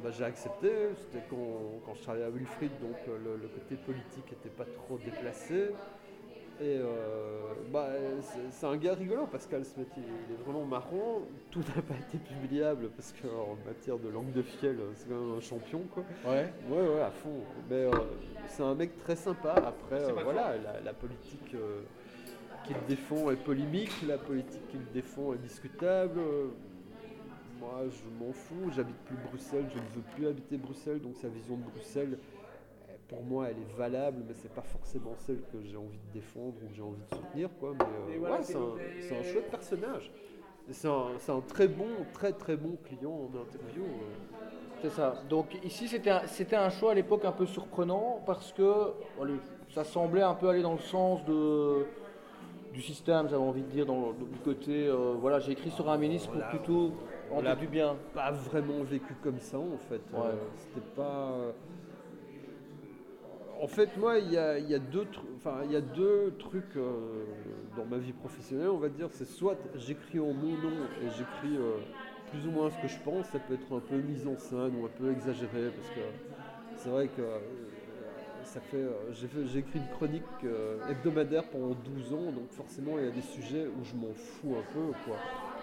bah, 0.02 0.10
j'ai 0.10 0.24
accepté, 0.24 0.70
c'était 0.96 1.24
quand, 1.28 1.80
quand 1.84 1.94
je 1.94 2.02
travaillais 2.02 2.26
à 2.26 2.30
Wilfried, 2.30 2.72
donc 2.80 2.96
le 3.06 3.48
côté 3.48 3.76
politique 3.76 4.30
n'était 4.30 4.56
pas 4.56 4.64
trop 4.64 4.98
déplacé. 4.98 5.70
Et 6.60 6.78
euh, 6.78 7.52
bah, 7.72 7.88
c'est 8.50 8.66
un 8.66 8.76
gars 8.76 8.94
rigolo, 8.94 9.26
Pascal 9.26 9.64
Smet, 9.64 9.86
il, 9.96 10.02
il 10.04 10.34
est 10.34 10.42
vraiment 10.44 10.64
marrant. 10.64 11.22
Tout 11.50 11.62
n'a 11.74 11.82
pas 11.82 11.94
été 11.94 12.18
publiable 12.18 12.90
parce 12.96 13.12
qu'en 13.12 13.56
matière 13.66 13.98
de 13.98 14.08
langue 14.08 14.30
de 14.32 14.42
fiel, 14.42 14.78
c'est 14.94 15.08
quand 15.08 15.20
même 15.20 15.36
un 15.36 15.40
champion 15.40 15.80
quoi. 15.92 16.04
Ouais. 16.24 16.52
Ouais, 16.70 16.88
ouais, 16.88 17.00
à 17.00 17.10
fond. 17.10 17.40
Mais 17.68 17.84
euh, 17.86 17.90
c'est 18.46 18.62
un 18.62 18.76
mec 18.76 18.96
très 18.98 19.16
sympa. 19.16 19.54
Après, 19.66 20.00
euh, 20.04 20.12
voilà, 20.22 20.56
la, 20.58 20.80
la 20.80 20.92
politique 20.92 21.54
euh, 21.54 21.80
qu'il 22.64 22.76
défend 22.86 23.32
est 23.32 23.36
polémique, 23.36 23.92
la 24.06 24.16
politique 24.18 24.66
qu'il 24.68 24.84
défend 24.92 25.34
est 25.34 25.38
discutable. 25.38 26.20
Moi, 27.60 27.82
je 27.88 28.24
m'en 28.24 28.32
fous. 28.32 28.70
J'habite 28.76 28.96
plus 29.06 29.16
Bruxelles, 29.16 29.66
je 29.70 29.78
ne 29.78 29.88
veux 29.96 30.14
plus 30.14 30.28
habiter 30.28 30.56
Bruxelles, 30.56 31.00
donc 31.00 31.16
sa 31.16 31.28
vision 31.28 31.56
de 31.56 31.62
Bruxelles, 31.62 32.18
pour 33.08 33.22
moi, 33.22 33.48
elle 33.48 33.56
est 33.58 33.76
valable, 33.78 34.22
mais 34.26 34.34
c'est 34.34 34.52
pas 34.52 34.62
forcément 34.62 35.14
celle 35.18 35.40
que 35.52 35.62
j'ai 35.62 35.76
envie 35.76 35.98
de 36.08 36.12
défendre 36.12 36.54
ou 36.62 36.68
que 36.68 36.74
j'ai 36.74 36.82
envie 36.82 37.00
de 37.10 37.14
soutenir, 37.16 37.48
quoi. 37.60 37.72
Mais 37.78 38.16
euh, 38.16 38.18
ouais, 38.20 38.38
c'est 38.42 38.56
un, 38.56 38.74
c'est 39.00 39.18
un 39.18 39.22
chouette 39.22 39.50
personnage. 39.50 40.10
C'est 40.70 40.88
un, 40.88 41.04
c'est 41.18 41.32
un 41.32 41.40
très 41.42 41.68
bon, 41.68 41.88
très 42.14 42.32
très 42.32 42.56
bon 42.56 42.76
client 42.84 43.10
en 43.12 43.26
interview. 43.26 43.82
euh. 43.84 44.46
C'est 44.82 44.90
ça. 44.90 45.22
Donc 45.28 45.46
ici, 45.64 45.88
c'était 45.88 46.10
un, 46.10 46.26
c'était 46.26 46.56
un 46.56 46.70
choix 46.70 46.92
à 46.92 46.94
l'époque 46.94 47.24
un 47.24 47.32
peu 47.32 47.46
surprenant 47.46 48.22
parce 48.26 48.52
que 48.52 48.92
allez, 49.20 49.34
ça 49.70 49.84
semblait 49.84 50.22
un 50.22 50.34
peu 50.34 50.48
aller 50.48 50.62
dans 50.62 50.72
le 50.72 50.78
sens 50.78 51.22
de, 51.26 51.84
du 52.72 52.80
système, 52.82 53.28
j'avais 53.28 53.42
envie 53.42 53.62
de 53.62 53.68
dire, 53.68 53.86
dans, 53.86 54.08
le- 54.18 54.26
du 54.32 54.38
côté, 54.40 54.86
euh, 54.88 55.14
voilà, 55.18 55.38
j'ai 55.38 55.52
écrit 55.52 55.70
sur 55.70 55.88
un 55.90 55.96
ministre 55.98 56.28
pour 56.30 56.38
Voilà. 56.40 56.50
plutôt 56.56 56.92
en 57.30 57.34
Voilà. 57.34 57.56
du 57.56 57.66
bien. 57.66 57.96
pas 58.14 58.30
vraiment 58.32 58.82
vécu 58.84 59.14
comme 59.22 59.38
ça 59.40 59.58
en 59.58 59.76
fait. 59.88 60.00
Ouais. 60.12 60.26
Euh, 60.26 60.34
C'était 60.56 60.86
pas. 60.96 61.34
En 63.64 63.66
fait, 63.66 63.96
moi, 63.96 64.18
il 64.18 64.30
y 64.30 64.36
a, 64.36 64.78
deux, 64.78 66.34
trucs 66.38 66.76
euh, 66.76 67.24
dans 67.74 67.86
ma 67.86 67.96
vie 67.96 68.12
professionnelle, 68.12 68.68
on 68.68 68.76
va 68.76 68.90
dire. 68.90 69.08
C'est 69.10 69.24
soit 69.24 69.56
j'écris 69.74 70.20
en 70.20 70.34
mon 70.34 70.52
nom 70.58 70.84
et 71.00 71.08
j'écris 71.08 71.56
euh, 71.56 71.78
plus 72.30 72.46
ou 72.46 72.50
moins 72.50 72.68
ce 72.68 72.76
que 72.82 72.88
je 72.88 72.98
pense. 73.02 73.24
Ça 73.28 73.38
peut 73.38 73.54
être 73.54 73.74
un 73.74 73.80
peu 73.80 73.96
mise 73.96 74.26
en 74.26 74.36
scène 74.36 74.76
ou 74.78 74.84
un 74.84 74.90
peu 74.90 75.10
exagéré 75.10 75.70
parce 75.74 75.88
que 75.88 76.00
c'est 76.76 76.90
vrai 76.90 77.08
que 77.08 77.22
euh, 77.22 77.38
ça 78.42 78.60
fait. 78.60 78.84
j'ai 79.14 79.60
écrit 79.60 79.78
une 79.78 79.88
chronique 79.96 80.44
hebdomadaire 80.90 81.44
pendant 81.44 81.74
12 81.74 82.12
ans, 82.12 82.32
donc 82.32 82.50
forcément, 82.50 82.98
il 82.98 83.06
y 83.06 83.08
a 83.08 83.12
des 83.12 83.22
sujets 83.22 83.66
où 83.66 83.82
je 83.82 83.94
m'en 83.94 84.12
fous 84.12 84.56
un 84.58 84.74
peu, 84.74 84.92
quoi. 85.06 85.16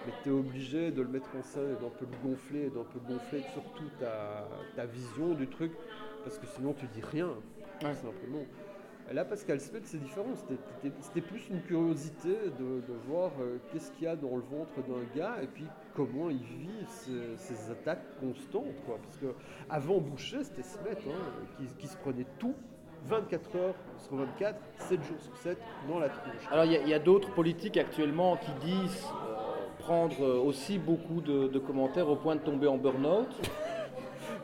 Mais 0.08 0.14
tu 0.24 0.30
es 0.30 0.32
obligé 0.32 0.89
de 0.89 1.04
le 1.04 1.08
mettre 1.08 1.30
en 1.38 1.43
scène 1.43 1.76
et 1.78 1.84
d'un 1.84 1.91
peu 1.91 2.08
le 2.12 2.28
gonfler, 2.28 2.72
d'un 2.72 2.84
peu 2.84 2.99
gonfler 3.08 3.43
surtout 3.54 3.86
ta, 3.99 4.49
ta 4.76 4.88
vision 4.88 5.36
du 5.36 5.47
truc, 5.47 5.74
parce 6.24 6.39
que 6.39 6.47
sinon 6.47 6.74
tu 6.74 6.88
dis 6.88 7.04
rien, 7.04 7.36
Ouais. 7.84 7.94
simplement. 7.94 8.44
Là, 9.12 9.26
Pascal 9.26 9.60
Smet, 9.60 9.82
c'est 9.84 10.02
différent. 10.02 10.30
C'était- 10.36 11.22
plus 11.22 11.50
une 11.50 11.62
curiosité 11.64 12.30
de, 12.30 12.82
de 12.88 12.94
voir 13.08 13.32
euh, 13.42 13.58
qu'est-ce 13.72 13.92
qu'il 13.92 14.04
y 14.04 14.08
a 14.08 14.16
dans 14.16 14.36
le 14.38 14.42
ventre 14.44 14.72
d'un 14.88 15.04
gars 15.20 15.36
et 15.44 15.48
puis 15.48 15.66
comment 15.96 16.30
il 16.30 16.38
vit 16.38 16.86
ces, 16.88 17.36
ces 17.38 17.72
attaques 17.72 18.04
constantes. 18.22 18.82
Quoi. 18.86 18.98
Parce 19.04 19.18
que 19.18 19.34
avant 19.70 19.98
Boucher, 20.00 20.44
c'était 20.44 20.64
Smet 20.64 20.92
hein, 21.08 21.20
qui, 21.58 21.66
qui 21.78 21.88
se 21.88 21.98
prenait 21.98 22.26
tout 22.40 22.56
24 23.06 23.56
heures 23.58 23.76
sur 23.98 24.16
24, 24.16 24.60
7 24.78 25.04
jours 25.04 25.20
sur 25.20 25.36
7 25.38 25.58
dans 25.90 26.00
la 26.00 26.10
tronche. 26.10 26.48
Alors 26.50 26.66
il 26.66 26.88
y 26.88 26.94
a, 26.94 27.00
d'autres 27.00 27.34
politiques 27.34 27.78
actuellement 27.78 28.38
qui 28.38 28.52
disent 28.66 29.06
euh, 29.28 29.36
prendre 29.80 30.22
euh, 30.24 30.40
aussi 30.40 30.78
beaucoup 30.78 31.20
de, 31.22 31.48
de 31.48 31.60
commentaires 31.60 32.08
au 32.08 32.16
point 32.16 32.36
de 32.36 32.42
tomber 32.42 32.68
en 32.68 32.78
burn-out. 32.78 33.28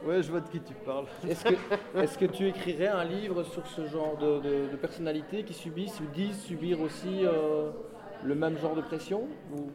Ouais, 0.05 0.21
je 0.23 0.31
vois 0.31 0.39
de 0.41 0.47
qui 0.49 0.59
tu 0.61 0.73
parles. 0.85 1.05
Est-ce 1.27 2.17
que, 2.17 2.25
tu 2.25 2.47
écrirais 2.47 2.87
un 2.87 3.03
livre 3.03 3.43
sur 3.43 3.65
ce 3.67 3.85
genre 3.87 4.17
de, 4.17 4.39
de, 4.39 4.71
de 4.71 4.75
personnalités 4.77 5.43
qui 5.43 5.53
subissent 5.53 5.99
ou 5.99 6.05
disent 6.13 6.39
subir 6.41 6.79
aussi 6.81 7.25
euh, 7.25 7.71
le 8.23 8.35
même 8.35 8.57
genre 8.57 8.75
de 8.75 8.81
pression 8.81 9.27
ou- 9.53 9.69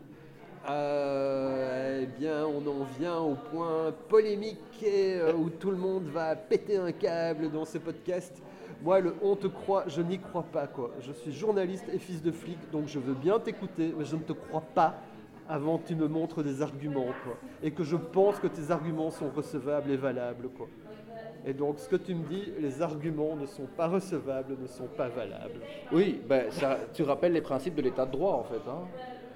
Euh, 0.68 2.02
eh 2.02 2.06
bien, 2.06 2.46
on 2.46 2.64
en 2.68 2.84
vient 2.98 3.18
au 3.18 3.34
point 3.34 3.92
polémique 4.08 4.80
et, 4.82 5.16
euh, 5.16 5.32
où 5.34 5.50
tout 5.50 5.70
le 5.72 5.76
monde 5.76 6.04
va 6.04 6.36
péter 6.36 6.76
un 6.76 6.92
câble 6.92 7.50
dans 7.50 7.64
ce 7.64 7.78
podcast. 7.78 8.40
Moi, 8.80 9.00
le 9.00 9.14
on 9.22 9.34
te 9.36 9.48
croit, 9.48 9.84
je 9.88 10.00
n'y 10.02 10.18
crois 10.20 10.44
pas. 10.44 10.66
quoi. 10.68 10.90
Je 11.00 11.12
suis 11.12 11.32
journaliste 11.32 11.86
et 11.92 11.98
fils 11.98 12.22
de 12.22 12.30
flic, 12.32 12.58
donc 12.70 12.86
je 12.86 12.98
veux 13.00 13.14
bien 13.14 13.40
t'écouter, 13.40 13.92
mais 13.98 14.04
je 14.04 14.14
ne 14.16 14.22
te 14.22 14.32
crois 14.32 14.62
pas 14.74 14.94
avant 15.52 15.76
que 15.78 15.88
tu 15.88 15.94
me 15.94 16.08
montres 16.08 16.42
des 16.42 16.62
arguments. 16.62 17.12
Quoi. 17.24 17.36
Et 17.62 17.70
que 17.72 17.84
je 17.84 17.96
pense 17.96 18.38
que 18.38 18.46
tes 18.46 18.70
arguments 18.70 19.10
sont 19.10 19.28
recevables 19.28 19.90
et 19.90 19.96
valables. 19.98 20.48
Quoi. 20.56 20.66
Et 21.44 21.52
donc, 21.52 21.78
ce 21.78 21.88
que 21.88 21.96
tu 21.96 22.14
me 22.14 22.24
dis, 22.26 22.52
les 22.58 22.80
arguments 22.80 23.36
ne 23.36 23.44
sont 23.46 23.66
pas 23.76 23.86
recevables, 23.88 24.56
ne 24.60 24.66
sont 24.66 24.86
pas 24.96 25.08
valables. 25.08 25.60
Oui, 25.92 26.20
ben, 26.26 26.50
ça, 26.50 26.78
tu 26.94 27.02
rappelles 27.02 27.32
les 27.34 27.42
principes 27.42 27.74
de 27.74 27.82
l'état 27.82 28.06
de 28.06 28.12
droit 28.12 28.32
en 28.34 28.44
fait, 28.44 28.62
hein, 28.68 28.82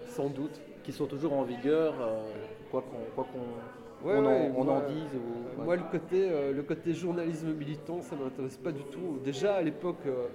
Sans 0.07 0.29
doute. 0.29 0.59
qui 0.85 0.93
sont 0.93 1.07
toujours 1.07 1.35
en 1.35 1.43
vigueur, 1.43 1.95
euh, 2.01 2.23
quoi 2.71 2.83
qu'on 2.83 4.07
Ouais, 4.07 4.14
on 4.14 4.19
en, 4.21 4.25
ouais, 4.25 4.53
on 4.57 4.64
moi, 4.64 4.75
en 4.75 4.89
dise. 4.89 5.11
ou- 5.14 5.59
ouais. 5.61 5.64
Moi, 5.64 5.77
le 5.77 5.83
côté, 5.91 6.29
euh, 6.31 6.53
le 6.53 6.62
côté 6.62 6.93
journalisme 6.95 7.53
militant, 7.55 8.01
ça 8.03 8.14
m'intéresse 8.14 8.57
pas 8.59 8.71
du 8.71 8.85
tout. 8.85 9.19
Déjà 9.25 9.57
à 9.57 9.62
l'époque, 9.62 9.97
euh, 10.07 10.27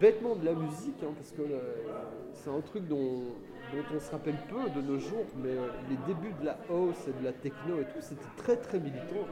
bêtement 0.00 0.34
de 0.36 0.44
la 0.44 0.52
musique, 0.54 0.96
hein, 1.02 1.12
parce 1.16 1.32
que 1.32 1.42
euh, 1.42 1.74
c'est 2.32 2.50
un 2.50 2.60
truc 2.60 2.86
dont, 2.88 3.22
dont 3.72 3.84
on 3.94 4.00
se 4.00 4.10
rappelle 4.10 4.36
peu 4.48 4.68
de 4.70 4.80
nos 4.86 4.98
jours, 4.98 5.24
mais 5.36 5.50
euh, 5.50 5.68
les 5.88 5.96
débuts 6.12 6.34
de 6.40 6.46
la 6.46 6.58
house 6.70 7.08
et 7.08 7.12
de 7.20 7.24
la 7.24 7.32
techno 7.32 7.80
et 7.80 7.84
tout, 7.84 8.00
c'était 8.00 8.24
très 8.36 8.56
très 8.56 8.78
militant. 8.78 9.26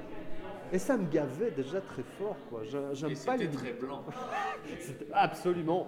Et 0.72 0.78
ça 0.78 0.96
me 0.96 1.06
gavait 1.08 1.50
déjà 1.50 1.80
très 1.80 2.02
fort, 2.18 2.36
quoi. 2.50 2.62
J'a- 2.64 2.94
J'aime 2.94 3.14
pas 3.26 3.36
les 3.36 3.44
c'était 3.46 3.56
très 3.56 3.72
blanc. 3.74 4.02
C'était- 4.80 5.06
Absolument. 5.12 5.86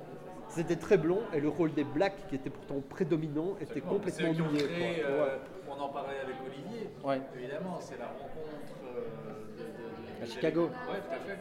C'était 0.48 0.76
très 0.76 0.96
blond 0.96 1.22
et 1.34 1.40
le 1.40 1.48
rôle 1.48 1.72
des 1.72 1.82
blacks, 1.82 2.28
qui 2.28 2.36
était 2.36 2.50
pourtant 2.50 2.80
prédominant, 2.88 3.56
était 3.60 3.80
complètement 3.80 4.32
créé, 4.32 5.00
quoi. 5.00 5.10
euh, 5.10 5.24
Ouais. 5.24 5.40
on 5.68 5.80
en 5.80 5.88
parlait 5.88 6.20
avec 6.22 6.36
Olivier, 6.46 6.88
Ouais. 7.02 7.20
évidemment, 7.36 7.78
c'est 7.80 7.98
la 7.98 8.06
rencontre 8.06 8.76
euh, 8.86 9.00
de, 9.56 9.62
de- 9.62 10.18
de- 10.18 10.22
À 10.22 10.26
Chicago. 10.26 10.62
Ouais, 10.66 11.00
tout 11.00 11.14
à 11.14 11.18
fait. 11.18 11.38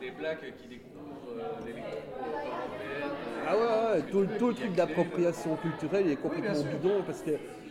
Des 0.00 0.10
blacks 0.12 0.56
qui 0.56 0.68
découvrent. 0.68 0.97
Ah 3.50 3.56
ouais, 3.56 3.96
ouais, 4.00 4.02
tout, 4.10 4.20
le 4.48 4.54
truc 4.54 4.74
d'appropriation 4.74 5.56
culturelle 5.56 6.10
est 6.10 6.16
complètement 6.16 6.62
bidon 6.64 7.02
parce 7.06 7.22
que 7.22 7.30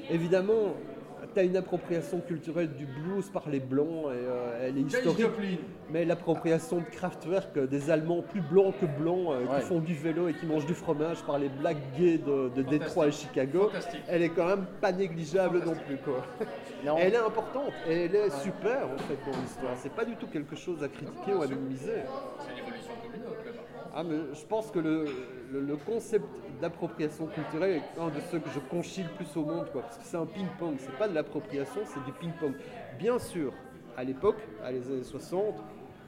évidemment 0.10 0.74
tu 1.34 1.40
as 1.42 1.44
une 1.44 1.58
appropriation 1.58 2.20
culturelle 2.22 2.70
du 2.74 2.86
blues 2.86 3.30
par 3.30 3.48
les 3.50 3.60
blancs 3.60 4.06
et 4.06 4.16
euh, 4.16 4.60
elle 4.64 4.78
est 4.78 4.82
historique. 4.82 5.28
Mais 5.92 6.04
l'appropriation 6.06 6.78
de 6.78 6.86
Kraftwerk 6.86 7.56
euh, 7.58 7.68
des 7.68 7.92
Allemands 7.92 8.22
plus 8.24 8.42
blancs 8.42 8.74
que 8.80 8.86
blancs 8.86 9.28
euh, 9.32 9.46
Ouais. 9.46 9.60
qui 9.60 9.66
font 9.68 9.80
du 9.80 9.94
vélo 9.94 10.30
et 10.30 10.34
qui 10.34 10.46
mangent 10.46 10.66
du 10.66 10.74
fromage 10.74 11.22
par 11.24 11.38
les 11.38 11.50
blacks 11.50 11.78
gays 11.98 12.18
de, 12.18 12.50
de 12.56 12.62
Détroit 12.64 13.08
et 13.08 13.12
Chicago 13.12 13.70
elle 14.08 14.24
est 14.24 14.30
quand 14.30 14.48
même 14.48 14.66
pas 14.82 14.92
négligeable 14.92 15.62
non 15.64 15.76
plus 15.86 15.98
quoi. 15.98 16.24
Non. 16.86 16.96
elle 16.98 17.14
est 17.14 17.18
importante 17.18 17.74
et 17.88 18.06
elle 18.06 18.16
est 18.16 18.30
super 18.42 18.86
en 18.86 18.98
fait 18.98 19.18
dans 19.30 19.38
l'histoire. 19.38 19.74
C'est 19.76 19.94
pas 19.94 20.06
du 20.06 20.16
tout 20.16 20.28
quelque 20.28 20.56
chose 20.56 20.82
à 20.82 20.88
critiquer 20.88 21.34
ou 21.34 21.42
à 21.44 21.48
minimiser 21.48 22.02
Ah, 23.96 24.04
mais 24.04 24.18
je 24.34 24.46
pense 24.46 24.70
que 24.72 24.80
le, 24.80 25.06
le- 25.52 25.62
le 25.62 25.76
concept 25.78 26.26
d'appropriation 26.62 27.26
culturelle 27.28 27.78
est 27.82 28.00
un 28.00 28.08
de 28.10 28.20
ceux 28.32 28.40
que 28.40 28.50
je 28.50 28.60
conchis 28.60 29.04
le 29.04 29.10
plus 29.10 29.36
au 29.38 29.44
monde, 29.46 29.68
quoi, 29.72 29.82
parce 29.82 29.98
que 29.98 30.04
c'est 30.06 30.18
un 30.18 30.26
ping-pong, 30.26 30.76
c'est 30.80 30.96
pas 30.98 31.08
de 31.08 31.16
l'appropriation, 31.16 31.82
c'est 31.86 32.04
du 32.06 32.12
ping-pong. 32.12 32.54
Bien 33.00 33.18
sûr, 33.18 33.54
à 33.96 34.04
l'époque, 34.04 34.38
à 34.64 34.72
les 34.72 34.86
années 34.88 35.04
60, 35.04 35.56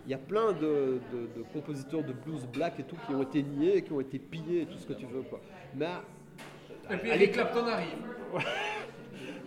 il 0.06 0.12
y 0.12 0.14
a 0.14 0.18
plein 0.18 0.52
de, 0.54 1.00
de- 1.12 1.40
de 1.40 1.44
compositeurs 1.54 2.04
de 2.04 2.14
blues 2.14 2.46
black 2.52 2.80
et 2.80 2.84
tout 2.84 2.96
qui 3.08 3.14
ont 3.14 3.22
été 3.24 3.42
niés, 3.44 3.82
qui 3.82 3.92
ont 3.94 4.02
été 4.02 4.20
pillés, 4.20 4.62
et 4.62 4.66
tout 4.66 4.78
ce 4.78 4.86
que 4.86 4.94
tu 4.94 5.06
veux, 5.06 5.22
quoi. 5.22 5.40
Mais 5.76 5.86
à- 5.86 6.04
Et 6.94 6.98
puis 6.98 7.12
Allez. 7.12 7.24
Eric 7.24 7.34
Clapton 7.34 7.66
arrive. 7.66 7.98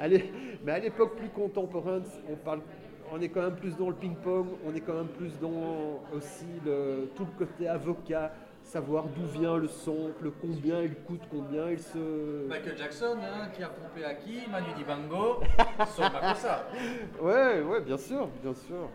Allez, 0.01 0.33
mais 0.65 0.73
à 0.73 0.79
l'époque 0.79 1.17
plus 1.17 1.29
contemporaine, 1.29 2.03
on 2.31 2.35
parle, 2.37 2.61
on 3.13 3.21
est 3.21 3.29
quand 3.29 3.43
même 3.43 3.57
plus 3.57 3.77
dans 3.77 3.91
le 3.91 3.95
ping-pong, 3.95 4.47
on 4.67 4.75
est 4.75 4.81
quand 4.81 4.95
même 4.95 5.09
plus 5.09 5.39
dans 5.39 6.03
aussi 6.15 6.47
le, 6.65 7.11
tout 7.15 7.27
le 7.27 7.47
côté 7.47 7.69
avocat, 7.69 8.33
savoir 8.63 9.05
d'où 9.05 9.27
vient 9.39 9.59
le 9.59 9.69
sample, 9.69 10.31
combien 10.41 10.81
il 10.81 10.95
coûte, 10.95 11.21
combien 11.31 11.71
il 11.71 11.79
se. 11.79 12.47
Michael 12.49 12.77
Jackson, 12.77 13.19
hein, 13.21 13.49
qui 13.55 13.63
a 13.63 13.69
pompé 13.69 14.05
à 14.05 14.15
qui? 14.15 14.49
Manu 14.51 14.73
Dibango, 14.77 15.41
sur 15.95 16.11
ça. 16.37 16.67
Ouais, 17.21 17.61
ouais, 17.61 17.81
bien 17.83 17.99
sûr, 17.99 18.29
bien 18.43 18.55
sûr. 18.55 18.89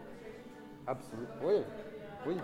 Absolument. 0.87 1.27
Oui, 1.43 1.55
oui. 2.25 2.37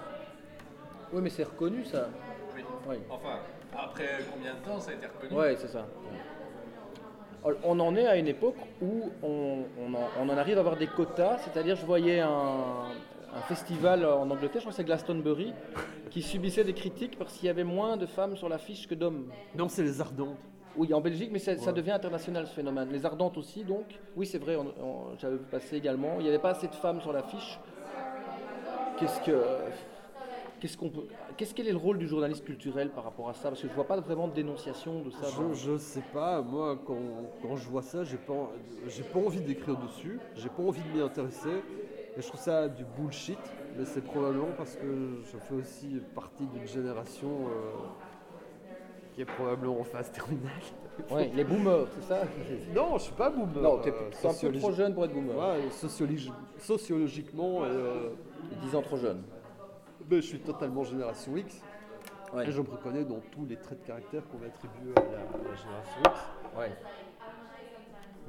Oui, 1.12 1.22
mais 1.22 1.30
c'est 1.30 1.44
reconnu 1.44 1.84
ça. 1.86 2.10
Oui. 2.56 2.64
Oui. 2.88 2.98
Enfin, 3.10 3.40
après 3.76 4.20
combien 4.32 4.54
de 4.54 4.60
temps 4.60 4.80
ça 4.80 4.92
a 4.92 4.94
été 4.94 5.08
reconnu? 5.08 5.40
Ouais, 5.40 5.56
c'est 5.58 5.70
ça. 5.70 5.88
On 7.64 7.80
en 7.80 7.96
est 7.96 8.06
à 8.06 8.16
une 8.18 8.28
époque 8.28 8.56
où 8.82 9.12
on, 9.22 9.64
on 9.80 9.94
en, 9.94 10.08
on 10.22 10.30
en 10.30 10.38
arrive 10.38 10.58
à 10.58 10.62
avoir 10.62 10.78
des 10.78 10.88
quotas, 10.88 11.40
c'est-à-dire 11.40 11.76
je 11.76 11.86
voyais 11.86 12.22
un, 12.22 12.30
un 13.36 13.42
festival 13.42 14.06
en 14.06 14.30
Angleterre, 14.30 14.56
je 14.56 14.60
crois 14.60 14.72
que 14.72 14.78
c'est 14.78 14.84
Glastonbury, 14.84 15.54
qui 16.10 16.22
subissait 16.22 16.64
des 16.64 16.74
critiques 16.74 17.18
parce 17.18 17.34
qu'il 17.34 17.48
y 17.48 17.50
avait 17.50 17.64
moins 17.64 17.98
de 17.98 18.06
femmes 18.06 18.38
sur 18.38 18.48
l'affiche 18.48 18.88
que 18.88 18.96
d'hommes. 18.96 19.32
Non, 19.56 19.68
c'est 19.68 19.84
les 19.84 20.00
ardentes. 20.00 20.38
Oui, 20.76 20.94
en 20.94 21.02
Belgique, 21.02 21.30
mais 21.32 21.40
ça, 21.40 21.72
devient 21.72 21.92
international 21.92 22.48
ce 22.48 22.54
phénomène. 22.54 22.90
Les 22.92 23.06
ardentes 23.06 23.38
aussi, 23.38 23.64
donc. 23.64 23.86
Oui, 24.16 24.26
c'est 24.26 24.40
vrai, 24.40 24.58
j'avais 25.20 25.36
vu 25.36 25.44
passer 25.44 25.76
également. 25.78 26.16
Il 26.18 26.24
n'y 26.24 26.30
avait 26.30 26.40
pas 26.40 26.52
assez 26.52 26.68
de 26.68 26.76
femmes 26.76 27.00
sur 27.02 27.14
l'affiche. 27.14 27.60
Qu'est-ce 28.98 29.22
que. 29.22 29.44
Qu'est-ce 30.60 30.78
qu'on 30.78 30.90
peut. 30.90 31.08
Qu'est-ce 31.38 31.54
quel 31.54 31.68
est 31.68 31.72
le 31.72 31.78
rôle 31.78 31.98
du 31.98 32.08
journaliste 32.08 32.44
culturel 32.46 32.92
par 32.92 33.04
rapport 33.04 33.30
à 33.30 33.34
ça? 33.34 33.50
Parce 33.50 33.62
que 33.62 33.68
je 33.68 33.74
vois 33.74 33.88
pas 33.88 34.00
vraiment 34.00 34.28
de 34.28 34.34
dénonciation 34.34 35.02
de 35.02 35.10
ça. 35.10 35.30
Je, 35.32 35.54
je 35.54 35.78
sais 35.78 36.02
pas, 36.14 36.42
moi 36.42 36.80
quand, 36.86 37.00
quand 37.42 37.56
je 37.56 37.68
vois 37.70 37.82
ça, 37.82 38.04
j'ai 38.04 38.18
pas, 38.18 38.52
j'ai 38.88 39.04
pas 39.04 39.20
envie 39.20 39.42
d'écrire 39.42 39.78
dessus, 39.78 40.22
j'ai 40.36 40.50
pas 40.50 40.62
envie 40.64 40.82
de 40.82 40.90
m'y 40.90 41.00
intéresser. 41.02 41.64
Et 42.16 42.22
je 42.22 42.28
trouve 42.28 42.40
ça 42.40 42.70
du 42.70 42.86
bullshit, 42.86 43.40
mais 43.76 43.86
c'est 43.86 44.02
probablement 44.02 44.52
parce 44.52 44.76
que 44.76 45.22
je 45.32 45.38
fais 45.38 45.56
aussi 45.56 46.00
partie 46.14 46.46
d'une 46.46 46.68
génération 46.68 47.48
euh, 47.50 47.72
qui 49.14 49.22
est 49.22 49.26
probablement 49.26 49.80
en 49.80 49.84
phase 49.84 50.12
terminale. 50.12 50.52
Ouais, 51.12 51.32
les 51.36 51.44
boomers, 51.44 51.88
c'est 51.96 52.08
ça? 52.08 52.24
Non, 52.74 52.98
je 52.98 53.04
suis 53.04 53.14
pas 53.14 53.30
boomer. 53.30 53.62
Non, 53.62 53.78
t'es 53.80 53.90
euh, 53.92 54.30
un 54.30 54.34
peu 54.34 54.52
trop 54.60 54.72
jeune 54.72 54.94
pour 54.94 55.06
être 55.06 55.14
boomer. 55.14 55.36
Ouais, 55.38 55.70
sociologi- 55.70 56.32
sociologiquement, 56.60 57.66
et, 57.66 57.70
euh, 57.70 58.10
10 58.62 58.76
ans 58.76 58.82
trop 58.82 58.98
jeune. 58.98 59.22
Ben, 60.08 60.22
je 60.22 60.28
suis 60.28 60.40
totalement 60.40 60.84
génération 60.84 61.36
X. 61.38 61.62
Ouais. 62.34 62.48
Et 62.48 62.52
je 62.52 62.62
me 62.62 62.70
reconnais 62.70 63.04
dans 63.06 63.20
tous 63.32 63.46
les 63.46 63.58
traits 63.58 63.82
de 63.82 63.88
caractère 63.88 64.24
qu'on 64.28 64.42
attribue 64.46 64.92
à 64.96 65.02
la, 65.02 65.20
à 65.20 65.50
la 65.50 65.56
génération 65.56 66.02
X. 66.06 66.20
Ouais. 66.58 66.72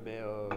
Mais 0.04 0.18
euh, 0.20 0.48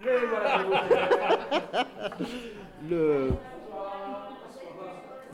le 2.88 3.30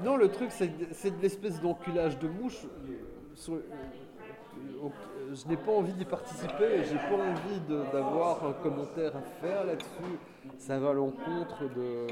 non, 0.02 0.16
le 0.16 0.28
truc 0.30 0.50
c'est 0.52 0.68
de 0.68 1.20
l'espèce 1.22 1.60
d'enculage 1.60 2.18
de 2.18 2.28
mouche. 2.28 2.64
euh, 2.64 2.94
sur- 3.34 3.60
je 5.32 5.46
n'ai 5.46 5.56
pas 5.56 5.70
envie 5.72 5.92
d'y 5.92 6.04
participer. 6.06 6.82
J'ai 6.84 6.96
pas 6.96 7.14
envie 7.14 7.60
d'avoir 7.92 8.44
un 8.46 8.52
commentaire 8.54 9.14
à 9.16 9.20
faire 9.40 9.64
là-dessus. 9.64 10.18
Ça 10.58 10.78
va 10.78 10.90
à 10.90 10.92
l'encontre 10.94 11.64
de. 11.76 12.06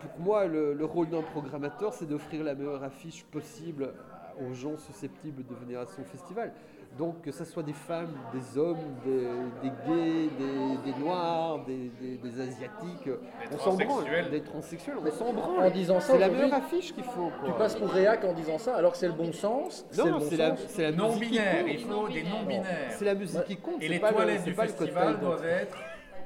Pour 0.00 0.24
moi, 0.24 0.46
le, 0.46 0.74
le 0.74 0.84
rôle 0.84 1.08
d'un 1.08 1.22
programmateur, 1.22 1.92
c'est 1.94 2.06
d'offrir 2.08 2.42
la 2.44 2.54
meilleure 2.54 2.82
affiche 2.82 3.24
possible 3.24 3.92
aux 4.40 4.52
gens 4.54 4.76
susceptibles 4.78 5.44
de 5.46 5.54
venir 5.54 5.80
à 5.80 5.86
son 5.86 6.02
festival. 6.04 6.52
Donc, 6.98 7.22
que 7.22 7.30
ce 7.32 7.44
soit 7.46 7.62
des 7.62 7.72
femmes, 7.72 8.12
des 8.34 8.58
hommes, 8.58 8.76
des, 9.04 9.20
des 9.62 9.70
gays, 9.86 10.28
des, 10.38 10.92
des 10.92 10.98
noirs, 10.98 11.64
des, 11.64 11.90
des- 12.00 12.16
des 12.18 12.40
asiatiques, 12.40 13.08
on 13.50 13.58
s'en 13.58 13.74
branle. 13.76 14.04
Des 14.30 14.42
transsexuels, 14.42 14.96
on 15.02 15.10
s'en 15.10 15.32
branle. 15.32 15.66
En 15.66 15.70
disant 15.70 16.00
ça, 16.00 16.12
c'est 16.12 16.18
la 16.18 16.28
meilleure 16.28 16.52
affiche 16.52 16.92
qu'il 16.94 17.04
faut. 17.04 17.30
quoi. 17.40 17.46
Tu 17.48 17.52
passes 17.52 17.76
pour 17.76 17.88
réac 17.88 18.22
en 18.24 18.34
disant 18.34 18.58
ça, 18.58 18.76
alors 18.76 18.92
que 18.92 18.98
c'est 18.98 19.06
le 19.06 19.14
bon 19.14 19.32
sens. 19.32 19.86
c'est 19.90 20.04
Non, 20.04 20.18
bon 20.18 20.26
c'est 20.28 20.36
la, 20.36 20.48
la 20.48 20.52
musique 20.52 20.68
qui 20.76 20.92
Non-binaire, 20.92 21.64
compte. 21.64 21.70
il 21.72 21.78
faut 21.80 22.08
des 22.08 22.22
non-binaires. 22.24 22.90
C'est 22.90 23.04
la 23.06 23.14
musique 23.14 23.44
qui 23.44 23.56
compte. 23.56 23.82
Et 23.82 23.88
les 23.88 23.98
pas 23.98 24.08
le- 24.10 24.14
toilettes 24.16 24.44
du 24.44 24.52
pas 24.52 24.66
festival 24.66 25.18
doivent 25.20 25.46
être. 25.46 25.76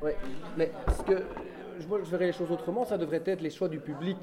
Ouais, 0.02 0.16
mais 0.56 0.72
ce 0.98 1.02
que 1.04 1.22
moi, 1.88 1.98
je 2.04 2.10
verrais 2.10 2.26
les 2.26 2.32
choses 2.32 2.50
autrement, 2.50 2.84
ça 2.84 2.98
devrait 2.98 3.22
être 3.24 3.40
les 3.40 3.50
choix 3.50 3.68
du 3.68 3.78
public. 3.80 4.18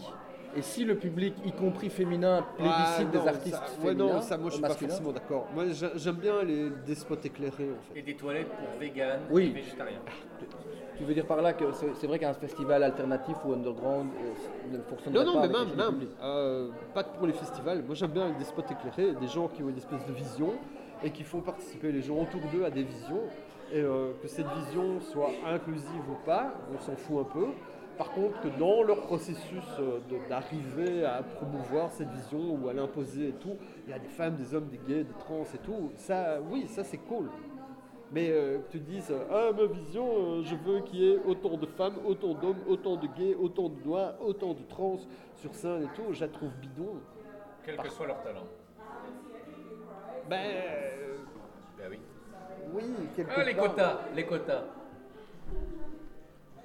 Et 0.55 0.61
si 0.61 0.85
le 0.85 0.95
public, 0.97 1.33
y 1.45 1.51
compris 1.51 1.89
féminin, 1.89 2.45
plébiscite 2.57 2.77
Ah, 2.99 3.03
des 3.11 3.17
non, 3.17 3.27
artistes 3.27 3.55
ça- 3.55 3.61
féminins, 3.81 4.05
ouais, 4.05 4.13
non, 4.13 4.21
ça, 4.21 4.37
moi, 4.37 4.49
je 4.49 4.53
suis 4.53 4.61
pas 4.61 4.67
masculins, 4.67 4.89
forcément 4.91 5.11
d'accord. 5.11 5.47
Moi, 5.53 5.63
j'a- 5.71 5.95
j'aime 5.97 6.15
bien 6.17 6.43
les, 6.43 6.69
des 6.85 6.93
spots 6.93 7.15
éclairés, 7.23 7.69
en 7.71 7.93
fait. 7.93 7.99
Et 7.99 8.03
des 8.03 8.15
toilettes 8.15 8.49
pour 8.49 8.79
vegan 8.79 9.19
Oui. 9.31 9.47
et 9.47 9.53
végétariens. 9.61 9.97
tu 10.95 11.03
veux 11.05 11.13
dire 11.15 11.25
par 11.25 11.41
là 11.41 11.53
que 11.53 11.65
c'est 11.99 12.05
vrai 12.05 12.19
qu'un 12.19 12.33
festival 12.35 12.83
alternatif 12.83 13.35
ou 13.45 13.53
underground 13.53 14.09
euh, 14.13 14.77
ne 14.77 14.81
fonctionne 14.83 15.13
Non, 15.15 15.21
pas 15.21 15.25
non, 15.25 15.33
mais 15.33 15.39
avec 15.39 15.51
les 15.71 15.75
même, 15.75 15.95
même 15.97 16.07
euh, 16.21 16.69
pas 16.93 17.03
que 17.03 17.17
pour 17.17 17.25
les 17.25 17.33
festivals. 17.33 17.81
Moi, 17.83 17.95
j'aime 17.95 18.11
bien 18.11 18.29
des 18.37 18.43
spots 18.43 18.61
éclairés, 18.69 19.13
des 19.19 19.27
gens 19.27 19.47
qui 19.47 19.63
ont 19.63 19.69
une 19.69 19.77
espèce 19.77 20.05
de 20.05 20.13
vision 20.13 20.53
et 21.03 21.09
qui 21.09 21.23
font 21.23 21.41
participer 21.41 21.91
les 21.91 22.03
gens 22.03 22.15
autour 22.21 22.41
d'eux 22.53 22.63
à 22.63 22.69
des 22.69 22.83
visions. 22.83 23.21
Et 23.73 23.81
euh, 23.81 24.13
que 24.21 24.27
cette 24.27 24.47
vision 24.47 25.01
soit 25.01 25.31
inclusive 25.45 26.09
ou 26.09 26.25
pas, 26.25 26.53
on 26.73 26.79
s'en 26.79 26.95
fout 26.95 27.21
un 27.21 27.23
peu. 27.23 27.47
Par 27.97 28.11
contre, 28.11 28.39
que 28.41 28.47
dans 28.59 28.83
leur 28.83 29.01
processus 29.01 29.63
euh, 29.79 29.99
d'arriver 30.29 31.03
à 31.03 31.21
promouvoir 31.23 31.91
cette 31.91 32.09
vision 32.09 32.55
ou 32.55 32.69
à 32.69 32.73
l'imposer 32.73 33.29
et 33.29 33.33
tout, 33.33 33.57
il 33.85 33.91
y 33.91 33.93
a 33.93 33.99
des 33.99 34.07
femmes, 34.07 34.35
des 34.35 34.53
hommes, 34.53 34.67
des 34.67 34.77
gays, 34.77 35.03
des 35.03 35.13
trans 35.19 35.43
et 35.53 35.57
tout, 35.57 35.91
ça, 35.97 36.39
oui, 36.49 36.67
ça 36.67 36.83
c'est 36.83 36.97
cool. 36.97 37.29
Mais 38.13 38.29
euh, 38.29 38.59
que 38.59 38.73
tu 38.73 38.79
te 38.79 38.83
dises, 38.91 39.11
ah 39.31 39.49
ma 39.57 39.65
vision, 39.65 40.07
euh, 40.07 40.43
je 40.43 40.55
veux 40.55 40.81
qu'il 40.81 40.99
y 40.99 41.11
ait 41.11 41.19
autant 41.25 41.57
de 41.57 41.65
femmes, 41.65 41.95
autant 42.05 42.35
d'hommes, 42.35 42.61
autant 42.67 42.95
de 42.95 43.07
gays, 43.07 43.33
autant 43.33 43.69
de 43.69 43.83
noirs, 43.83 44.13
autant 44.21 44.53
de 44.53 44.61
trans 44.69 44.99
sur 45.35 45.55
scène 45.55 45.83
et 45.83 45.95
tout, 45.95 46.13
je 46.13 46.21
la 46.21 46.27
trouve 46.27 46.51
bidon. 46.61 47.01
Quel 47.65 47.77
que 47.77 47.89
soit 47.89 48.05
leur 48.05 48.21
talent. 48.21 48.45
Ben 50.29 50.45
euh, 50.45 51.17
Ben 51.75 51.87
oui. 51.89 51.99
Oui, 52.71 52.83
quelque 53.15 53.31
Ah, 53.35 53.43
les 53.43 53.53
part. 53.53 53.65
quotas, 53.69 53.99
les 54.15 54.25
quotas. 54.25 54.61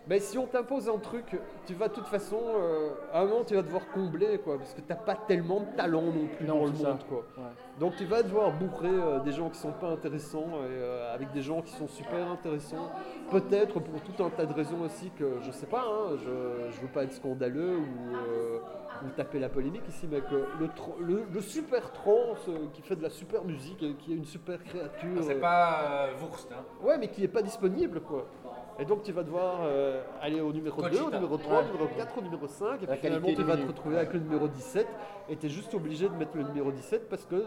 Mais 0.09 0.21
si 0.21 0.39
on 0.39 0.47
t'impose 0.47 0.89
un 0.89 0.97
truc, 0.99 1.37
tu 1.67 1.75
vas 1.75 1.89
de 1.89 1.93
toute 1.95 2.07
façon, 2.07 2.41
euh, 2.57 2.91
à 3.13 3.21
un 3.21 3.27
moment 3.27 3.45
tu 3.45 3.55
vas 3.55 3.63
devoir 3.63 3.87
combler 3.93 4.39
quoi, 4.39 4.57
parce 4.57 4.73
que 4.73 4.81
t'as 4.81 4.95
pas 4.95 5.15
tellement 5.15 5.61
de 5.61 5.77
talent 5.77 6.01
non 6.03 6.27
plus 6.35 6.47
Non, 6.47 6.61
dans 6.61 6.65
le 6.67 6.73
c'est 6.75 6.83
ça. 6.83 6.89
monde 6.91 7.05
quoi. 7.09 7.25
Ouais. 7.37 7.51
Donc 7.79 7.97
tu 7.97 8.07
vas 8.07 8.23
devoir 8.23 8.53
bourrer 8.53 8.89
euh, 8.89 9.21
des 9.21 9.33
gens 9.33 9.51
qui 9.51 9.59
sont 9.59 9.73
pas 9.73 9.89
intéressants 9.89 10.47
et, 10.65 10.71
euh, 10.71 11.15
avec 11.15 11.31
des 11.33 11.43
gens 11.43 11.61
qui 11.61 11.73
sont 11.73 11.89
super 11.89 12.27
intéressants. 12.31 12.91
Peut-être 13.31 13.81
pour 13.81 14.01
tout 14.01 14.25
un 14.25 14.31
tas 14.31 14.47
de 14.47 14.55
raisons 14.55 14.81
aussi 14.81 15.11
que 15.11 15.41
je 15.43 15.51
sais 15.51 15.67
pas, 15.67 15.83
hein, 15.87 16.17
je, 16.17 16.71
je 16.73 16.81
veux 16.81 16.89
pas 16.89 17.05
être 17.05 17.13
scandaleux 17.13 17.77
ou, 17.77 18.15
euh, 18.17 18.59
ou 19.05 19.11
taper 19.11 19.39
la 19.39 19.49
polémique 19.51 19.87
ici, 19.89 20.09
mais 20.11 20.21
que 20.23 20.35
le, 20.59 20.67
tr- 20.69 20.99
le, 21.01 21.25
le 21.33 21.41
super 21.43 21.93
trans 21.93 22.35
euh, 22.49 22.67
qui 22.73 22.81
fait 22.83 22.97
de 22.97 23.03
la 23.03 23.11
super 23.11 23.45
musique 23.45 23.83
et 23.83 23.93
qui 23.95 24.13
est 24.15 24.17
une 24.17 24.25
super 24.25 24.65
créature. 24.65 25.23
C'est 25.23 25.37
euh, 25.37 25.41
pas 25.41 25.81
euh, 25.83 26.13
Wurst, 26.23 26.51
hein. 26.51 26.65
Ouais, 26.83 26.97
mais 26.99 27.09
qui 27.09 27.23
est 27.23 27.29
pas 27.29 27.43
disponible 27.43 28.01
quoi. 28.01 28.25
Et 28.81 28.85
donc 28.85 29.03
tu 29.03 29.11
vas 29.13 29.25
devoir 29.25 29.59
euh, 29.63 30.03
aller 30.23 30.41
au 30.41 30.53
numéro 30.53 30.81
2, 30.81 31.01
au 31.01 31.11
numéro 31.11 31.37
3, 31.37 31.53
au 31.53 31.59
Ouais. 31.63 31.67
numéro 31.73 31.87
4, 31.97 32.19
au 32.19 32.21
numéro 32.23 32.47
5, 32.47 32.83
et 32.83 32.87
puis 32.87 32.97
finalement 32.99 33.29
tu 33.35 33.43
vas 33.43 33.57
te 33.57 33.67
retrouver 33.67 33.97
avec 33.97 34.13
le 34.13 34.21
numéro 34.21 34.47
17, 34.49 34.87
et 35.31 35.37
tu 35.37 35.47
es 35.47 35.49
juste 35.49 35.75
obligé 35.75 36.09
de 36.09 36.15
mettre 36.15 36.37
le 36.37 36.45
numéro 36.45 36.71
17 36.71 37.09
parce 37.09 37.25
que 37.25 37.45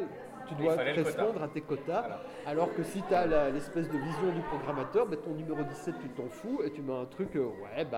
tu 0.48 0.56
dois 0.56 0.76
correspondre 0.76 1.42
à 1.42 1.48
tes 1.48 1.62
quotas, 1.62 2.02
Voilà. 2.02 2.20
alors 2.46 2.74
que 2.76 2.84
si 2.84 3.02
tu 3.04 3.14
as 3.14 3.50
l'espèce 3.52 3.88
de 3.90 3.98
vision 3.98 4.32
du 4.36 4.42
programmateur, 4.42 5.06
ben, 5.08 5.18
ton 5.20 5.32
numéro 5.32 5.64
17 5.64 5.96
tu 6.02 6.10
t'en 6.10 6.28
fous, 6.28 6.62
et 6.66 6.72
tu 6.72 6.82
mets 6.82 6.94
un 7.00 7.06
truc, 7.06 7.34
euh, 7.38 7.46
ouais, 7.46 7.86
ben... 7.90 7.98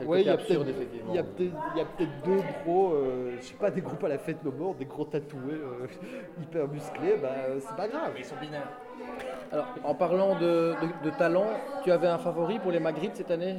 euh, 0.00 0.04
ouais, 0.06 0.22
il 0.22 0.26
y 0.28 0.30
a 0.30 0.38
peut-être- 0.38 0.66
effectivement. 0.68 1.10
Il 1.12 1.16
y 1.16 1.18
a 1.18 1.24
peut-être 1.24 1.52
il 1.74 1.78
y 1.78 1.80
a 1.82 1.84
peut-être 1.84 2.22
deux 2.24 2.40
gros, 2.64 2.94
euh, 2.94 3.36
je 3.38 3.44
sais 3.44 3.54
pas, 3.56 3.70
des 3.70 3.82
groupes 3.82 4.04
à 4.04 4.08
la 4.08 4.16
fête 4.18 4.42
nos 4.42 4.52
morts, 4.52 4.74
des 4.74 4.86
gros 4.86 5.04
tatoués 5.04 5.52
euh, 5.52 5.86
hyper 6.42 6.66
musclés, 6.68 7.16
bah 7.20 7.28
c'est 7.60 7.76
pas 7.76 7.88
grave. 7.88 8.12
Mais 8.14 8.20
ils 8.20 8.24
sont 8.24 8.36
binaires. 8.40 8.70
Alors, 9.52 9.66
en 9.84 9.94
parlant 9.94 10.34
de, 10.38 10.74
de- 10.82 11.10
de 11.10 11.16
talent, 11.16 11.46
tu 11.84 11.90
avais 11.90 12.06
un 12.08 12.18
favori 12.18 12.58
pour 12.58 12.70
les 12.70 12.80
Magritte 12.80 13.16
cette 13.16 13.30
année? 13.30 13.56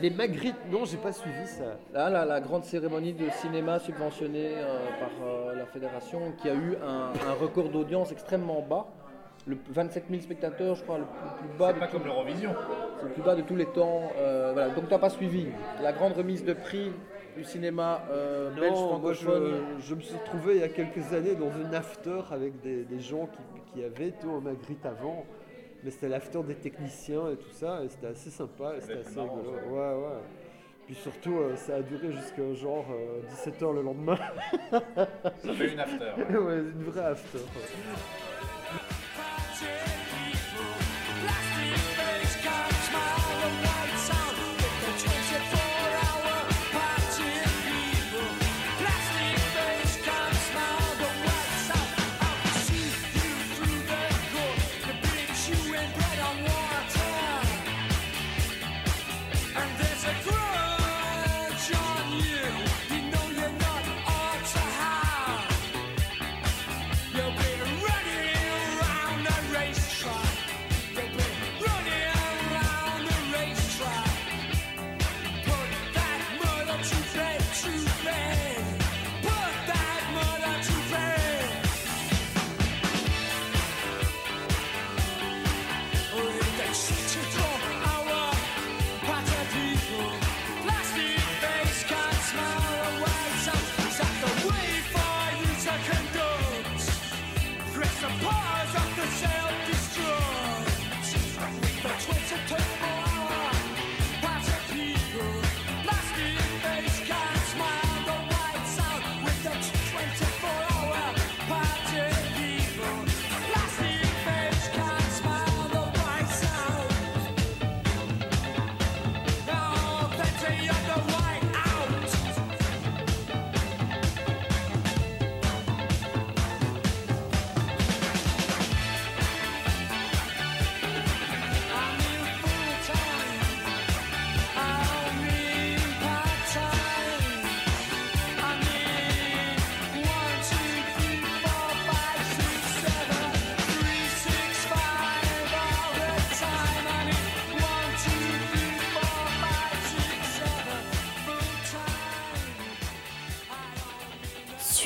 Les 0.00 0.10
Magritte, 0.10 0.54
non, 0.70 0.84
j'ai 0.84 0.96
pas 0.96 1.10
suivi 1.12 1.44
ça. 1.46 1.76
Là, 1.92 2.08
la, 2.08 2.24
la 2.24 2.40
grande 2.40 2.62
cérémonie 2.64 3.12
de 3.12 3.28
cinéma 3.30 3.80
subventionnée 3.80 4.52
euh, 4.56 4.78
par 5.00 5.10
euh, 5.26 5.54
la 5.56 5.66
fédération 5.66 6.20
qui 6.40 6.48
a 6.48 6.54
eu 6.54 6.76
un, 6.86 7.10
un 7.28 7.32
record 7.40 7.68
d'audience 7.70 8.12
extrêmement 8.12 8.60
bas. 8.68 8.86
Le 9.46 9.56
27 9.70 10.04
000 10.08 10.22
spectateurs, 10.22 10.76
je 10.76 10.82
crois, 10.84 10.98
le 10.98 11.04
plus, 11.04 11.58
bas, 11.58 11.70
C'est 11.72 11.80
pas 11.80 11.86
tout- 11.86 11.92
comme 11.96 12.04
l'Eurovision. 12.06 12.54
c'est 13.00 13.06
le 13.06 13.12
plus 13.12 13.22
bas 13.22 13.34
de 13.34 13.42
tous 13.42 13.56
les 13.56 13.66
temps. 13.66 14.02
Euh, 14.18 14.50
voilà. 14.52 14.68
Donc 14.70 14.86
tu 14.86 14.92
n'as 14.92 14.98
pas 15.00 15.10
suivi 15.10 15.48
la 15.82 15.92
grande 15.92 16.12
remise 16.12 16.44
de 16.44 16.52
prix 16.52 16.92
du 17.38 17.44
cinéma 17.44 18.02
euh, 18.10 18.50
belge 18.50 18.72
Non, 18.74 18.98
moi, 18.98 19.14
francophone. 19.14 19.52
je, 19.78 19.86
je 19.86 19.94
me 19.94 20.00
suis 20.00 20.16
retrouvé 20.16 20.56
il 20.56 20.60
y 20.60 20.64
a 20.64 20.68
quelques 20.68 21.12
années 21.12 21.34
dans 21.36 21.50
une 21.50 21.74
after 21.74 22.20
avec 22.30 22.60
des, 22.60 22.82
des 22.84 23.00
gens 23.00 23.26
qui, 23.26 23.72
qui 23.72 23.84
avaient 23.84 24.08
été 24.08 24.26
au 24.26 24.40
Magritte 24.40 24.84
avant. 24.84 25.24
Mais 25.84 25.90
c'était 25.92 26.08
l'after 26.08 26.42
des 26.42 26.56
techniciens 26.56 27.30
et 27.30 27.36
tout 27.36 27.50
ça, 27.52 27.82
et 27.84 27.88
c'était 27.88 28.08
assez 28.08 28.30
sympa, 28.30 28.74
et 28.76 28.80
c'était 28.80 28.98
assez 28.98 29.14
marrant, 29.14 29.36
rigolo. 29.36 29.56
ça. 29.64 29.66
Ouais, 29.72 29.78
ouais. 30.02 30.18
Puis 30.86 30.96
surtout, 30.96 31.38
euh, 31.38 31.54
ça 31.54 31.76
a 31.76 31.82
duré 31.82 32.10
jusqu'à 32.10 32.52
genre 32.54 32.84
17h 33.46 33.74
le 33.74 33.82
lendemain. 33.82 34.18
Ça 34.72 35.52
fait 35.54 35.72
une 35.72 35.78
after. 35.78 36.04
ouais. 36.16 36.36
ouais, 36.46 36.58
une 36.58 36.82
vraie 36.82 37.04
after. 37.04 37.38
ouais. 37.38 38.57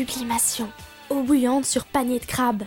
Sublimation. 0.04 0.68
Eau 1.10 1.22
bouillante 1.22 1.64
sur 1.64 1.84
panier 1.84 2.18
de 2.18 2.24
crabe. 2.24 2.64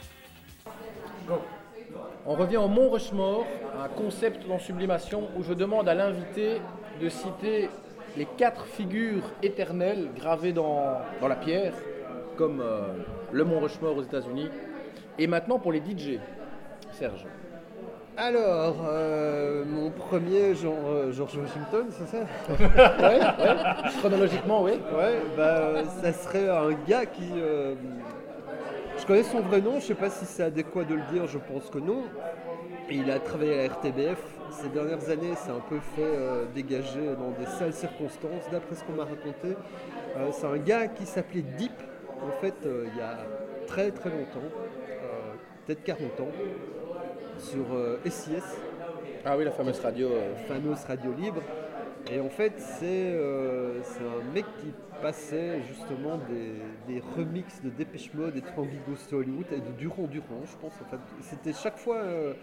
On 2.26 2.34
revient 2.34 2.56
au 2.56 2.70
Mont 2.70 2.90
Rushmore, 2.90 3.46
un 3.78 3.90
concept 3.90 4.48
dans 4.48 4.58
Sublimation 4.58 5.28
où 5.38 5.44
je 5.44 5.52
demande 5.52 5.90
à 5.90 5.94
l'invité 5.94 6.62
de 7.02 7.10
citer 7.10 7.70
les 8.16 8.26
quatre 8.38 8.66
figures 8.68 9.30
éternelles 9.44 10.12
gravées 10.16 10.54
dans, 10.54 10.98
la 11.22 11.36
pierre, 11.36 11.74
comme 12.38 12.62
euh, 12.62 13.04
le 13.34 13.44
Mont 13.44 13.60
Rushmore 13.60 13.98
aux 13.98 14.04
États-Unis. 14.04 14.48
Et 15.20 15.28
maintenant 15.28 15.60
pour 15.60 15.74
les 15.74 15.80
DJ, 15.80 16.20
Serge. 16.94 17.26
Alors, 18.18 18.78
euh, 18.88 19.66
mon 19.66 19.90
premier, 19.92 20.56
genre, 20.56 20.74
euh, 20.88 21.12
George 21.12 21.38
Washington, 21.38 21.86
c'est 21.92 22.08
ça? 22.08 22.24
Ouais, 22.50 23.20
ouais, 23.20 23.90
chronologiquement, 24.00 24.64
oui. 24.64 24.72
Ouais, 24.96 25.20
bah, 25.36 25.44
euh, 25.58 25.84
ça 26.02 26.14
serait 26.14 26.48
un 26.50 26.72
gars 26.88 27.06
qui. 27.06 27.30
euh, 27.36 27.76
je 28.98 29.06
connais 29.06 29.24
son 29.24 29.42
vrai 29.42 29.60
nom, 29.60 29.80
je 29.82 29.88
sais 29.88 29.96
pas 29.96 30.10
si 30.10 30.26
c'est 30.26 30.44
adéquat 30.44 30.86
de 30.86 30.96
le 30.96 31.02
dire, 31.12 31.28
je 31.28 31.38
pense 31.38 31.70
que 31.70 31.78
non. 31.80 32.04
Il 32.90 33.12
a 33.12 33.20
travaillé 33.20 33.54
à 33.60 33.68
la 33.68 33.74
RTBF. 33.74 34.20
Ces 34.52 34.70
dernières 34.70 35.10
années, 35.10 35.34
c'est 35.36 35.52
un 35.52 35.60
peu 35.70 35.80
fait 35.96 36.02
euh, 36.02 36.46
dégager 36.54 37.16
dans 37.20 37.32
des 37.38 37.46
sales 37.60 37.74
circonstances, 37.74 38.50
d'après 38.50 38.76
ce 38.76 38.84
qu'on 38.86 38.94
m'a 38.94 39.04
raconté. 39.04 39.58
C'est 40.32 40.48
un 40.48 40.58
gars 40.58 40.88
qui 40.88 41.06
s'appelait 41.06 41.42
Deep, 41.58 41.74
en 42.26 42.32
fait, 42.40 42.54
il 42.64 42.98
y 42.98 43.02
a 43.02 43.18
très 43.68 43.92
très 43.92 44.10
longtemps, 44.10 44.48
peut-être 45.66 45.84
40 45.84 46.22
ans, 46.22 46.32
sur 47.46 47.66
euh, 47.74 47.98
SIS 48.06 48.44
Ah 49.24 49.38
oui, 49.38 49.46
la 49.46 49.52
fameuse 49.52 49.80
radio. 49.80 50.08
euh, 50.10 50.36
fameuse 50.48 50.84
radio 50.86 51.14
libre. 51.14 51.42
Et 52.12 52.20
en 52.20 52.30
fait, 52.30 52.54
c'est 52.58 52.86
euh, 53.14 53.82
c'est 53.84 54.02
un 54.04 54.34
mec 54.34 54.46
qui 54.60 54.72
passait 55.02 55.62
justement 55.68 56.18
des, 56.30 56.54
des 56.94 57.02
remixes 57.16 57.62
de 57.64 57.70
Dépêche 57.70 58.14
Mode 58.14 58.36
et 58.38 58.42
de 58.42 58.48
Tanguy 58.56 58.78
Ghost 58.88 59.12
Hollywood 59.12 59.46
et 59.52 59.60
de 59.60 59.72
Durand 59.78 60.08
Durand, 60.08 60.44
je 60.46 60.56
pense. 60.62 60.74
En 60.82 60.86
fait, 60.90 60.98
c'était 61.22 61.54
chaque 61.54 61.78
fois, 61.78 61.98
euh, 61.98 62.34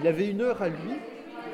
il 0.00 0.06
avait 0.08 0.28
une 0.28 0.40
heure 0.40 0.60
à 0.60 0.68
lui 0.68 0.92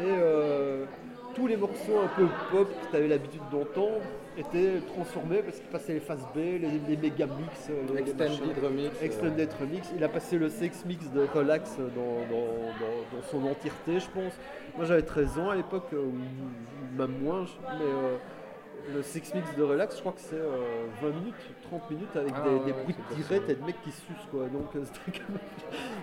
et 0.00 0.04
euh, 0.04 0.86
tous 1.34 1.46
les 1.46 1.56
morceaux 1.56 1.98
un 2.02 2.08
peu 2.08 2.26
pop 2.50 2.68
que 2.68 2.90
tu 2.90 2.96
avais 2.96 3.08
l'habitude 3.08 3.42
d'entendre 3.52 4.00
étaient 4.38 4.80
transformés 4.94 5.42
parce 5.42 5.58
qu'il 5.58 5.68
passait 5.68 5.94
les 5.94 6.00
phases 6.00 6.26
B, 6.34 6.36
les, 6.38 6.58
les 6.88 6.96
méga 6.96 7.26
mix, 7.26 7.68
les, 7.68 7.94
les 7.94 8.00
Extended 8.10 8.58
remix. 8.64 8.86
euh, 9.00 9.04
Extended 9.04 9.50
Remix. 9.60 9.92
Il 9.96 10.04
a 10.04 10.08
passé 10.08 10.38
le 10.38 10.48
sex 10.48 10.84
mix 10.86 11.10
de 11.10 11.26
Relax 11.34 11.76
dans, 11.78 11.84
dans- 11.84 12.72
dans- 12.80 13.16
dans 13.16 13.22
son 13.30 13.44
entièreté, 13.46 14.00
je 14.00 14.08
pense. 14.10 14.32
Moi 14.76 14.84
j'avais 14.84 15.02
13 15.02 15.38
ans 15.38 15.50
à 15.50 15.56
l'époque, 15.56 15.86
euh, 15.92 15.98
ou 16.06 16.96
même 16.98 17.18
moins, 17.22 17.44
mais 17.78 17.84
euh, 17.84 18.16
le 18.94 19.02
sex 19.02 19.34
mix 19.34 19.54
de 19.56 19.62
Relax, 19.62 19.96
je 19.96 20.00
crois 20.00 20.12
que 20.12 20.20
c'est 20.20 20.36
euh, 20.36 20.86
20 21.02 21.08
minutes, 21.10 21.34
30 21.68 21.90
minutes 21.90 22.16
avec 22.16 22.32
Ah, 22.34 22.42
des, 22.44 22.50
ouais, 22.50 22.58
des 22.60 22.64
ouais, 22.72 22.82
bruits 22.84 22.94
tirette 23.16 23.50
et 23.50 23.54
de 23.54 23.64
mecs 23.64 23.82
qui 23.82 23.90
sucent 23.90 24.28
quoi. 24.30 24.44
Donc 24.46 24.74
euh, 24.76 24.84
comme- 25.26 25.38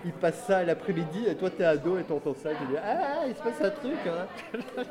il 0.04 0.12
passe 0.12 0.44
ça 0.46 0.62
l'après-midi 0.62 1.26
et 1.26 1.34
toi 1.34 1.50
t'es 1.50 1.64
ado 1.64 1.98
et 1.98 2.02
t'entends 2.04 2.34
ça 2.34 2.52
et 2.52 2.54
tu 2.56 2.66
dis 2.66 2.76
Ah, 2.80 3.24
il 3.26 3.34
se 3.34 3.42
passe 3.42 3.60
un 3.62 3.70
truc 3.70 3.96
hein. 4.06 4.26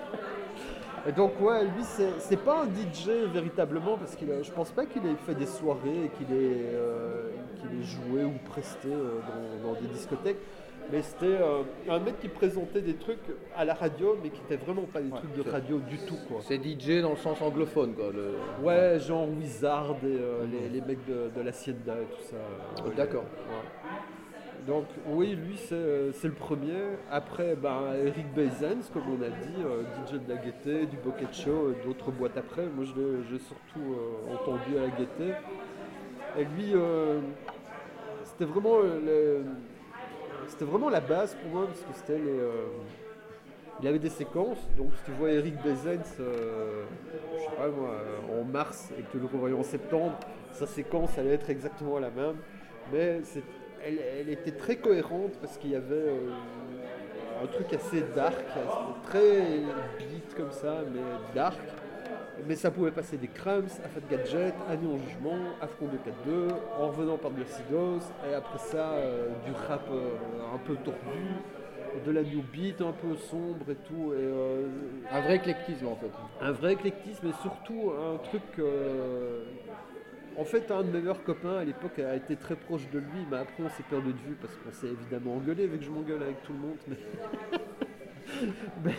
Et 1.07 1.11
donc 1.11 1.39
ouais, 1.39 1.63
lui 1.65 1.83
c'est 2.19 2.37
pas 2.43 2.63
un 2.63 2.65
DJ 2.65 3.09
véritablement 3.31 3.97
parce 3.97 4.15
qu'il 4.15 4.27
je 4.41 4.51
pense 4.51 4.71
pas 4.71 4.85
qu'il 4.85 5.05
ait 5.05 5.15
fait 5.25 5.35
des 5.35 5.45
soirées 5.45 6.05
et 6.05 6.09
qu'il 6.09 6.35
ait, 6.35 6.71
euh, 6.73 7.29
ait 7.79 7.83
joué 7.83 8.23
ou 8.23 8.33
presté 8.49 8.87
euh, 8.87 9.19
dans, 9.63 9.69
dans 9.73 9.79
des 9.81 9.87
discothèques. 9.87 10.37
Mais 10.91 11.01
c'était 11.01 11.25
euh, 11.41 11.63
un 11.89 11.97
mec 11.99 12.19
qui 12.19 12.27
présentait 12.27 12.81
des 12.81 12.93
trucs 12.93 13.17
à 13.57 13.65
la 13.65 13.73
radio, 13.73 14.15
mais 14.21 14.29
qui 14.29 14.39
étaient 14.41 14.63
vraiment 14.63 14.83
pas 14.83 15.01
des 15.01 15.09
trucs 15.09 15.33
de 15.33 15.49
radio 15.49 15.79
du 15.79 15.97
tout, 15.97 16.17
quoi. 16.27 16.37
C'est 16.41 16.57
DJ 16.63 17.01
dans 17.01 17.09
le 17.09 17.15
sens 17.15 17.41
anglophone, 17.41 17.95
quoi. 17.95 18.11
le- 18.13 18.35
Ouais, 18.63 18.99
genre 18.99 19.27
Wizard 19.27 19.95
et 20.03 20.05
euh, 20.05 20.45
les, 20.45 20.69
les 20.69 20.81
mecs 20.81 21.03
de, 21.07 21.31
de 21.35 21.41
l'Hacienda 21.43 21.93
et 21.95 22.05
tout 22.15 22.21
ça. 22.29 22.35
Oh, 22.85 22.89
D'accord. 22.95 23.23
Ouais. 23.23 23.84
Donc 24.67 24.85
oui, 25.07 25.35
lui 25.35 25.57
c'est 25.57 25.75
euh, 25.75 26.11
le 26.23 26.31
premier. 26.31 26.73
Après, 27.11 27.55
ben, 27.55 27.93
Eric 28.03 28.25
Bezens, 28.33 28.89
comme 28.91 29.03
on 29.19 29.21
a 29.21 29.29
dit, 29.29 29.63
euh, 29.63 29.83
DJ 30.07 30.13
de 30.25 30.29
la 30.29 30.37
Gaieté, 30.37 30.85
du 30.87 30.97
Bucket 30.97 31.33
Show 31.33 31.71
et 31.71 31.85
d'autres 31.85 32.11
boîtes 32.11 32.37
après. 32.37 32.65
Moi 32.65 32.83
je 32.85 33.33
l'ai 33.33 33.39
surtout 33.39 33.93
euh, 33.93 34.33
entendu 34.33 34.77
à 34.77 34.81
la 34.81 34.89
Gaieté. 34.89 35.33
Et 36.37 36.45
lui, 36.45 36.71
euh, 36.73 37.19
c'était 38.23 38.45
vraiment, 38.45 38.77
euh, 38.83 39.43
c'était 40.47 40.65
vraiment 40.65 40.89
la 40.89 40.99
base 40.99 41.35
pour 41.35 41.51
moi 41.51 41.67
parce 41.67 41.81
que 41.81 41.93
c'était 41.93 42.17
les... 42.17 42.39
euh, 42.39 42.65
il 43.81 43.87
avait 43.89 43.99
des 43.99 44.09
séquences, 44.09 44.57
donc 44.77 44.91
si 44.95 45.03
tu 45.03 45.11
vois 45.11 45.31
Eric 45.31 45.55
Bezens, 45.61 46.15
euh, 46.21 46.83
je 47.37 47.39
sais 47.43 47.55
pas 47.57 47.67
moi, 47.67 47.89
euh, 47.91 48.41
en 48.41 48.45
mars 48.45 48.89
et 48.97 49.01
que 49.01 49.11
tu 49.11 49.19
le 49.19 49.25
revoyais 49.25 49.55
en 49.55 49.63
septembre, 49.63 50.17
sa 50.53 50.65
séquence 50.65 51.17
allait 51.17 51.33
être 51.33 51.49
exactement 51.49 51.99
la 51.99 52.09
même, 52.09 52.37
mais 52.93 53.19
c'est- 53.23 53.43
elle, 53.85 53.99
elle 54.19 54.29
était 54.29 54.51
très 54.51 54.75
cohérente 54.77 55.33
parce 55.41 55.57
qu'il 55.57 55.71
y 55.71 55.75
avait 55.75 55.93
euh, 55.95 56.29
un 57.43 57.47
truc 57.47 57.73
assez 57.73 58.03
dark, 58.15 58.43
très 59.03 59.41
beat 59.99 60.33
comme 60.35 60.51
ça, 60.51 60.77
mais 60.93 61.01
dark. 61.33 61.59
Mais 62.47 62.55
ça 62.55 62.69
pouvait 62.69 62.91
passer 62.91 63.15
des 63.17 63.29
Crumbs, 63.29 63.63
à 63.83 63.87
Fat 63.87 64.01
Gadget, 64.11 64.53
Année 64.69 64.87
en 64.93 64.97
Jugement, 64.97 65.37
Afcon 65.61 65.85
242, 65.85 66.47
en 66.79 66.87
revenant 66.87 67.17
par 67.17 67.31
Dirty 67.31 67.61
Dose, 67.71 68.03
et 68.29 68.33
après 68.33 68.57
ça, 68.59 68.91
euh, 68.91 69.29
du 69.45 69.51
rap 69.53 69.87
euh, 69.89 70.09
un 70.53 70.57
peu 70.57 70.75
tordu, 70.75 71.23
de 72.05 72.11
la 72.11 72.23
new 72.23 72.41
beat 72.51 72.81
un 72.81 72.91
peu 72.91 73.15
sombre 73.15 73.69
et 73.71 73.75
tout. 73.75 74.11
Et, 74.13 74.17
euh, 74.17 74.67
Un 75.13 75.21
vrai 75.21 75.35
éclectisme, 75.37 75.87
en 75.87 75.95
fait. 75.95 76.11
un 76.41 76.51
vrai 76.51 76.73
éclectisme 76.73 77.27
et 77.27 77.33
surtout 77.41 77.93
un 77.97 78.17
truc. 78.17 78.41
euh, 78.59 79.43
En 80.37 80.43
fait, 80.43 80.69
un 80.69 80.81
de 80.83 80.87
mes 80.91 80.99
meilleurs 80.99 81.23
copains 81.23 81.57
à 81.57 81.63
l'époque 81.63 81.97
a 81.99 82.15
été 82.15 82.35
très 82.35 82.55
proche 82.55 82.89
de 82.91 82.99
lui, 82.99 83.25
mais 83.31 83.37
après 83.37 83.63
on 83.63 83.69
s'est 83.69 83.83
perdu 83.89 84.11
de 84.11 84.17
vue 84.17 84.35
parce 84.41 84.53
qu'on 84.55 84.71
s'est 84.71 84.87
évidemment 84.87 85.35
engueulé, 85.35 85.65
vu 85.67 85.77
que 85.77 85.85
je 85.85 85.89
m'engueule 85.89 86.23
avec 86.23 86.43
tout 86.43 86.51
le 86.53 86.59
monde. 86.59 86.77
Mais, 86.87 86.97
mais, 88.83 88.93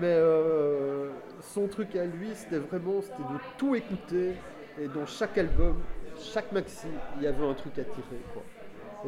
mais, 0.00 0.06
euh, 0.14 1.08
son 1.40 1.68
truc 1.68 1.96
à 1.96 2.04
lui, 2.04 2.28
c'était 2.34 2.58
vraiment 2.58 3.00
c'était 3.00 3.22
de 3.22 3.38
tout 3.56 3.74
écouter 3.74 4.34
et 4.78 4.88
dans 4.88 5.06
chaque 5.06 5.38
album, 5.38 5.80
chaque 6.18 6.52
maxi, 6.52 6.86
il 7.16 7.22
y 7.22 7.26
avait 7.26 7.46
un 7.46 7.54
truc 7.54 7.78
à 7.78 7.84
tirer. 7.84 8.20
Quoi. 8.34 8.42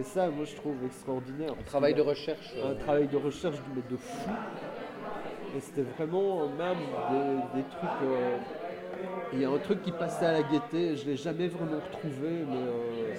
Et 0.00 0.02
ça, 0.02 0.28
moi, 0.30 0.44
je 0.46 0.56
trouve 0.56 0.76
extraordinaire. 0.86 1.52
Un 1.52 1.62
travail 1.64 1.92
de 1.94 2.00
recherche. 2.00 2.54
euh, 2.56 2.72
Un 2.72 2.74
travail 2.74 3.06
de 3.06 3.16
recherche 3.18 3.56
mais 3.76 3.82
de 3.90 3.96
fou. 3.96 4.30
Et 5.56 5.60
c'était 5.60 5.82
vraiment 5.82 6.48
même 6.48 6.78
des, 7.10 7.58
des 7.60 7.68
trucs. 7.68 7.90
euh, 8.02 8.38
Il 9.32 9.40
y 9.40 9.44
a 9.44 9.50
un 9.50 9.58
truc 9.58 9.82
qui 9.82 9.90
passait 9.92 10.26
à 10.26 10.32
la 10.32 10.42
gaieté, 10.42 10.96
je 10.96 11.06
l'ai 11.06 11.16
jamais 11.16 11.48
vraiment 11.48 11.80
retrouvé, 11.84 12.44
mais 12.48 12.56
euh, 12.56 13.14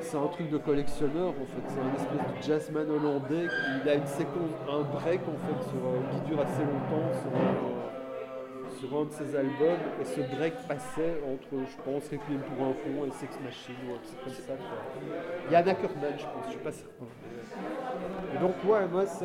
c'est 0.00 0.16
un 0.16 0.26
truc 0.26 0.50
de 0.50 0.58
collectionneur 0.58 1.28
en 1.30 1.46
fait. 1.46 1.62
C'est 1.68 1.80
un 1.80 1.94
espèce 1.94 2.36
de 2.36 2.42
jazzman 2.42 2.90
hollandais. 2.90 3.46
qui- 3.82 3.88
a 3.88 3.94
une 3.94 4.06
séquence, 4.06 4.52
un 4.70 4.82
break 4.82 5.20
en 5.22 5.38
fait, 5.46 5.70
euh, 5.76 6.00
qui 6.12 6.20
dure 6.28 6.40
assez 6.40 6.62
longtemps 6.62 7.08
sur 7.20 7.30
un, 7.40 8.78
sur 8.78 9.00
un 9.00 9.04
de 9.06 9.10
ses 9.10 9.34
albums. 9.36 9.80
Et 10.00 10.04
ce 10.04 10.20
break 10.36 10.54
passait 10.68 11.16
entre, 11.24 11.64
je 11.66 11.76
pense, 11.82 12.04
Requiem 12.04 12.40
pour 12.40 12.66
un 12.66 12.72
fond 12.74 13.06
et 13.06 13.10
Sex 13.12 13.38
Machine 13.42 13.74
ou 13.88 13.94
un 13.94 13.98
truc 13.98 14.18
comme 14.24 14.32
ça. 14.34 14.52
Il 15.46 15.52
y 15.52 15.56
a 15.56 15.58
Ackerman, 15.60 16.12
je 16.18 16.24
pense, 16.24 16.44
je 16.46 16.50
suis 16.50 16.58
pas 16.60 16.72
certain. 16.72 17.06
Donc, 18.40 18.54
ouais, 18.68 18.86
moi, 18.88 19.06
c'est. 19.06 19.24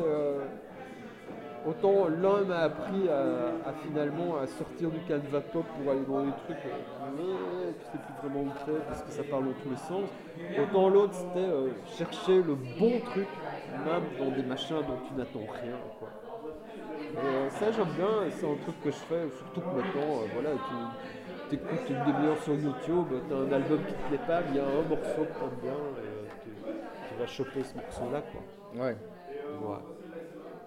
Autant 1.66 2.08
l'un 2.08 2.42
m'a 2.44 2.58
appris 2.58 3.08
à, 3.08 3.68
à 3.68 3.72
finalement 3.82 4.36
à 4.36 4.46
sortir 4.46 4.90
du 4.90 5.00
canevas 5.08 5.40
pop 5.52 5.64
pour 5.64 5.90
aller 5.92 6.04
dans 6.06 6.22
des 6.22 6.32
trucs 6.44 6.58
euh, 6.66 7.20
euh, 7.20 7.72
que 7.72 7.84
c'est 7.90 8.00
plus 8.00 8.14
vraiment 8.22 8.50
ancré 8.50 8.72
parce 8.86 9.02
que 9.02 9.10
ça 9.10 9.22
parle 9.24 9.44
dans 9.46 9.58
tous 9.62 9.70
les 9.70 9.76
sens. 9.76 10.08
Autant 10.60 10.88
l'autre 10.90 11.14
c'était 11.14 11.48
euh, 11.48 11.70
chercher 11.86 12.42
le 12.42 12.54
bon 12.54 13.00
truc, 13.06 13.28
même 13.86 14.02
dans 14.18 14.36
des 14.36 14.42
machins 14.42 14.76
dont 14.86 14.98
tu 15.08 15.14
n'attends 15.14 15.50
rien. 15.62 15.76
Quoi. 15.98 16.08
Et 17.14 17.16
euh, 17.16 17.48
ça 17.50 17.72
j'aime 17.72 17.92
bien, 17.96 18.28
c'est 18.30 18.46
un 18.46 18.56
truc 18.56 18.80
que 18.82 18.90
je 18.90 18.96
fais, 18.96 19.28
surtout 19.38 19.60
que 19.60 19.66
maintenant, 19.66 20.20
euh, 20.20 20.26
voilà, 20.34 20.50
tu 21.48 21.54
écoutes 21.54 21.88
une 21.88 22.12
demi-heure 22.12 22.42
sur 22.42 22.54
YouTube, 22.54 23.06
tu 23.28 23.34
as 23.34 23.38
un 23.38 23.52
album 23.52 23.78
qui 23.86 23.94
te 23.94 24.08
plaît 24.08 24.26
pas, 24.26 24.40
mais 24.40 24.46
il 24.50 24.56
y 24.56 24.60
a 24.60 24.64
un 24.64 24.88
morceau 24.88 25.22
que 25.22 25.38
t'aimes 25.38 25.60
bien, 25.62 25.72
et 25.72 26.08
euh, 26.08 26.26
tu, 26.42 26.50
tu 27.08 27.14
vas 27.18 27.26
choper 27.26 27.62
ce 27.62 27.74
morceau-là. 27.76 28.20
quoi. 28.20 28.84
Ouais. 28.84 28.96
Ouais. 29.62 29.93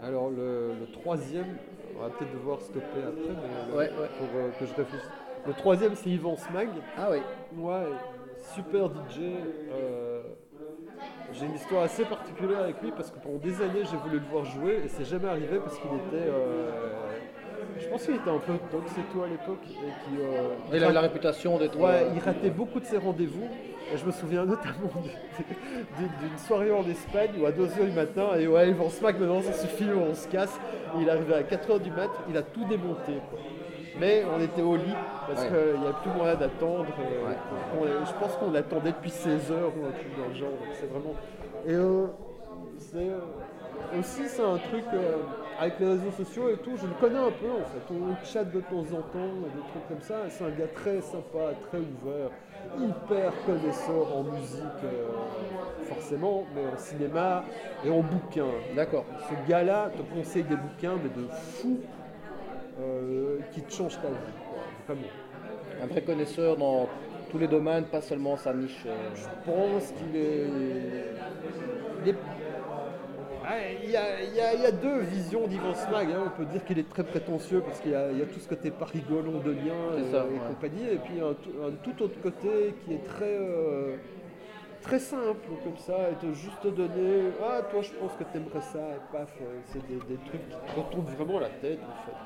Alors 0.04 0.30
le, 0.30 0.74
le 0.80 0.86
troisième, 0.92 1.58
on 1.98 2.02
va 2.04 2.10
peut-être 2.10 2.32
devoir 2.34 2.62
stopper 2.62 3.00
après, 3.02 3.30
mais 3.30 3.72
le- 3.72 3.78
Ouais, 3.78 3.86
ouais. 3.86 4.10
pour 4.20 4.28
euh, 4.36 4.50
que 4.60 4.66
je 4.66 4.74
réfléchisse. 4.76 5.10
Le 5.48 5.54
troisième 5.54 5.96
c'est 5.96 6.10
Yvan 6.10 6.36
Smag. 6.38 6.70
Ah 6.98 7.10
oui. 7.12 7.20
Ouais, 7.58 7.86
super 8.54 8.88
DJ. 8.90 9.20
euh, 9.72 10.22
j'ai 11.34 11.46
une 11.46 11.56
histoire 11.56 11.84
assez 11.84 12.04
particulière 12.06 12.60
avec 12.60 12.82
lui 12.82 12.92
parce 12.92 13.12
que 13.12 13.20
pendant 13.20 13.38
des 13.38 13.56
années 13.62 13.84
j'ai 13.90 13.98
voulu 13.98 14.20
le 14.20 14.26
voir 14.32 14.46
jouer 14.46 14.82
et 14.86 14.88
c'est 14.88 15.06
jamais 15.06 15.28
arrivé 15.28 15.60
parce 15.60 15.78
qu'il 15.80 15.90
était. 15.92 16.28
euh, 16.30 16.70
je 17.80 17.88
pense 17.90 18.06
qu'il 18.06 18.16
était 18.16 18.30
un 18.30 18.38
peu 18.40 18.54
tox 18.72 18.92
et 18.98 19.02
tout 19.12 19.24
à 19.24 19.28
l'époque. 19.28 19.64
Et 19.66 19.74
qui, 19.74 20.22
euh, 20.22 20.50
Il 20.74 20.84
a 20.84 20.92
la 20.92 21.02
réputation 21.02 21.58
d'être. 21.58 21.78
Ouais, 21.80 22.04
euh, 22.04 22.12
il 22.14 22.20
ratait 22.20 22.50
beaucoup 22.50 22.80
de 22.80 22.86
ses 22.86 22.98
rendez-vous. 22.98 23.48
Je 23.96 24.06
me 24.06 24.12
souviens 24.12 24.46
notamment 24.46 24.92
du- 25.02 25.10
du- 26.04 26.28
d'une 26.28 26.38
soirée 26.38 26.72
en 26.72 26.84
Espagne 26.90 27.30
où 27.42 27.46
à 27.46 27.52
2h 27.52 27.86
du 27.86 27.92
matin, 27.92 28.30
et 28.38 28.48
ouais, 28.48 28.70
Yvan 28.70 28.90
Smack, 28.90 29.20
maintenant 29.20 29.42
ça 29.42 29.54
suffit, 29.54 29.88
on 29.96 30.14
se 30.14 30.28
casse. 30.28 30.60
Et 30.98 31.02
il 31.02 31.10
arrivé 31.10 31.34
à 31.34 31.44
4h 31.44 31.80
du 31.80 31.92
mat, 31.92 32.10
il 32.30 32.36
a 32.38 32.42
tout 32.42 32.66
démonté. 32.66 33.14
quoi. 33.30 33.40
Mais 34.00 34.24
on 34.36 34.40
était 34.42 34.62
au 34.62 34.76
lit 34.76 34.84
parce 35.28 35.42
Ouais. 35.42 35.48
qu'il 35.48 35.82
n'y 35.82 35.88
a 35.88 35.94
plus 35.94 36.12
moyen 36.12 36.36
d'attendre. 36.36 36.86
euh, 37.00 37.82
Ouais. 37.82 37.90
je 38.06 38.14
pense 38.20 38.36
qu'on 38.36 38.52
l'attendait 38.52 38.92
depuis 38.92 39.10
16h 39.10 39.54
ou 39.54 39.86
un 39.88 39.92
truc 39.92 40.18
dans 40.18 40.28
le 40.28 40.36
genre. 40.36 40.50
C'est 40.74 40.88
vraiment. 40.92 41.14
Et 41.66 41.74
euh, 41.74 42.06
euh, 42.96 44.00
aussi, 44.00 44.28
c'est 44.28 44.44
un 44.44 44.58
truc 44.58 44.84
avec 45.60 45.80
les 45.80 45.88
réseaux 45.88 46.12
sociaux 46.12 46.50
et 46.50 46.58
tout, 46.58 46.72
je 46.78 46.86
le 46.86 46.94
connais 47.00 47.18
un 47.18 47.32
peu 47.32 47.50
en 47.50 47.66
fait. 47.66 47.92
On 47.92 48.24
chatte 48.26 48.52
de 48.52 48.60
temps 48.62 48.82
en 48.82 49.02
temps, 49.02 49.34
des 49.56 49.62
trucs 49.72 49.88
comme 49.88 50.02
ça. 50.02 50.16
C'est 50.30 50.44
un 50.44 50.50
gars 50.50 50.68
très 50.76 51.02
sympa, 51.02 51.54
très 51.70 51.80
ouvert, 51.80 52.30
hyper 52.80 53.34
connaisseur 53.46 54.16
en 54.16 54.24
musique, 54.24 54.84
euh, 54.84 55.08
forcément, 55.84 56.46
mais 56.54 56.66
en 56.66 56.78
cinéma 56.78 57.44
et 57.86 57.90
en 57.90 58.02
bouquin. 58.02 58.48
D'accord. 58.76 59.06
Ce 59.30 59.50
gars-là 59.50 59.90
te 59.96 60.02
conseille 60.02 60.44
des 60.44 60.56
bouquins, 60.56 60.96
mais 61.02 61.10
de 61.10 61.28
fou, 61.30 61.80
euh, 62.80 63.40
qui 63.52 63.62
te 63.62 63.72
changent 63.74 64.00
ta 64.02 64.10
vie, 64.10 64.34
quoi, 64.50 64.64
vraiment. 64.88 65.08
Un 65.82 65.88
vrai 65.88 66.02
connaisseur 66.04 66.58
dans 66.58 66.88
tous 67.30 67.38
les 67.38 67.48
domaines, 67.48 67.86
pas 67.86 68.02
seulement 68.02 68.38
sa 68.38 68.54
niche. 68.54 68.84
euh, 68.86 69.10
Je 69.16 69.52
pense 69.52 69.92
qu'il 69.92 70.16
est. 70.16 71.14
Il 73.84 73.90
y, 73.92 73.96
a, 73.96 74.22
il 74.24 74.36
y 74.36 74.42
a- 74.42 74.54
il 74.56 74.62
y 74.62 74.66
a 74.66 74.72
deux 74.72 75.00
visions 75.02 75.48
d'Ivan 75.48 75.74
Smag. 75.74 76.12
hein. 76.12 76.24
On 76.26 76.38
peut 76.38 76.46
dire 76.46 76.66
qu'il 76.66 76.80
est 76.80 76.90
très 76.90 77.04
prétentieux 77.04 77.62
parce 77.62 77.80
qu'il 77.80 77.92
y, 77.92 77.96
a 77.96 78.12
il 78.12 78.18
y 78.18 78.22
a 78.22 78.26
tout 78.26 78.40
ce 78.40 78.48
côté 78.50 78.72
Parigo 78.72 79.22
londonien 79.22 79.96
et, 79.98 80.04
ça, 80.12 80.26
et 80.30 80.34
ouais. 80.34 80.40
compagnie. 80.50 80.84
Et 80.92 80.98
puis 80.98 81.20
un, 81.22 81.34
tout- 81.34 81.54
un 81.66 81.72
tout 81.84 82.04
autre 82.04 82.20
côté 82.22 82.76
qui 82.84 82.94
est 82.96 83.04
très, 83.06 83.38
euh, 83.40 83.96
très 84.82 85.00
simple 85.00 85.48
comme 85.64 85.78
ça. 85.78 86.10
Et 86.12 86.16
te 86.26 86.34
juste 86.34 86.60
te 86.62 86.68
donner 86.68 87.32
Ah, 87.42 87.62
toi, 87.72 87.82
je 87.82 87.92
pense 87.94 88.12
que 88.20 88.24
t'aimerais 88.26 88.62
ça. 88.62 88.80
Et 88.80 89.02
paf, 89.16 89.34
euh, 89.42 89.46
c'est 89.66 89.86
des, 89.88 89.96
des 89.96 90.20
trucs 90.26 90.50
qui 90.50 90.56
te 90.56 90.80
retournent 90.80 91.06
vraiment 91.16 91.40
la 91.40 91.50
tête 91.50 91.80
en 91.84 92.06
fait. 92.06 92.18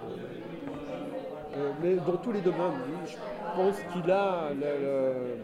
Euh, 1.57 1.71
mais 1.83 1.95
dans 1.95 2.17
tous 2.17 2.31
les 2.31 2.41
domaines, 2.41 2.79
je 3.05 3.15
pense 3.55 3.75
qu'il 3.93 4.09
a 4.11 4.49
le- 4.53 4.81
le- 4.81 5.35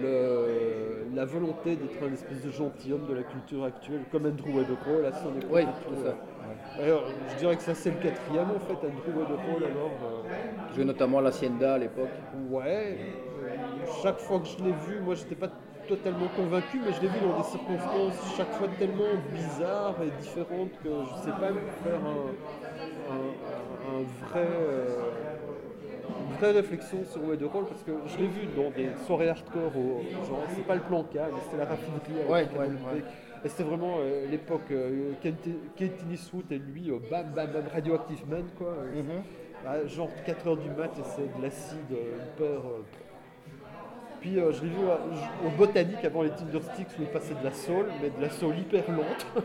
le- 0.00 1.06
la 1.14 1.24
volonté 1.24 1.76
d'être 1.76 2.02
un 2.02 2.12
espèce 2.12 2.42
de 2.42 2.50
gentilhomme 2.50 3.06
de 3.06 3.14
la 3.14 3.22
culture 3.22 3.64
actuelle, 3.64 4.04
comme 4.10 4.26
Andrew 4.26 4.50
Weatherall 4.58 5.04
à 5.06 5.12
son 5.12 5.34
époque. 5.36 5.50
Oui, 5.50 5.64
tout, 5.86 5.94
ça. 5.96 6.08
euh. 6.08 6.82
Alors, 6.82 7.04
je 7.28 7.34
dirais 7.36 7.56
que 7.56 7.62
ça 7.62 7.74
c'est 7.74 7.90
le 7.90 7.96
quatrième 7.98 8.50
en 8.50 8.58
fait, 8.60 8.74
Andrew 8.86 9.10
Weatherall 9.18 9.64
alors. 9.64 10.00
euh, 10.04 10.22
Joué 10.74 10.84
notamment 10.84 11.18
à 11.18 11.22
l'Hacienda 11.22 11.74
à 11.74 11.78
l'époque. 11.78 12.14
Ouais, 12.50 12.98
euh, 13.42 13.84
chaque 14.02 14.18
fois 14.18 14.40
que 14.40 14.46
je 14.46 14.58
l'ai 14.62 14.72
vu, 14.72 15.00
moi 15.00 15.14
j'étais 15.14 15.36
pas 15.36 15.50
totalement 15.86 16.28
convaincu, 16.28 16.80
mais 16.84 16.92
je 16.92 17.00
l'ai 17.02 17.08
vu 17.08 17.20
dans 17.20 17.32
des 17.32 17.42
circonstances 17.42 18.34
chaque 18.36 18.52
fois 18.52 18.68
tellement 18.68 19.16
bizarres 19.16 20.02
et 20.02 20.10
différentes 20.10 20.78
que 20.82 21.04
je 21.04 21.14
sais 21.14 21.32
pas 21.32 21.52
faire 21.82 22.00
un, 22.04 22.36
un- 23.08 23.98
un 23.98 24.02
vrai, 24.02 24.46
euh, 24.46 25.10
vraie 26.38 26.52
réflexion 26.52 26.98
sur 27.04 27.22
Weatherall 27.24 27.64
parce 27.66 27.82
que 27.82 27.92
je 28.06 28.18
l'ai 28.18 28.26
vu 28.28 28.46
dans 28.56 28.70
des 28.70 28.88
soirées 29.06 29.28
hardcore, 29.28 29.76
au, 29.76 30.02
genre 30.26 30.42
c'est 30.54 30.66
pas 30.66 30.74
le 30.76 30.80
plan 30.82 31.02
K, 31.04 31.14
mais 31.14 31.40
c'était 31.44 31.56
la 31.58 31.64
raffinerie 31.66 32.20
avec 32.20 32.30
Ouais, 32.30 32.42
Michael 32.44 32.58
ouais, 32.60 32.66
Houellebecq. 32.84 33.04
Et 33.44 33.48
c'était 33.48 33.62
vraiment 33.64 33.96
euh, 34.00 34.26
l'époque 34.30 34.70
euh, 34.70 35.12
Kent 35.22 35.48
Kent 35.76 36.04
Eastwood 36.10 36.50
et 36.50 36.58
lui, 36.58 36.90
euh, 36.90 36.98
bam 37.10 37.26
bam 37.34 37.50
bam, 37.52 37.64
Radioactive 37.72 38.22
Man 38.28 38.44
quoi. 38.56 38.74
Mhm. 38.94 39.22
ah, 39.66 39.86
genre 39.86 40.08
4h 40.26 40.58
du 40.62 40.70
mat 40.70 40.90
et 40.98 41.02
c'est 41.14 41.36
de 41.38 41.42
l'acide 41.42 41.78
euh, 41.92 42.16
hyper. 42.34 42.46
euh, 42.60 42.82
puis 44.20 44.36
je 44.36 44.62
l'ai 44.62 44.70
vu 44.70 44.76
au 45.46 45.50
Botanique 45.58 46.02
avant 46.02 46.22
les 46.22 46.30
Tindersticks 46.30 46.88
où 46.98 47.02
il 47.02 47.08
passait 47.08 47.34
de 47.34 47.44
la 47.44 47.50
soul, 47.52 47.84
mais 48.00 48.08
de 48.08 48.22
la 48.22 48.30
soul 48.30 48.56
hyper 48.58 48.90
lente. 48.90 49.26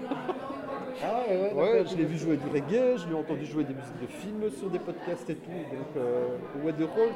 Ah 1.02 1.22
ouais, 1.30 1.54
ouais, 1.54 1.86
je 1.89 1.95
l'ai 1.95 2.04
vu 2.04 2.18
jouer 2.18 2.38
du 2.38 2.47
reggae, 2.47 2.97
je 2.97 3.08
l'ai 3.08 3.16
entendu 3.16 3.45
jouer 3.45 3.64
des 3.64 3.74
musiques 3.74 4.02
de 4.02 4.08
films 4.08 4.50
sur 4.52 4.70
des 4.70 4.80
podcasts 4.80 5.30
et 5.30 5.36
tout. 5.36 5.50
Donc, 5.50 5.95
euh, 5.97 6.72
The 6.74 6.89
Roll, 6.95 7.10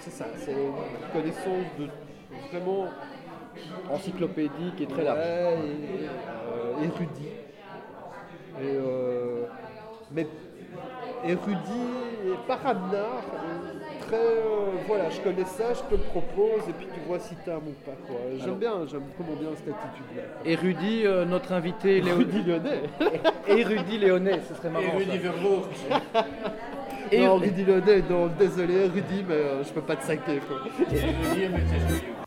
c'est 0.00 0.10
ça, 0.10 0.26
c'est 0.36 0.52
une 0.52 1.12
connaissance 1.12 1.66
de 1.78 1.88
vraiment 2.50 2.86
Encyclopédique 3.90 4.80
et 4.80 4.86
très 4.86 5.02
large. 5.02 5.18
ouais, 5.18 5.58
et, 5.58 6.06
euh, 6.06 6.84
érudit. 6.84 7.28
Et, 8.60 8.64
euh, 8.64 9.46
mais 10.12 10.26
érudit 11.24 11.90
et 12.26 12.34
paranard, 12.46 13.24
et 14.08 14.10
très. 14.10 14.16
euh, 14.16 14.70
voilà, 14.86 15.10
je 15.10 15.20
connais 15.20 15.44
ça, 15.44 15.74
je 15.74 15.80
te 15.82 15.92
le 16.00 16.06
propose, 16.08 16.68
et 16.68 16.72
puis 16.72 16.86
tu 16.92 17.00
vois 17.06 17.18
si 17.18 17.34
t'aimes 17.44 17.68
ou 17.68 17.74
pas. 17.84 17.96
quoi. 18.06 18.16
J'aime 18.38 18.54
bien, 18.56 18.86
j'aime 18.90 19.02
vraiment 19.18 19.38
bien 19.40 19.50
cette 19.56 19.74
attitude-là. 19.74 20.22
Érudit, 20.44 21.06
euh, 21.06 21.24
notre 21.24 21.52
invité 21.52 22.00
Léo... 22.00 22.16
Érudit 22.20 22.42
lyonnais 22.42 22.82
Érudit 23.48 23.98
Léonais, 23.98 24.40
ce 24.48 24.54
serait 24.54 24.70
marrant. 24.70 24.84
Et 24.94 24.98
Rudy. 25.04 25.18
Verbourg. 25.18 25.68
Et- 27.10 27.20
Non, 27.24 27.36
Rudy 27.36 27.64
Lyonnais, 27.64 28.02
non, 28.10 28.28
désolé, 28.38 28.82
Rudy, 28.84 29.24
mais 29.26 29.34
euh, 29.34 29.64
je 29.64 29.70
peux 29.72 29.80
pas 29.80 29.96
te 29.96 30.04
saquer. 30.04 30.40
Quoi. 30.46 30.58
Et 30.92 31.00
Rudy, 31.00 31.48
mais 31.52 32.17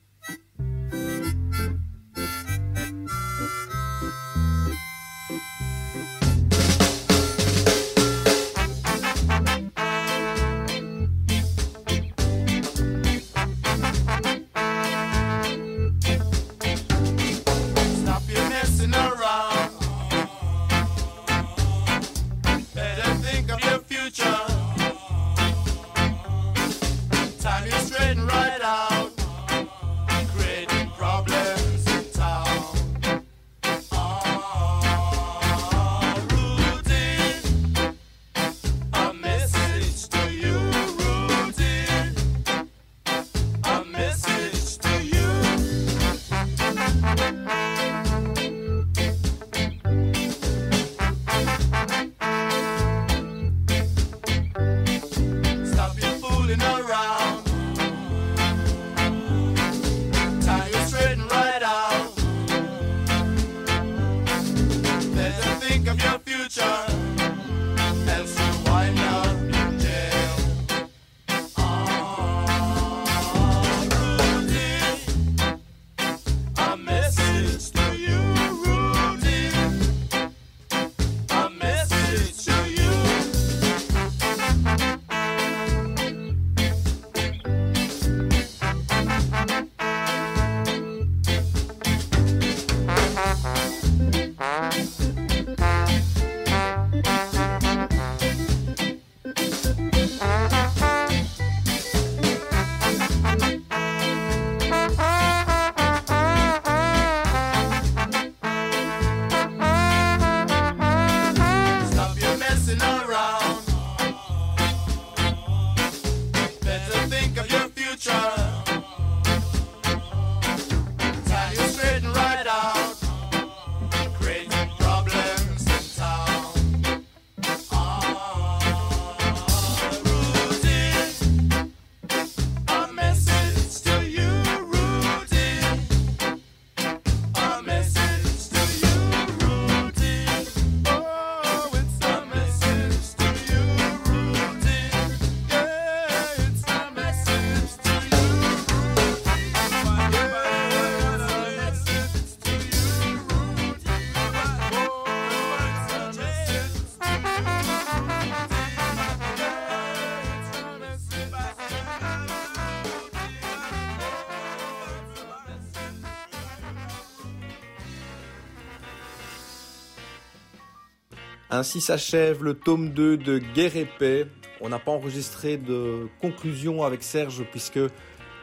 Ainsi 171.61 171.79
s'achève 171.79 172.43
le 172.43 172.55
tome 172.55 172.89
2 172.89 173.17
de 173.17 173.37
Guerre 173.37 173.77
et 173.77 173.85
Paix. 173.85 174.25
On 174.61 174.69
n'a 174.69 174.79
pas 174.79 174.89
enregistré 174.89 175.57
de 175.57 176.07
conclusion 176.19 176.83
avec 176.83 177.03
Serge 177.03 177.43
puisque, 177.51 177.77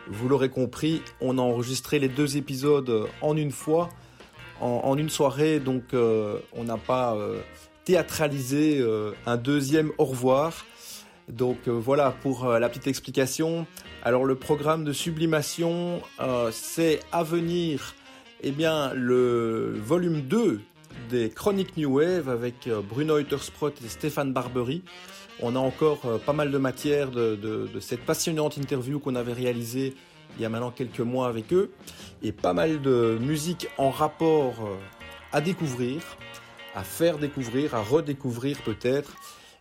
vous 0.06 0.28
l'aurez 0.28 0.50
compris, 0.50 1.02
on 1.20 1.36
a 1.36 1.40
enregistré 1.40 1.98
les 1.98 2.06
deux 2.06 2.36
épisodes 2.36 3.08
en 3.20 3.36
une 3.36 3.50
fois, 3.50 3.88
en, 4.60 4.96
une 4.96 5.08
soirée, 5.08 5.58
donc 5.58 5.94
euh, 5.94 6.38
on 6.52 6.62
n'a 6.62 6.76
pas 6.76 7.16
euh, 7.16 7.40
théâtralisé 7.84 8.78
euh, 8.78 9.10
un 9.26 9.36
deuxième 9.36 9.90
au 9.98 10.04
revoir. 10.04 10.64
Donc 11.28 11.66
voilà 11.66 12.12
pour 12.22 12.46
la 12.46 12.68
petite 12.68 12.86
explication. 12.86 13.66
Alors 14.04 14.26
le 14.26 14.36
programme 14.36 14.84
de 14.84 14.92
sublimation, 14.92 16.02
c'est 16.52 17.00
à 17.10 17.24
venir 17.24 17.96
eh 18.42 18.52
bien, 18.52 18.94
le 18.94 19.74
volume 19.76 20.20
2 20.22 20.60
des 21.08 21.30
Chroniques 21.30 21.76
New 21.76 21.98
Wave 21.98 22.28
avec 22.28 22.66
euh, 22.66 22.80
Bruno 22.82 23.18
Uttersprott 23.18 23.74
et 23.84 23.88
Stéphane 23.88 24.32
Barbery. 24.32 24.82
On 25.40 25.56
a 25.56 25.58
encore 25.58 26.00
euh, 26.04 26.18
pas 26.18 26.32
mal 26.32 26.50
de 26.50 26.58
matière 26.58 27.10
de, 27.10 27.68
cette 27.80 28.04
passionnante 28.04 28.56
interview 28.56 28.98
qu'on 28.98 29.14
avait 29.14 29.32
réalisée 29.32 29.94
il 30.36 30.42
y 30.42 30.44
a 30.44 30.48
maintenant 30.48 30.70
quelques 30.70 31.00
mois 31.00 31.28
avec 31.28 31.52
eux 31.52 31.70
et 32.22 32.32
pas 32.32 32.52
mal 32.52 32.82
de 32.82 33.18
musique 33.20 33.68
en 33.78 33.90
rapport 33.90 34.54
euh, 34.60 34.76
à 35.32 35.40
découvrir, 35.40 36.02
à 36.74 36.84
faire 36.84 37.18
découvrir, 37.18 37.74
à 37.74 37.82
redécouvrir 37.82 38.58
peut-être. 38.62 39.16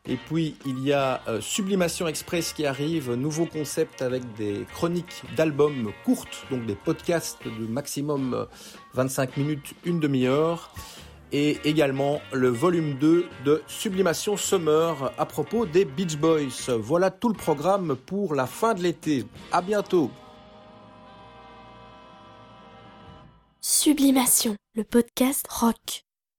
Et 0.09 0.15
puis 0.15 0.55
il 0.65 0.79
y 0.79 0.93
a 0.93 1.21
Sublimation 1.41 2.07
Express 2.07 2.53
qui 2.53 2.65
arrive, 2.65 3.13
nouveau 3.13 3.45
concept 3.45 4.01
avec 4.01 4.23
des 4.35 4.65
chroniques 4.73 5.23
d'albums 5.35 5.91
courtes, 6.05 6.45
donc 6.49 6.65
des 6.65 6.75
podcasts 6.75 7.39
de 7.45 7.67
maximum 7.67 8.33
euh, 8.33 8.45
25 8.93 9.37
minutes, 9.37 9.73
une 9.85 9.99
demi-heure. 9.99 10.71
Et 11.31 11.57
également 11.65 12.21
le 12.31 12.47
volume 12.47 12.95
2 12.95 13.25
de 13.45 13.61
Sublimation 13.67 14.37
Summer 14.37 15.11
à 15.17 15.25
propos 15.25 15.65
des 15.65 15.83
Beach 15.83 16.17
Boys. 16.17 16.77
Voilà 16.79 17.11
tout 17.11 17.27
le 17.27 17.35
programme 17.35 17.95
pour 18.05 18.33
la 18.33 18.47
fin 18.47 18.73
de 18.73 18.81
l'été. 18.81 19.25
À 19.51 19.61
bientôt 19.61 20.09
Sublimation, 23.61 24.55
le 24.75 24.85
podcast 24.85 25.45
rock. 25.49 26.06